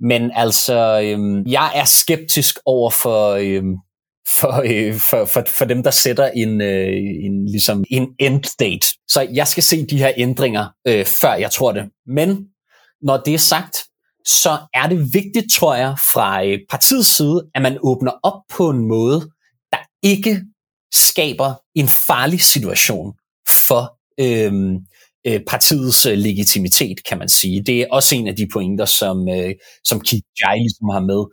Men 0.00 0.30
altså, 0.34 1.00
øh, 1.00 1.52
jeg 1.52 1.72
er 1.74 1.84
skeptisk 1.84 2.58
over 2.66 2.90
for, 2.90 3.30
øh, 3.30 3.62
for, 4.38 4.62
øh, 4.64 4.94
for, 4.94 5.24
for, 5.24 5.44
for 5.46 5.64
dem, 5.64 5.82
der 5.82 5.90
sætter 5.90 6.26
en, 6.26 6.60
øh, 6.60 6.96
en, 7.24 7.46
ligesom 7.46 7.84
en 7.90 8.08
end 8.18 8.44
date. 8.60 8.86
Så 9.08 9.28
jeg 9.34 9.48
skal 9.48 9.62
se 9.62 9.86
de 9.86 9.98
her 9.98 10.12
ændringer, 10.16 10.66
øh, 10.88 11.06
før 11.06 11.34
jeg 11.34 11.50
tror 11.50 11.72
det. 11.72 11.84
Men 12.06 12.46
når 13.02 13.16
det 13.16 13.34
er 13.34 13.38
sagt, 13.38 13.76
så 14.26 14.58
er 14.74 14.86
det 14.86 15.14
vigtigt, 15.14 15.52
tror 15.52 15.74
jeg, 15.74 15.94
fra 16.14 16.46
øh, 16.46 16.58
partiets 16.70 17.16
side, 17.16 17.50
at 17.54 17.62
man 17.62 17.78
åbner 17.82 18.12
op 18.22 18.40
på 18.50 18.70
en 18.70 18.88
måde, 18.88 19.20
der 19.72 19.78
ikke 20.02 20.42
skaber 20.94 21.54
en 21.74 21.88
farlig 21.88 22.40
situation 22.40 23.14
for 23.66 23.98
øhm, 24.20 24.78
øh, 25.26 25.40
partiets 25.46 26.06
øh, 26.06 26.18
legitimitet, 26.18 27.04
kan 27.08 27.18
man 27.18 27.28
sige. 27.28 27.62
Det 27.62 27.80
er 27.80 27.86
også 27.90 28.14
en 28.14 28.28
af 28.28 28.36
de 28.36 28.48
pointer, 28.52 28.84
som, 28.84 29.28
øh, 29.28 29.54
som 29.84 30.00
Keith 30.00 30.24
Jai 30.40 30.58
ligesom 30.58 30.88
har 30.88 31.00
med. 31.00 31.24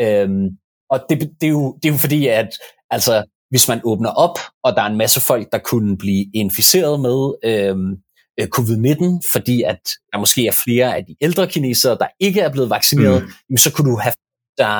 Øhm, 0.00 0.48
og 0.90 1.00
det, 1.08 1.20
det, 1.40 1.46
er 1.46 1.50
jo, 1.50 1.78
det 1.82 1.88
er 1.88 1.92
jo 1.92 1.98
fordi, 1.98 2.26
at 2.26 2.48
altså, 2.90 3.24
hvis 3.50 3.68
man 3.68 3.80
åbner 3.84 4.10
op, 4.10 4.38
og 4.64 4.76
der 4.76 4.82
er 4.82 4.86
en 4.86 4.98
masse 4.98 5.20
folk, 5.20 5.52
der 5.52 5.58
kunne 5.58 5.98
blive 5.98 6.26
inficeret 6.34 7.00
med 7.00 7.32
øhm, 7.44 7.96
øh, 8.40 8.48
covid-19, 8.56 9.20
fordi 9.32 9.62
at 9.62 9.80
der 10.12 10.18
måske 10.18 10.46
er 10.46 10.56
flere 10.64 10.96
af 10.96 11.04
de 11.04 11.16
ældre 11.20 11.48
kinesere, 11.48 11.98
der 12.00 12.06
ikke 12.20 12.40
er 12.40 12.52
blevet 12.52 12.70
vaccineret, 12.70 13.24
mm. 13.50 13.56
så 13.56 13.72
kunne 13.72 13.90
du 13.90 13.96
have 13.96 14.14
der, 14.58 14.78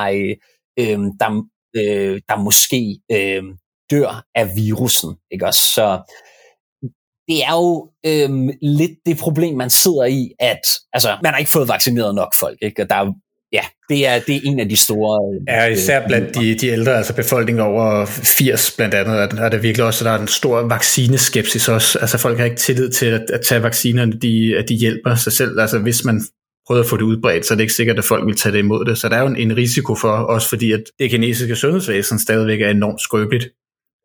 øh, 0.79 0.99
der, 1.19 1.43
øh, 1.75 2.21
der 2.29 2.43
måske 2.43 2.99
øh, 3.11 3.43
dør 3.91 4.25
af 4.35 4.55
virusen. 4.55 5.15
Ikke 5.31 5.45
også? 5.45 5.63
Så 5.75 6.13
det 7.27 7.43
er 7.43 7.55
jo 7.61 7.91
øh, 8.05 8.53
lidt 8.61 8.91
det 9.05 9.17
problem, 9.17 9.57
man 9.57 9.69
sidder 9.69 10.05
i, 10.05 10.31
at 10.39 10.61
altså, 10.93 11.17
man 11.23 11.33
har 11.33 11.39
ikke 11.39 11.51
fået 11.51 11.67
vaccineret 11.67 12.15
nok 12.15 12.33
folk. 12.39 12.57
Ikke? 12.61 12.81
Og 12.81 12.89
der 12.89 12.95
er 12.95 13.13
Ja, 13.53 13.63
det 13.89 14.07
er, 14.07 14.19
det 14.19 14.35
er 14.35 14.39
en 14.43 14.59
af 14.59 14.69
de 14.69 14.75
store... 14.75 15.41
Ja, 15.47 15.65
især 15.65 16.01
øh, 16.01 16.07
blandt 16.07 16.35
de, 16.35 16.55
de 16.55 16.67
ældre, 16.67 16.97
altså 16.97 17.15
befolkningen 17.15 17.63
over 17.63 18.05
80 18.05 18.73
blandt 18.77 18.93
andet, 18.93 19.15
er, 19.15 19.43
er 19.45 19.49
det 19.49 19.63
virkelig 19.63 19.85
også, 19.85 20.03
at 20.03 20.05
der 20.05 20.11
er 20.11 20.21
en 20.21 20.27
stor 20.27 20.61
vaccineskepsis 20.61 21.69
også. 21.69 21.99
Altså 21.99 22.17
folk 22.17 22.37
har 22.37 22.45
ikke 22.45 22.57
tillid 22.57 22.89
til 22.89 23.05
at, 23.05 23.29
at 23.33 23.41
tage 23.41 23.63
vaccinerne, 23.63 24.13
de, 24.21 24.57
at 24.57 24.69
de 24.69 24.75
hjælper 24.75 25.15
sig 25.15 25.33
selv. 25.33 25.59
Altså 25.59 25.79
hvis 25.79 26.05
man 26.05 26.21
prøver 26.67 26.81
at 26.81 26.87
få 26.87 26.97
det 26.97 27.03
udbredt, 27.03 27.45
så 27.45 27.53
er 27.53 27.55
det 27.55 27.63
ikke 27.63 27.73
sikkert, 27.73 27.97
at 27.97 28.05
folk 28.05 28.25
vil 28.25 28.35
tage 28.35 28.53
det 28.53 28.59
imod 28.59 28.85
det. 28.85 28.97
Så 28.97 29.09
der 29.09 29.15
er 29.15 29.21
jo 29.21 29.27
en, 29.27 29.35
en 29.35 29.57
risiko 29.57 29.95
for, 29.95 30.09
også 30.09 30.49
fordi 30.49 30.71
at 30.71 30.83
det 30.99 31.09
kinesiske 31.09 31.55
sundhedsvæsen 31.55 32.19
stadigvæk 32.19 32.61
er 32.61 32.69
enormt 32.69 33.01
skrøbeligt, 33.01 33.49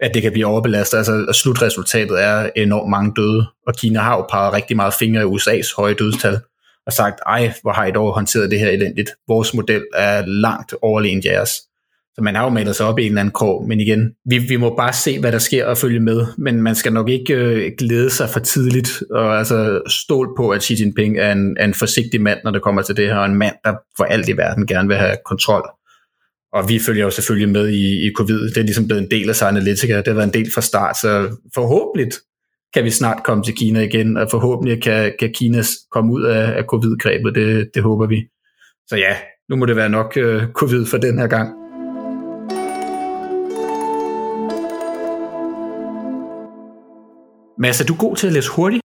at 0.01 0.15
det 0.15 0.23
kan 0.23 0.33
blive 0.33 0.47
overbelastet. 0.47 0.99
Altså 0.99 1.27
at 1.29 1.35
slutresultatet 1.35 2.23
er 2.23 2.51
enormt 2.57 2.91
mange 2.91 3.13
døde, 3.17 3.47
og 3.67 3.75
Kina 3.75 4.01
har 4.01 4.17
jo 4.17 4.27
peget 4.31 4.53
rigtig 4.53 4.77
meget 4.77 4.95
fingre 4.99 5.23
i 5.23 5.25
USA's 5.25 5.77
høje 5.77 5.95
dødstal 5.95 6.39
og 6.89 6.95
sagt, 6.95 7.21
ej, 7.27 7.53
hvor 7.63 7.73
har 7.73 7.87
I 7.87 7.91
dog 7.91 8.15
håndteret 8.15 8.51
det 8.51 8.59
her 8.59 8.69
elendigt. 8.69 9.11
Vores 9.29 9.55
model 9.55 9.83
er 9.95 10.27
langt 10.27 10.75
overlegen 10.83 11.23
jeres. 11.25 11.51
Så 12.15 12.23
man 12.23 12.35
har 12.35 12.45
jo 12.45 12.51
malet 12.51 12.77
sig 12.77 12.87
op 12.87 12.99
i 12.99 13.03
en 13.03 13.09
eller 13.09 13.21
anden 13.21 13.33
krog, 13.33 13.69
men 13.69 13.81
igen, 13.81 14.11
vi, 14.31 14.39
vi 14.39 14.57
må 14.57 14.77
bare 14.77 14.93
se, 14.93 15.21
hvad 15.21 15.33
der 15.33 15.39
sker 15.39 15.65
og 15.65 15.79
følge 15.79 16.01
med, 16.01 16.27
men 16.39 16.63
man 16.63 16.75
skal 16.75 16.93
nok 16.93 17.09
ikke 17.09 17.35
øh, 17.35 17.73
glæde 17.79 18.11
sig 18.11 18.29
for 18.29 18.41
tidligt, 18.41 19.03
og 19.11 19.39
altså 19.39 19.81
stol 19.89 20.29
på, 20.37 20.51
at 20.51 20.63
Xi 20.63 20.75
Jinping 20.81 21.19
er 21.19 21.33
en, 21.33 21.57
er 21.61 21.65
en 21.65 21.75
forsigtig 21.75 22.21
mand, 22.21 22.39
når 22.45 22.51
det 22.51 22.63
kommer 22.63 22.83
til 22.83 22.97
det 22.97 23.07
her, 23.07 23.17
og 23.17 23.27
en 23.27 23.35
mand, 23.35 23.55
der 23.65 23.75
for 23.97 24.05
alt 24.05 24.29
i 24.29 24.37
verden 24.37 24.67
gerne 24.67 24.89
vil 24.89 24.97
have 24.97 25.17
kontrol. 25.27 25.71
Og 26.53 26.69
vi 26.69 26.79
følger 26.79 27.05
jo 27.05 27.11
selvfølgelig 27.11 27.49
med 27.49 27.69
i, 27.69 28.07
i 28.07 28.13
covid. 28.17 28.49
Det 28.49 28.57
er 28.57 28.63
ligesom 28.63 28.87
blevet 28.87 29.03
en 29.03 29.11
del 29.11 29.29
af 29.29 29.37
sig 29.37 29.49
Analytica. 29.49 29.97
Det 29.97 30.07
har 30.07 30.15
været 30.15 30.27
en 30.27 30.43
del 30.43 30.53
fra 30.55 30.61
start, 30.61 30.97
så 31.01 31.37
forhåbentlig 31.55 32.13
kan 32.75 32.85
vi 32.85 32.91
snart 32.91 33.23
komme 33.25 33.45
til 33.45 33.57
Kina 33.57 33.81
igen, 33.81 34.17
og 34.17 34.31
forhåbentlig 34.31 34.83
kan, 34.83 35.13
kan 35.19 35.33
Kina 35.35 35.63
komme 35.91 36.13
ud 36.13 36.23
af, 36.23 36.59
af 36.59 36.65
covid-grebet, 36.65 37.35
det, 37.35 37.71
det 37.75 37.83
håber 37.83 38.07
vi. 38.07 38.29
Så 38.89 38.97
ja, 38.97 39.17
nu 39.49 39.57
må 39.57 39.67
det 39.67 39.77
være 39.77 39.89
nok 39.89 40.17
uh, 40.17 40.53
covid 40.53 40.87
for 40.87 40.99
den 40.99 41.19
her 41.19 41.27
gang. 41.27 41.55
Mads, 47.59 47.81
er 47.81 47.85
du 47.85 47.97
god 47.97 48.17
til 48.17 48.27
at 48.27 48.33
læse 48.33 48.51
hurtigt? 48.51 48.83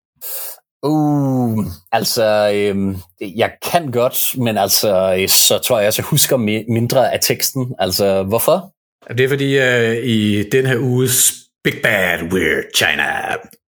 Uh, 0.83 1.65
altså, 1.91 2.51
øhm, 2.55 2.95
jeg 3.35 3.51
kan 3.71 3.91
godt, 3.91 4.37
men 4.37 4.57
altså, 4.57 5.25
så 5.27 5.59
tror 5.65 5.79
jeg 5.79 5.87
også, 5.87 6.01
jeg 6.01 6.07
husker 6.09 6.37
mindre 6.73 7.13
af 7.13 7.19
teksten. 7.21 7.75
Altså, 7.79 8.23
hvorfor? 8.23 8.73
Det 9.17 9.19
er 9.19 9.29
fordi, 9.29 9.57
uh, 9.57 10.05
i 10.05 10.43
den 10.51 10.65
her 10.65 10.77
uges 10.77 11.33
Big 11.63 11.73
Bad 11.83 12.23
Weird 12.33 12.63
China, 12.75 13.05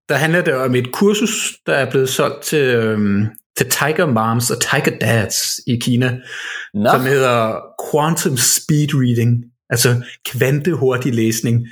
der 0.09 0.15
handler 0.15 0.41
det 0.41 0.55
om 0.55 0.75
et 0.75 0.93
kursus, 0.93 1.57
der 1.67 1.73
er 1.73 1.91
blevet 1.91 2.09
solgt 2.09 2.43
til, 2.43 2.75
øhm, 2.75 3.27
til 3.57 3.71
Tiger 3.71 4.07
Moms 4.07 4.51
og 4.51 4.61
Tiger 4.61 4.99
Dads 5.01 5.37
i 5.67 5.77
Kina, 5.77 6.19
Nå. 6.75 6.91
som 6.91 7.01
hedder 7.01 7.61
Quantum 7.91 8.37
Speed 8.37 8.89
Reading, 8.95 9.45
altså 9.71 10.03
kvantehurtig 10.27 11.15
læsning, 11.15 11.67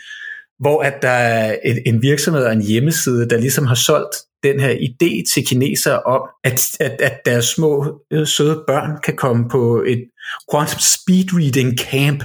hvor 0.58 0.82
at 0.82 0.94
der 1.02 1.08
er 1.08 1.56
en, 1.64 1.78
en 1.86 2.02
virksomhed 2.02 2.44
og 2.44 2.52
en 2.52 2.62
hjemmeside, 2.62 3.28
der 3.28 3.38
ligesom 3.38 3.66
har 3.66 3.74
solgt 3.74 4.16
den 4.42 4.60
her 4.60 4.74
idé 4.74 5.32
til 5.34 5.46
kinesere 5.46 6.02
om, 6.02 6.20
at, 6.44 6.76
at, 6.80 7.00
at 7.00 7.18
deres 7.24 7.44
små 7.44 8.00
øh, 8.12 8.26
søde 8.26 8.64
børn 8.66 8.98
kan 9.04 9.16
komme 9.16 9.48
på 9.48 9.84
et 9.86 10.04
Quantum 10.50 10.80
Speed 10.80 11.26
Reading 11.32 11.78
Camp, 11.78 12.24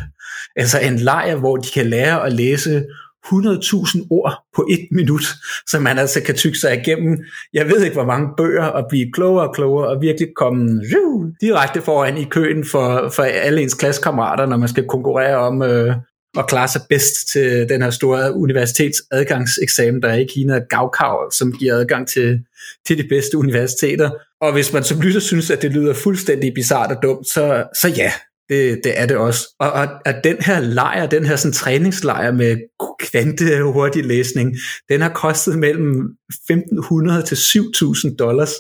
altså 0.56 0.80
en 0.80 1.00
lejr, 1.00 1.36
hvor 1.36 1.58
de 1.58 1.69
kan 1.74 1.89
lære 1.89 2.26
at 2.26 2.34
læse 2.34 2.86
100.000 3.26 4.08
ord 4.10 4.44
på 4.56 4.68
et 4.72 4.88
minut, 4.92 5.24
så 5.68 5.80
man 5.80 5.98
altså 5.98 6.22
kan 6.22 6.36
tykke 6.36 6.58
sig 6.58 6.82
igennem, 6.82 7.24
jeg 7.54 7.68
ved 7.68 7.84
ikke 7.84 7.96
hvor 7.96 8.06
mange 8.06 8.30
bøger, 8.38 8.66
og 8.66 8.86
blive 8.90 9.12
klogere 9.14 9.48
og 9.48 9.56
klogere, 9.56 9.88
og 9.88 10.02
virkelig 10.02 10.28
komme 10.36 10.82
uh, 10.98 11.28
direkte 11.42 11.82
foran 11.82 12.18
i 12.18 12.24
køen 12.24 12.66
for, 12.66 13.10
for 13.10 13.24
alle 13.24 13.62
ens 13.62 13.74
klassekammerater, 13.74 14.46
når 14.46 14.58
man 14.58 14.70
skal 14.70 14.88
konkurrere 14.88 15.38
om 15.38 15.62
øh, 15.62 15.96
at 16.38 16.48
klare 16.48 16.68
sig 16.68 16.82
bedst 16.90 17.28
til 17.32 17.70
den 17.70 17.82
her 17.82 17.90
store 17.90 18.34
universitetsadgangseksamen, 18.36 20.02
der 20.02 20.10
er 20.10 20.18
i 20.18 20.24
Kina, 20.24 20.60
Gaokao, 20.70 21.32
som 21.32 21.52
giver 21.52 21.76
adgang 21.76 22.08
til, 22.08 22.40
til 22.88 22.98
de 22.98 23.08
bedste 23.10 23.38
universiteter. 23.38 24.10
Og 24.42 24.54
hvis 24.54 24.74
man 24.74 24.84
som 24.84 25.02
lytter 25.02 25.20
synes, 25.20 25.52
at 25.52 25.62
det 25.62 25.72
lyder 25.72 25.94
fuldstændig 25.94 26.54
bizart 26.54 26.92
og 26.92 27.04
dumt, 27.04 27.28
så, 27.28 27.64
så 27.82 27.88
ja, 27.88 28.12
det, 28.52 28.80
det 28.84 29.00
er 29.00 29.06
det 29.06 29.18
også. 29.18 29.56
Og, 29.60 29.72
og 29.72 29.88
og 30.06 30.14
den 30.24 30.38
her 30.40 30.60
lejr, 30.60 31.06
den 31.06 31.26
her 31.26 31.36
sådan, 31.36 31.54
træningslejr 31.54 32.32
med 32.32 32.58
kvante 33.00 33.62
hurtig 33.64 34.06
læsning, 34.06 34.56
den 34.90 35.02
har 35.02 35.10
kostet 35.10 35.60
mellem 35.60 36.10
1.500 36.52 37.24
til 37.26 37.36
7.000 37.36 38.16
dollars, 38.16 38.52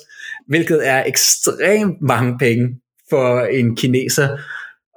hvilket 0.47 0.87
er 0.87 1.03
ekstremt 1.05 2.01
mange 2.01 2.37
penge 2.39 2.69
for 3.09 3.41
en 3.41 3.75
kineser. 3.75 4.37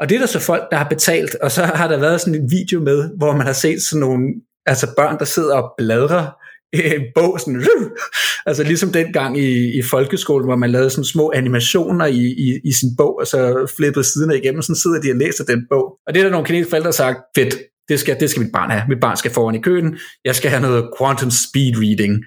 Og 0.00 0.08
det 0.08 0.14
er 0.14 0.18
der 0.18 0.26
så 0.26 0.38
folk, 0.38 0.62
der 0.70 0.76
har 0.76 0.88
betalt, 0.88 1.34
og 1.34 1.50
så 1.50 1.62
har 1.62 1.88
der 1.88 1.98
været 1.98 2.20
sådan 2.20 2.34
en 2.34 2.50
video 2.50 2.80
med, 2.80 3.10
hvor 3.16 3.36
man 3.36 3.46
har 3.46 3.52
set 3.52 3.82
sådan 3.82 4.00
nogle 4.00 4.28
altså 4.66 4.86
børn, 4.96 5.18
der 5.18 5.24
sidder 5.24 5.56
og 5.56 5.74
bladrer 5.78 6.43
en 6.74 7.02
bog, 7.14 7.40
sådan, 7.40 7.62
altså 8.46 8.62
ligesom 8.62 8.92
dengang 8.92 9.38
i, 9.38 9.78
i 9.78 9.82
folkeskolen, 9.82 10.46
hvor 10.46 10.56
man 10.56 10.70
lavede 10.70 10.90
sådan 10.90 11.04
små 11.04 11.32
animationer 11.34 12.06
i, 12.06 12.24
i, 12.38 12.60
i 12.64 12.72
sin 12.72 12.88
bog, 12.96 13.18
og 13.20 13.26
så 13.26 13.72
flippede 13.76 14.04
siderne 14.04 14.38
igennem, 14.38 14.58
og 14.58 14.64
sådan 14.64 14.76
sidder 14.76 15.00
de 15.00 15.10
og 15.10 15.16
læser 15.16 15.44
den 15.44 15.66
bog. 15.70 15.98
Og 16.06 16.14
det 16.14 16.20
er 16.20 16.24
der 16.24 16.30
nogle 16.30 16.46
kinesiske 16.46 16.70
forældre, 16.70 16.90
der 16.90 16.96
har 16.96 17.12
sagt, 17.12 17.18
fedt, 17.36 17.54
det 17.88 18.00
skal, 18.00 18.20
det 18.20 18.30
skal 18.30 18.42
mit 18.42 18.52
barn 18.52 18.70
have. 18.70 18.84
Mit 18.88 19.00
barn 19.00 19.16
skal 19.16 19.30
foran 19.30 19.54
i 19.54 19.60
køen. 19.60 19.98
Jeg 20.24 20.34
skal 20.34 20.50
have 20.50 20.62
noget 20.62 20.84
quantum 20.98 21.30
speed 21.30 21.74
reading. 21.76 22.24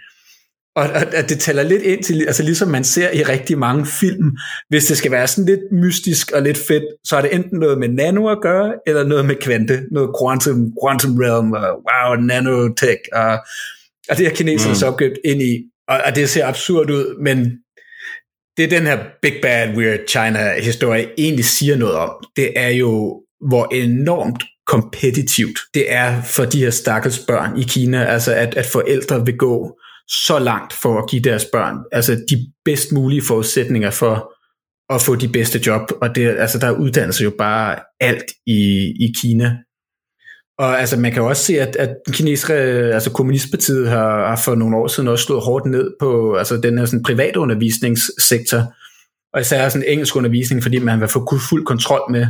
Og, 0.76 0.84
og, 0.84 1.02
og 1.18 1.30
det 1.30 1.40
taler 1.40 1.64
lidt 1.64 1.82
ind 1.82 2.04
til, 2.04 2.26
altså 2.28 2.44
ligesom 2.44 2.68
man 2.68 2.84
ser 2.84 3.12
i 3.12 3.24
rigtig 3.24 3.58
mange 3.58 3.86
film, 3.86 4.38
hvis 4.70 4.86
det 4.86 4.98
skal 4.98 5.12
være 5.12 5.28
sådan 5.28 5.46
lidt 5.46 5.72
mystisk 5.72 6.32
og 6.32 6.42
lidt 6.42 6.58
fedt, 6.58 6.84
så 7.04 7.18
er 7.18 7.22
det 7.22 7.36
enten 7.36 7.60
noget 7.60 7.78
med 7.78 7.90
nano 7.90 8.28
at 8.28 8.42
gøre, 8.42 8.74
eller 8.88 9.04
noget 9.04 9.26
med 9.26 9.36
kvante, 9.36 9.82
noget 9.92 10.10
quantum, 10.22 10.72
quantum 10.84 11.18
realm, 11.18 11.52
og 11.52 11.84
wow, 11.88 12.16
nanotech, 12.22 13.02
og 13.14 13.40
og 14.10 14.18
det 14.18 14.28
er 14.28 14.30
kineserne 14.30 14.72
mm. 14.72 14.76
så 14.76 14.86
opgivet 14.86 15.18
ind 15.26 15.42
i, 15.42 15.64
og, 15.88 16.02
og 16.06 16.16
det 16.16 16.30
ser 16.30 16.46
absurd 16.46 16.90
ud, 16.90 17.24
men 17.24 17.52
det 18.58 18.72
den 18.72 18.84
her 18.84 19.00
Big 19.22 19.34
Bad 19.42 19.78
Weird 19.78 20.00
China-historie 20.08 21.10
egentlig 21.18 21.46
siger 21.46 21.78
noget 21.78 21.96
om, 21.96 22.12
det 22.36 22.54
er 22.56 22.70
jo, 22.70 23.24
hvor 23.48 23.66
enormt 23.74 24.44
kompetitivt 24.68 25.60
det 25.74 25.92
er 25.92 26.22
for 26.22 26.46
de 26.46 26.60
her 26.60 26.70
stakkels 26.70 27.20
børn 27.20 27.60
i 27.60 27.64
Kina, 27.64 28.06
altså 28.06 28.34
at, 28.34 28.56
at 28.56 28.66
forældre 28.66 29.26
vil 29.26 29.38
gå 29.38 29.80
så 30.08 30.40
langt 30.40 30.74
for 30.74 30.98
at 30.98 31.10
give 31.10 31.22
deres 31.22 31.46
børn 31.54 31.78
altså 31.92 32.14
de 32.30 32.52
bedst 32.66 32.92
mulige 32.92 33.22
forudsætninger 33.28 33.92
for 33.92 34.34
at 34.90 35.02
få 35.02 35.16
de 35.16 35.28
bedste 35.28 35.60
job, 35.66 35.82
og 36.02 36.16
det, 36.16 36.38
altså 36.38 36.60
der 36.60 36.68
er 36.68 36.80
uddannelse 36.80 37.24
jo 37.24 37.32
bare 37.38 37.80
alt 38.00 38.32
i, 38.46 38.60
i 39.00 39.14
Kina. 39.22 39.58
Og 40.58 40.80
altså, 40.80 41.00
man 41.00 41.12
kan 41.12 41.22
jo 41.22 41.30
også 41.30 41.44
se, 41.44 41.62
at, 41.62 41.76
at 41.76 41.96
kinesiske, 42.12 42.54
øh, 42.54 42.94
altså 42.94 43.12
kommunistpartiet 43.12 43.90
har, 43.90 44.28
har 44.28 44.42
for 44.46 44.56
nogle 44.56 44.78
år 44.78 44.88
siden 44.88 45.10
også 45.10 45.26
slået 45.26 45.44
hårdt 45.44 45.66
ned 45.66 45.92
på 46.00 46.36
altså, 46.36 46.58
den 46.58 46.78
her 46.78 46.86
sådan, 46.86 47.04
privatundervisningssektor, 47.04 48.74
og 49.34 49.42
især 49.42 49.70
sådan 49.70 49.88
engelsk 49.88 50.16
undervisning, 50.16 50.64
fordi 50.64 50.80
man 50.80 51.00
vil 51.00 51.08
få 51.08 51.40
fuld 51.50 51.66
kontrol 51.66 52.12
med, 52.12 52.28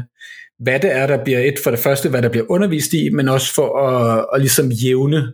hvad 0.59 0.79
det 0.79 0.95
er, 0.95 1.07
der 1.07 1.23
bliver 1.23 1.39
et 1.39 1.55
for 1.63 1.71
det 1.71 1.79
første, 1.79 2.09
hvad 2.09 2.21
der 2.21 2.29
bliver 2.29 2.45
undervist 2.49 2.93
i, 2.93 3.09
men 3.09 3.29
også 3.29 3.53
for 3.53 3.87
at, 3.87 4.25
at 4.33 4.41
ligesom 4.41 4.69
jævne 4.69 5.33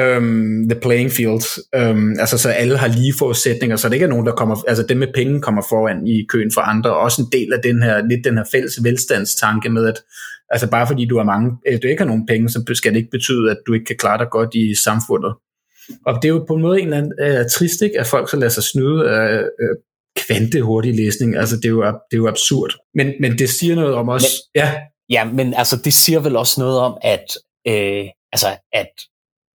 um, 0.00 0.68
the 0.70 0.80
playing 0.82 1.10
field, 1.10 1.44
um, 1.76 2.16
altså 2.20 2.38
så 2.38 2.48
alle 2.50 2.76
har 2.76 2.88
lige 2.88 3.14
forudsætninger, 3.18 3.76
så 3.76 3.88
det 3.88 3.94
ikke 3.94 4.04
er 4.04 4.08
nogen, 4.10 4.26
der 4.26 4.32
kommer, 4.32 4.56
altså 4.68 4.82
dem 4.82 4.96
med 4.96 5.08
penge 5.14 5.40
kommer 5.40 5.62
foran 5.68 6.06
i 6.06 6.24
køen 6.28 6.50
for 6.54 6.60
andre, 6.60 6.90
og 6.90 7.00
også 7.00 7.22
en 7.22 7.28
del 7.32 7.52
af 7.52 7.62
den 7.62 7.82
her, 7.82 8.06
lidt 8.08 8.24
den 8.24 8.36
her 8.36 8.44
fælles 8.52 8.84
velstandstanke 8.84 9.68
med, 9.68 9.86
at 9.86 10.02
altså 10.50 10.70
bare 10.70 10.86
fordi 10.86 11.06
du 11.06 11.16
har 11.16 11.24
mange, 11.24 11.52
øh, 11.68 11.78
du 11.82 11.88
ikke 11.88 12.02
har 12.02 12.06
nogen 12.06 12.26
penge, 12.26 12.48
så 12.48 12.72
skal 12.74 12.92
det 12.92 12.98
ikke 12.98 13.10
betyde, 13.10 13.50
at 13.50 13.58
du 13.66 13.72
ikke 13.72 13.86
kan 13.86 13.96
klare 13.96 14.18
dig 14.18 14.26
godt 14.30 14.54
i 14.54 14.74
samfundet. 14.74 15.34
Og 16.06 16.14
det 16.14 16.24
er 16.24 16.32
jo 16.32 16.44
på 16.48 16.54
en 16.54 16.62
måde 16.62 16.80
en 16.80 16.84
eller 16.84 16.96
anden 16.96 17.40
uh, 17.40 17.46
trist, 17.50 17.82
ikke, 17.82 18.00
at 18.00 18.06
folk 18.06 18.30
så 18.30 18.36
lader 18.36 18.50
sig 18.50 18.62
snyde 18.62 19.10
af 19.10 19.38
uh, 19.38 19.76
kvante 20.26 20.62
hurtig 20.62 20.94
læsning. 20.94 21.36
Altså 21.36 21.56
det 21.56 21.64
er 21.64 21.68
jo, 21.68 21.82
det 21.82 22.12
er 22.12 22.16
jo 22.16 22.28
absurd. 22.28 22.74
Men, 22.94 23.12
men 23.20 23.38
det 23.38 23.48
siger 23.48 23.74
noget 23.74 23.94
om 23.94 24.08
os. 24.08 24.22
Men, 24.22 24.62
ja. 24.62 24.72
ja, 25.10 25.24
men 25.24 25.54
altså 25.54 25.76
det 25.84 25.92
siger 25.92 26.20
vel 26.20 26.36
også 26.36 26.60
noget 26.60 26.78
om, 26.78 26.98
at, 27.02 27.26
øh, 27.68 28.04
altså, 28.32 28.46
at 28.72 28.90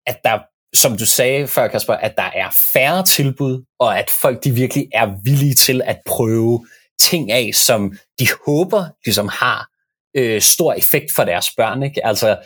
at 0.07 0.17
der, 0.23 0.39
som 0.75 0.97
du 0.97 1.05
sagde 1.05 1.47
før, 1.47 1.67
Kasper, 1.67 1.93
at 1.93 2.13
der 2.17 2.29
er 2.35 2.49
færre 2.73 3.03
tilbud, 3.03 3.63
og 3.79 3.99
at 3.99 4.09
folk 4.21 4.43
de 4.43 4.51
virkelig 4.51 4.87
er 4.93 5.23
villige 5.23 5.53
til 5.53 5.81
at 5.85 5.99
prøve 6.05 6.65
ting 6.99 7.31
af, 7.31 7.49
som 7.53 7.93
de 8.19 8.27
håber 8.45 8.85
ligesom 9.05 9.27
har 9.27 9.67
øh, 10.17 10.41
stor 10.41 10.73
effekt 10.73 11.11
for 11.15 11.23
deres 11.23 11.47
børn. 11.57 11.83
Ikke? 11.83 12.05
Altså, 12.05 12.37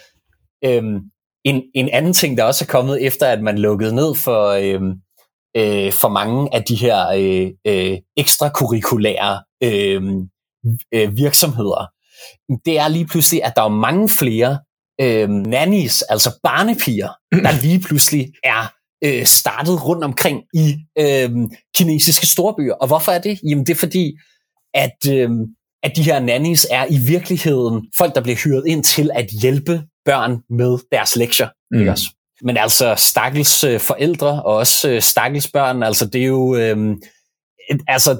øhm, 0.66 1.00
en, 1.46 1.64
en 1.76 1.90
anden 1.90 2.14
ting, 2.14 2.38
der 2.38 2.44
også 2.44 2.66
er 2.66 2.72
kommet 2.72 3.06
efter, 3.06 3.28
at 3.28 3.42
man 3.42 3.58
lukkede 3.58 3.96
ned 3.96 4.16
for, 4.16 4.50
øhm, 4.50 4.94
øh, 5.58 5.94
for 5.94 6.10
mange 6.10 6.56
af 6.56 6.64
de 6.64 6.76
her 6.76 7.08
øh, 7.08 7.52
øh, 7.68 7.98
ekstrakurrikulære 8.18 9.44
øh, 9.64 10.04
øh, 10.94 11.18
virksomheder, 11.18 11.88
det 12.66 12.80
er 12.80 12.88
lige 12.88 13.08
pludselig, 13.08 13.44
at 13.44 13.54
der 13.56 13.64
er 13.64 13.70
mange 13.70 14.10
flere 14.10 14.60
øh, 15.02 15.30
nannies, 15.30 16.02
altså 16.02 16.40
barnepiger, 16.44 17.10
der 17.32 17.62
lige 17.66 17.80
pludselig 17.80 18.34
er 18.44 18.74
øh, 19.04 19.26
startet 19.26 19.86
rundt 19.86 20.04
omkring 20.04 20.44
i 20.54 20.76
øh, 21.00 21.32
kinesiske 21.76 22.28
storbyer. 22.28 22.74
Og 22.74 22.88
hvorfor 22.88 23.12
er 23.12 23.20
det? 23.20 23.40
Jamen 23.50 23.66
det 23.66 23.74
er 23.74 23.80
fordi, 23.80 24.14
at, 24.74 24.98
øh, 25.10 25.30
at 25.84 25.96
de 25.96 26.04
her 26.04 26.20
nannies 26.20 26.68
er 26.72 26.86
i 26.90 26.98
virkeligheden 27.08 27.88
folk, 27.98 28.16
der 28.16 28.22
bliver 28.22 28.38
hyret 28.44 28.64
ind 28.68 28.84
til 28.84 29.12
at 29.14 29.28
hjælpe 29.42 29.84
børn 30.06 30.38
med 30.50 30.78
deres 30.92 31.16
lektier. 31.16 31.50
Mm. 31.72 31.80
Ikke 31.80 31.92
også? 31.92 32.16
Men 32.44 32.58
altså 32.58 32.96
stakkels 32.98 33.64
øh, 33.64 33.80
forældre 33.80 34.44
og 34.44 34.56
også 34.56 34.90
øh, 34.90 35.02
stakkels 35.02 35.52
børn, 35.52 35.84
altså 35.84 36.06
det 36.06 36.22
er 36.22 36.26
jo... 36.26 36.56
Øh, 36.56 36.98
altså 37.88 38.20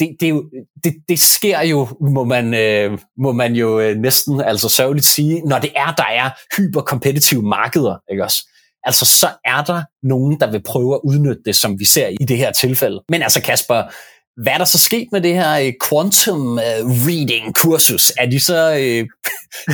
det, 0.00 0.16
det, 0.20 0.30
jo, 0.30 0.44
det, 0.84 0.94
det 1.08 1.18
sker 1.18 1.60
jo, 1.60 1.88
må 2.00 2.24
man, 2.24 2.54
øh, 2.54 2.98
må 3.18 3.32
man 3.32 3.54
jo 3.54 3.80
øh, 3.80 3.96
næsten 3.96 4.40
altså 4.40 4.68
sørgeligt 4.68 5.06
sige, 5.06 5.40
når 5.40 5.58
det 5.58 5.70
er, 5.76 5.94
der 5.96 6.04
er 6.04 6.30
hyperkompetitive 6.56 7.42
markeder, 7.42 7.96
ikke 8.10 8.24
også? 8.24 8.48
Altså, 8.84 9.04
så 9.04 9.28
er 9.44 9.62
der 9.64 9.82
nogen, 10.02 10.40
der 10.40 10.50
vil 10.50 10.62
prøve 10.62 10.94
at 10.94 11.00
udnytte 11.04 11.42
det, 11.44 11.56
som 11.56 11.78
vi 11.78 11.84
ser 11.84 12.08
i 12.08 12.24
det 12.24 12.36
her 12.36 12.52
tilfælde. 12.52 13.02
Men 13.08 13.22
altså, 13.22 13.42
Kasper, 13.42 13.82
hvad 14.42 14.52
er 14.52 14.58
der 14.58 14.64
så 14.64 14.78
sket 14.78 15.08
med 15.12 15.20
det 15.20 15.34
her 15.34 15.58
øh, 15.58 15.72
quantum 15.88 16.58
øh, 16.58 16.86
reading 17.08 17.54
kursus? 17.54 18.12
Er 18.18 18.26
de 18.26 18.40
så, 18.40 18.70
uh, 18.72 19.06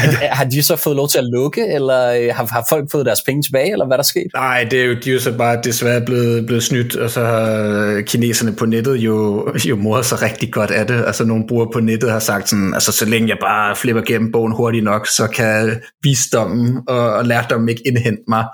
har 0.38 0.44
de 0.44 0.62
så 0.62 0.76
fået 0.76 0.96
lov 0.96 1.08
til 1.08 1.18
at 1.18 1.24
lukke, 1.24 1.66
eller 1.66 2.32
har, 2.32 2.46
har 2.46 2.66
folk 2.68 2.90
fået 2.90 3.06
deres 3.06 3.22
penge 3.22 3.42
tilbage, 3.42 3.72
eller 3.72 3.86
hvad 3.86 3.96
der 3.96 4.02
sket? 4.02 4.26
Nej, 4.34 4.66
det 4.70 4.80
er 4.80 4.84
jo, 4.84 4.94
de 5.04 5.10
er 5.10 5.14
jo 5.14 5.20
så 5.20 5.32
bare 5.32 5.60
desværre 5.64 6.00
blevet, 6.00 6.46
blevet 6.46 6.62
snydt, 6.62 6.96
og 6.96 7.10
så 7.10 7.24
har 7.24 8.00
kineserne 8.00 8.52
på 8.52 8.66
nettet 8.66 8.96
jo, 8.96 9.48
jo 9.64 9.76
moret 9.76 10.06
sig 10.06 10.22
rigtig 10.22 10.52
godt 10.52 10.70
af 10.70 10.86
det. 10.86 11.04
Altså 11.06 11.24
nogle 11.24 11.44
brugere 11.48 11.68
på 11.72 11.80
nettet 11.80 12.10
har 12.10 12.18
sagt 12.18 12.48
sådan, 12.48 12.74
altså 12.74 12.92
så 12.92 13.04
længe 13.04 13.28
jeg 13.28 13.38
bare 13.40 13.76
flipper 13.76 14.02
gennem 14.02 14.32
bogen 14.32 14.52
hurtigt 14.52 14.84
nok, 14.84 15.06
så 15.06 15.26
kan 15.26 15.80
visdommen 16.02 16.82
og, 16.88 17.12
og 17.12 17.24
lærdommen 17.24 17.68
ikke 17.68 17.82
indhente 17.86 18.22
mig. 18.28 18.44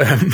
Øhm, 0.00 0.32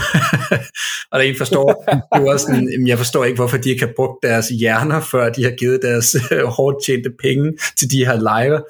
og 1.11 1.19
der 1.19 1.25
en 1.25 1.37
forstår, 1.39 1.85
det 2.15 2.25
var 2.25 2.37
sådan, 2.37 2.87
jeg 2.87 2.99
forstår 2.99 3.25
ikke, 3.25 3.37
hvorfor 3.37 3.57
de 3.57 3.71
ikke 3.71 3.85
har 3.85 3.93
brugt 3.97 4.23
deres 4.23 4.49
hjerner, 4.49 5.01
før 5.01 5.33
de 5.33 5.45
har 5.45 5.51
givet 5.51 5.83
deres 5.83 6.17
øh, 6.33 6.45
hårdt 6.45 6.85
tjente 6.87 7.11
penge 7.23 7.53
til 7.77 7.91
de 7.91 8.07
her 8.07 8.21
lejre. 8.21 8.63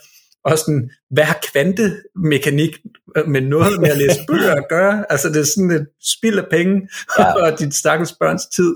Og 0.45 0.59
sådan, 0.59 0.91
hvad 1.11 1.25
har 1.25 1.39
kvantemekanik 1.53 2.79
med 3.27 3.41
noget 3.41 3.81
med 3.81 3.91
at 3.91 3.99
læse 3.99 4.21
bøger 4.29 4.55
at 4.55 4.65
gøre? 4.69 5.05
Altså, 5.11 5.29
det 5.29 5.37
er 5.41 5.45
sådan 5.45 5.71
et 5.71 5.87
spild 6.03 6.39
af 6.39 6.45
penge 6.51 6.89
ja. 7.19 7.33
og 7.43 7.59
dit 7.59 7.75
stakkels 7.75 8.13
børns 8.21 8.47
tid. 8.47 8.75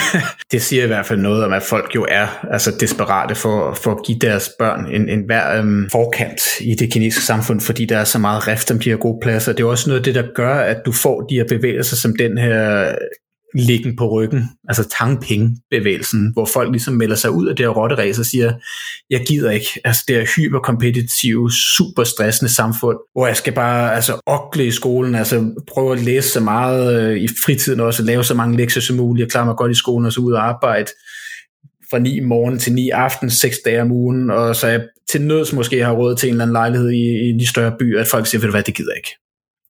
det 0.52 0.62
siger 0.62 0.84
i 0.84 0.86
hvert 0.86 1.06
fald 1.06 1.20
noget 1.20 1.44
om, 1.44 1.52
at 1.52 1.62
folk 1.62 1.94
jo 1.94 2.06
er 2.08 2.46
altså, 2.50 2.76
desperate 2.80 3.34
for, 3.34 3.74
for 3.74 3.90
at 3.90 4.04
give 4.06 4.18
deres 4.18 4.50
børn 4.58 4.86
en, 4.94 5.08
en 5.08 5.22
hver 5.26 5.60
um, 5.60 5.88
forkant 5.92 6.40
i 6.60 6.74
det 6.74 6.92
kinesiske 6.92 7.26
samfund, 7.26 7.60
fordi 7.60 7.84
der 7.84 7.98
er 7.98 8.04
så 8.04 8.18
meget 8.18 8.48
rift 8.48 8.70
om 8.70 8.78
de 8.78 8.90
her 8.90 8.96
gode 8.96 9.18
pladser. 9.22 9.52
Det 9.52 9.62
er 9.62 9.68
også 9.68 9.90
noget 9.90 10.00
af 10.00 10.04
det, 10.04 10.14
der 10.14 10.24
gør, 10.34 10.54
at 10.54 10.82
du 10.86 10.92
får 10.92 11.20
de 11.20 11.34
her 11.34 11.44
bevægelser 11.48 11.96
som 11.96 12.16
den 12.16 12.38
her 12.38 12.94
liggen 13.54 13.96
på 13.96 14.10
ryggen, 14.10 14.50
altså 14.68 14.88
tangping-bevægelsen, 14.88 16.32
hvor 16.32 16.44
folk 16.44 16.70
ligesom 16.70 16.94
melder 16.94 17.16
sig 17.16 17.30
ud 17.30 17.46
af 17.46 17.56
det 17.56 17.66
her 17.66 17.70
rotteræs 17.70 18.18
og 18.18 18.26
siger, 18.26 18.52
jeg 19.10 19.24
gider 19.28 19.50
ikke, 19.50 19.80
altså 19.84 20.04
det 20.08 20.16
er 20.16 20.26
hyperkompetitive, 20.36 21.52
super 21.52 22.04
stressende 22.04 22.52
samfund, 22.52 22.96
hvor 23.12 23.26
jeg 23.26 23.36
skal 23.36 23.52
bare 23.52 23.94
altså 23.94 24.20
okle 24.26 24.66
i 24.66 24.70
skolen, 24.70 25.14
altså 25.14 25.50
prøve 25.74 25.92
at 25.92 26.02
læse 26.02 26.28
så 26.28 26.40
meget 26.40 27.02
øh, 27.02 27.16
i 27.16 27.28
fritiden 27.46 27.80
også, 27.80 28.02
lave 28.02 28.24
så 28.24 28.34
mange 28.34 28.56
lektier 28.56 28.82
som 28.82 28.96
muligt, 28.96 29.26
og 29.26 29.30
klare 29.30 29.46
mig 29.46 29.56
godt 29.56 29.72
i 29.72 29.74
skolen 29.74 30.06
og 30.06 30.12
så 30.12 30.20
ud 30.20 30.32
og 30.32 30.48
arbejde 30.48 30.90
fra 31.90 31.98
9 31.98 32.20
morgen 32.20 32.58
til 32.58 32.72
9 32.72 32.90
aften, 32.90 33.30
6 33.30 33.56
dage 33.64 33.82
om 33.82 33.92
ugen, 33.92 34.30
og 34.30 34.56
så 34.56 34.66
jeg 34.66 34.84
til 35.10 35.22
nøds 35.22 35.52
måske 35.52 35.84
har 35.84 35.92
råd 35.92 36.16
til 36.16 36.26
en 36.26 36.32
eller 36.34 36.44
anden 36.44 36.52
lejlighed 36.52 36.90
i, 36.90 37.28
i 37.28 37.38
de 37.38 37.46
større 37.46 37.76
byer, 37.78 38.00
at 38.00 38.06
folk 38.06 38.26
siger, 38.26 38.40
ved 38.40 38.48
du 38.48 38.52
hvad, 38.52 38.62
det 38.62 38.76
gider 38.76 38.90
jeg 38.90 38.96
ikke 38.96 39.23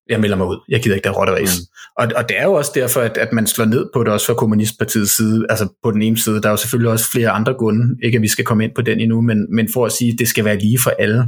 jeg 0.09 0.20
melder 0.20 0.36
mig 0.36 0.46
ud. 0.46 0.57
Jeg 0.68 0.82
gider 0.82 0.96
ikke 0.96 1.05
der 1.05 1.14
rotteræs. 1.14 1.59
Mm. 1.59 1.74
Og, 1.98 2.09
og 2.16 2.28
det 2.28 2.38
er 2.38 2.44
jo 2.44 2.52
også 2.52 2.72
derfor, 2.74 3.00
at, 3.00 3.16
at 3.16 3.32
man 3.32 3.46
slår 3.46 3.64
ned 3.64 3.86
på 3.94 4.05
det 4.05 4.12
også 4.12 4.26
fra 4.26 4.34
Kommunistpartiets 4.34 5.16
side. 5.16 5.46
Altså 5.50 5.68
på 5.82 5.90
den 5.90 6.02
ene 6.02 6.18
side, 6.18 6.40
der 6.40 6.46
er 6.48 6.50
jo 6.50 6.57
selvfølgelig 6.57 6.90
også 6.90 7.11
flere 7.11 7.30
andre 7.30 7.55
grunde. 7.55 7.96
Ikke 8.02 8.16
at 8.16 8.22
vi 8.22 8.28
skal 8.28 8.44
komme 8.44 8.64
ind 8.64 8.72
på 8.74 8.82
den 8.82 9.00
endnu, 9.00 9.20
men, 9.20 9.55
men 9.55 9.68
for 9.72 9.86
at 9.86 9.92
sige, 9.92 10.12
at 10.12 10.18
det 10.18 10.28
skal 10.28 10.44
være 10.44 10.59
lige 10.59 10.78
for 10.78 10.90
alle. 10.98 11.18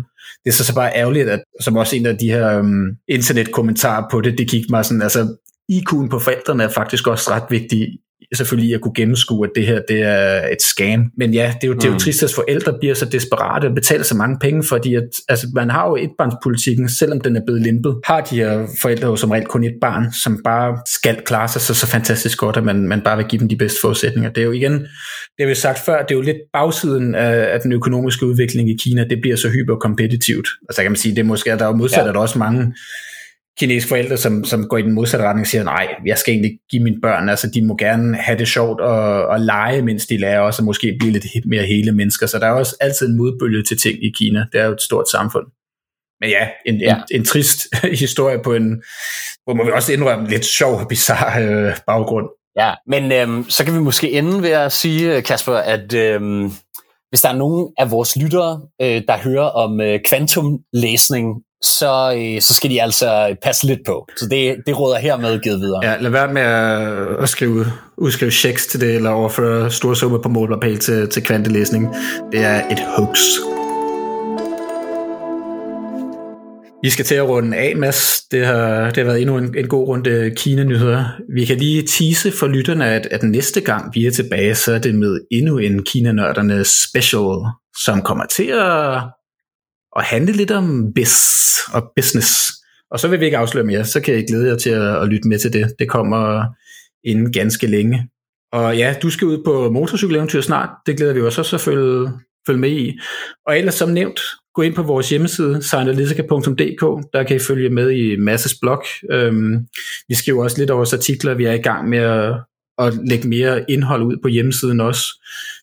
Det 0.45 0.51
er 0.51 0.53
så, 0.53 0.65
så 0.65 0.75
bare 0.75 0.97
ærgerligt, 0.97 1.29
at 1.29 1.43
som 1.61 1.77
også 1.77 1.97
en 1.97 2.07
af 2.07 2.19
de 2.19 2.31
her 2.31 2.59
um, 2.59 2.89
internetkommentarer 3.09 4.05
på 4.11 4.21
det, 4.21 4.39
det 4.39 4.49
gik 4.51 4.71
mig 4.71 4.85
sådan, 4.85 5.03
altså 5.03 5.37
IQ'en 5.73 6.09
på 6.09 6.19
forældrene 6.19 6.65
er 6.65 6.69
faktisk 6.69 7.07
også 7.07 7.31
ret 7.31 7.45
vigtig 7.51 7.89
selvfølgelig 8.35 8.75
at 8.75 8.81
kunne 8.81 8.95
gennemskue, 8.95 9.47
at 9.47 9.51
det 9.55 9.67
her 9.67 9.81
det 9.89 10.03
er 10.03 10.49
et 10.53 10.63
scam. 10.63 11.05
Men 11.17 11.35
ja, 11.35 11.55
det 11.61 11.65
er 11.65 11.69
jo, 11.69 11.75
mm. 11.75 11.79
det 11.79 11.87
er 11.87 11.91
jo 11.91 11.95
mm. 11.95 12.01
trist, 12.01 12.23
at 12.23 12.33
forældre 12.35 12.77
bliver 12.81 12.95
så 12.95 13.05
desperate 13.05 13.67
og 13.67 13.75
betaler 13.75 14.05
så 14.05 14.15
mange 14.15 14.39
penge, 14.41 14.63
fordi 14.63 14.95
at, 14.95 15.09
altså, 15.29 15.47
man 15.55 15.71
har 15.71 15.89
jo 15.89 15.97
etbarnspolitikken, 15.97 16.89
selvom 16.89 17.21
den 17.21 17.37
er 17.37 17.41
blevet 17.47 17.63
limpet, 17.63 17.97
har 18.05 18.21
de 18.21 18.37
her 18.37 18.67
forældre 18.83 19.09
jo 19.09 19.17
som 19.17 19.31
regel 19.31 19.47
kun 19.47 19.65
et 19.65 19.75
barn, 19.81 20.13
som 20.13 20.41
bare 20.45 20.79
skal 20.89 21.23
klare 21.25 21.49
sig 21.49 21.61
så, 21.61 21.75
så 21.75 21.87
fantastisk 21.87 22.39
godt, 22.39 22.57
at 22.57 22.65
man, 22.65 22.89
man 22.89 23.01
bare 23.01 23.17
vil 23.17 23.27
give 23.27 23.41
dem 23.41 23.49
de 23.49 23.57
bedste 23.57 23.81
forudsætninger. 23.81 24.31
Det 24.31 24.41
er 24.41 24.45
jo 24.45 24.53
igen, 24.53 24.73
det 24.73 24.89
har 25.41 25.47
vi 25.47 25.55
sagt 25.55 25.79
før, 25.87 26.03
det 26.03 26.11
er 26.11 26.19
jo 26.19 26.23
lidt 26.23 26.39
bagsiden 26.53 27.15
af, 27.15 27.55
af 27.55 27.61
den 27.61 27.73
økonomiske 27.73 28.27
udvikling 28.27 28.71
i 28.71 28.77
Kina, 28.81 29.05
det 29.05 29.19
bliver 29.21 29.37
så 29.37 29.49
hyperkompetitivt. 29.49 30.49
Altså 30.69 30.83
kan 30.83 30.91
man 30.91 30.97
sige, 30.97 31.15
det 31.15 31.21
er 31.21 31.25
måske, 31.25 31.53
at 31.53 31.59
der 31.59 31.65
er 31.65 31.69
jo 31.69 31.77
modsat, 31.77 32.03
ja. 32.03 32.09
at 32.09 32.15
der 32.15 32.21
også 32.21 32.39
mange 32.39 32.75
kinesiske 33.59 33.89
forældre, 33.89 34.17
som, 34.17 34.45
som 34.45 34.69
går 34.69 34.77
i 34.79 34.83
den 34.83 34.93
modsatte 34.93 35.27
retning 35.27 35.43
og 35.43 35.47
siger, 35.47 35.65
nej, 35.65 35.89
jeg 36.07 36.19
skal 36.19 36.33
egentlig 36.33 36.59
give 36.71 36.83
mine 36.83 37.01
børn, 37.03 37.29
altså 37.29 37.51
de 37.55 37.67
må 37.67 37.77
gerne 37.77 38.17
have 38.17 38.39
det 38.39 38.49
sjovt 38.49 38.81
og, 38.81 39.27
og 39.27 39.41
lege, 39.41 39.83
mens 39.83 40.07
de 40.07 40.17
lærer 40.17 40.41
også, 40.41 40.63
og 40.63 40.65
måske 40.65 40.97
blive 40.99 41.13
lidt 41.13 41.27
mere 41.47 41.67
hele 41.67 41.93
mennesker. 41.93 42.27
Så 42.27 42.39
der 42.39 42.47
er 42.47 42.53
også 42.53 42.77
altid 42.81 43.09
en 43.09 43.17
modbølge 43.17 43.63
til 43.63 43.79
ting 43.79 44.05
i 44.05 44.13
Kina. 44.19 44.47
Det 44.53 44.61
er 44.61 44.65
jo 44.65 44.73
et 44.73 44.83
stort 44.83 45.09
samfund. 45.11 45.47
Men 46.21 46.31
ja, 46.31 46.49
en, 46.67 46.81
ja. 46.81 46.95
en, 46.95 47.03
en 47.11 47.25
trist 47.25 47.59
historie 48.05 48.39
på 48.45 48.55
en, 48.55 48.83
hvor 49.45 49.55
må 49.55 49.65
vi 49.65 49.71
også 49.71 49.93
indrømme, 49.93 50.29
lidt 50.29 50.45
sjov 50.45 50.75
og 50.81 50.89
bizarre 50.89 51.45
øh, 51.45 51.77
baggrund. 51.87 52.27
Ja, 52.57 52.75
men 52.87 53.13
øhm, 53.13 53.51
så 53.51 53.65
kan 53.65 53.75
vi 53.75 53.79
måske 53.79 54.13
ende 54.13 54.43
ved 54.43 54.51
at 54.51 54.73
sige, 54.73 55.23
Kasper, 55.23 55.55
at 55.55 55.95
øhm, 55.95 56.51
hvis 57.09 57.21
der 57.21 57.29
er 57.29 57.37
nogen 57.37 57.73
af 57.79 57.91
vores 57.91 58.17
lyttere, 58.17 58.61
øh, 58.83 59.03
der 59.09 59.19
hører 59.19 59.45
om 59.45 59.81
øh, 59.81 60.01
kvantumlæsning 60.05 61.43
så, 61.63 62.15
øh, 62.17 62.41
så 62.41 62.55
skal 62.55 62.71
de 62.71 62.83
altså 62.83 63.37
passe 63.43 63.67
lidt 63.67 63.81
på. 63.87 64.07
Så 64.17 64.27
det, 64.31 64.57
det 64.67 64.79
råder 64.79 64.99
hermed 64.99 65.41
givet 65.41 65.61
videre. 65.61 65.81
Ja, 65.83 65.97
lad 66.01 66.11
være 66.11 66.33
med 66.33 66.43
at, 66.43 67.23
at 67.23 67.29
skrive, 67.29 67.67
udskrive 67.97 68.31
checks 68.31 68.67
til 68.67 68.81
det, 68.81 68.95
eller 68.95 69.11
overføre 69.11 69.71
store 69.71 69.97
summer 69.97 70.19
på 70.19 70.29
målbarpæl 70.29 70.79
til, 70.79 71.09
til 71.09 71.23
kvantelæsning. 71.23 71.95
Det 72.33 72.41
er 72.41 72.67
et 72.71 72.81
hoax. 72.97 73.19
Vi 76.83 76.91
skal 76.91 77.05
til 77.05 77.15
at 77.15 77.29
runde 77.29 77.57
af, 77.57 77.77
Mads. 77.77 78.23
Det 78.31 78.47
har, 78.47 78.85
det 78.85 78.97
har 78.97 79.05
været 79.05 79.21
endnu 79.21 79.39
en, 79.39 79.59
en 79.59 79.69
god 79.69 79.89
runde 79.89 80.33
Kina-nyheder. 80.37 81.05
Vi 81.35 81.45
kan 81.45 81.57
lige 81.57 81.83
tease 81.83 82.33
for 82.33 82.47
lytterne, 82.47 82.87
at, 82.87 83.09
at 83.11 83.23
næste 83.23 83.61
gang 83.61 83.95
vi 83.95 84.07
er 84.07 84.11
tilbage, 84.11 84.55
så 84.55 84.73
er 84.73 84.79
det 84.79 84.95
med 84.95 85.21
endnu 85.31 85.59
en 85.59 85.85
Kina-nørderne 85.85 86.65
special, 86.65 87.37
som 87.85 88.03
kommer 88.03 88.25
til 88.37 88.51
at, 88.53 89.03
at 89.99 90.05
handle 90.05 90.33
lidt 90.33 90.51
om 90.51 90.93
biz 90.95 91.13
og 91.73 91.93
business. 91.97 92.53
Og 92.91 93.01
så 93.01 93.09
vil 93.09 93.21
vi 93.21 93.25
ikke 93.25 93.39
afsløre 93.39 93.65
mere, 93.65 93.85
så 93.85 94.01
kan 94.01 94.15
jeg 94.15 94.25
glæde 94.29 94.49
jer 94.49 94.57
til 94.57 94.71
at, 94.71 95.03
at 95.03 95.09
lytte 95.09 95.29
med 95.29 95.39
til 95.39 95.53
det. 95.53 95.73
Det 95.79 95.89
kommer 95.89 96.45
inden 97.05 97.33
ganske 97.33 97.67
længe. 97.67 98.09
Og 98.53 98.77
ja, 98.77 98.95
du 99.03 99.11
skal 99.11 99.27
ud 99.27 99.43
på 99.45 99.71
motorcykeleventyr 99.71 100.41
snart. 100.41 100.69
Det 100.87 100.97
glæder 100.97 101.15
vi 101.15 101.21
os 101.21 101.39
også 101.39 101.57
at 101.57 101.61
følge, 101.61 102.11
følge 102.47 102.61
med 102.61 102.71
i. 102.71 102.99
Og 103.47 103.59
ellers 103.59 103.75
som 103.75 103.89
nævnt, 103.89 104.21
gå 104.55 104.63
ind 104.63 104.75
på 104.75 104.83
vores 104.83 105.11
hjemmeside, 105.11 105.63
signalitica.dk, 105.63 107.13
der 107.13 107.23
kan 107.23 107.37
I 107.37 107.39
følge 107.39 107.71
med 107.71 107.91
i 107.91 108.17
Masses 108.17 108.55
blog. 108.61 108.85
Øhm, 109.11 109.67
vi 110.09 110.15
skriver 110.15 110.45
også 110.45 110.59
lidt 110.59 110.71
over 110.71 110.79
vores 110.79 110.93
artikler, 110.93 111.35
vi 111.35 111.45
er 111.45 111.53
i 111.53 111.63
gang 111.63 111.89
med 111.89 111.99
at, 111.99 112.35
at 112.79 112.95
lægge 113.09 113.29
mere 113.29 113.71
indhold 113.71 114.03
ud 114.03 114.17
på 114.23 114.29
hjemmesiden 114.29 114.81
også. 114.81 115.05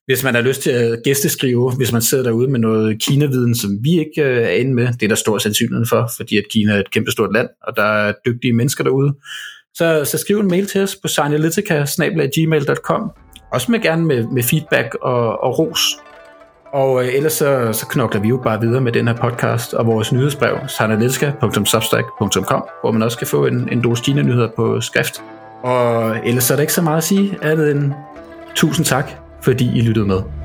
Hvis 0.06 0.24
man 0.24 0.36
har 0.36 0.41
lyst 0.41 0.62
til 0.62 0.72
at 0.72 0.99
gæsteskrive, 1.04 1.72
hvis 1.72 1.91
man 1.91 2.01
sidder 2.01 2.24
derude 2.24 2.51
med 2.51 2.60
noget 2.60 3.01
Kina-viden, 3.01 3.56
som 3.56 3.78
vi 3.82 3.99
ikke 3.99 4.22
øh, 4.22 4.43
er 4.43 4.49
inde 4.49 4.74
med, 4.74 4.88
det 4.88 5.04
er 5.04 5.08
der 5.08 5.16
stor 5.16 5.38
sandsynlighed 5.38 5.86
for, 5.89 6.10
fordi 6.18 6.38
at 6.38 6.43
Kina 6.51 6.74
er 6.74 6.80
et 6.80 6.91
kæmpestort 6.91 7.34
land, 7.34 7.47
og 7.68 7.76
der 7.76 7.84
er 7.84 8.14
dygtige 8.26 8.54
mennesker 8.54 8.84
derude, 8.84 9.14
så, 9.74 10.06
så 10.06 10.18
skriv 10.18 10.39
en 10.39 10.47
mail 10.47 10.66
til 10.66 10.82
os 10.82 10.95
på 10.95 11.08
signalitica.gmail.com, 11.08 13.12
også 13.51 13.72
med 13.72 13.80
gerne 13.80 14.06
med, 14.06 14.26
med 14.34 14.43
feedback 14.43 14.95
og, 15.01 15.43
og 15.43 15.60
ros. 15.60 15.80
Og 16.74 17.04
øh, 17.04 17.14
ellers 17.14 17.34
så, 17.34 17.74
så 17.74 17.88
knokler 17.88 18.22
vi 18.22 18.28
jo 18.28 18.41
bare 18.43 18.62
videre 18.62 18.82
med 18.82 18.91
den 18.91 19.08
her 19.08 19.16
podcast 19.16 19.74
og 19.74 19.86
vores 19.86 20.12
nyhedsbrev, 20.12 20.58
signalitica.substack.com, 20.68 22.64
hvor 22.82 22.91
man 22.91 23.01
også 23.01 23.18
kan 23.18 23.28
få 23.28 23.45
en, 23.45 23.70
en 23.72 23.82
dose 23.82 24.04
Kina-nyheder 24.04 24.49
på 24.56 24.82
skrift. 24.82 25.24
Og 25.64 26.18
ellers 26.28 26.51
er 26.51 26.56
der 26.56 26.62
ikke 26.62 26.74
så 26.74 26.82
meget 26.82 26.97
at 26.97 27.04
sige, 27.04 27.38
andet 27.41 27.72
end 27.72 27.91
tusind 28.56 28.86
tak, 28.86 29.23
fordi 29.44 29.78
I 29.78 29.82
lyttede 29.82 30.08
med. 30.08 30.43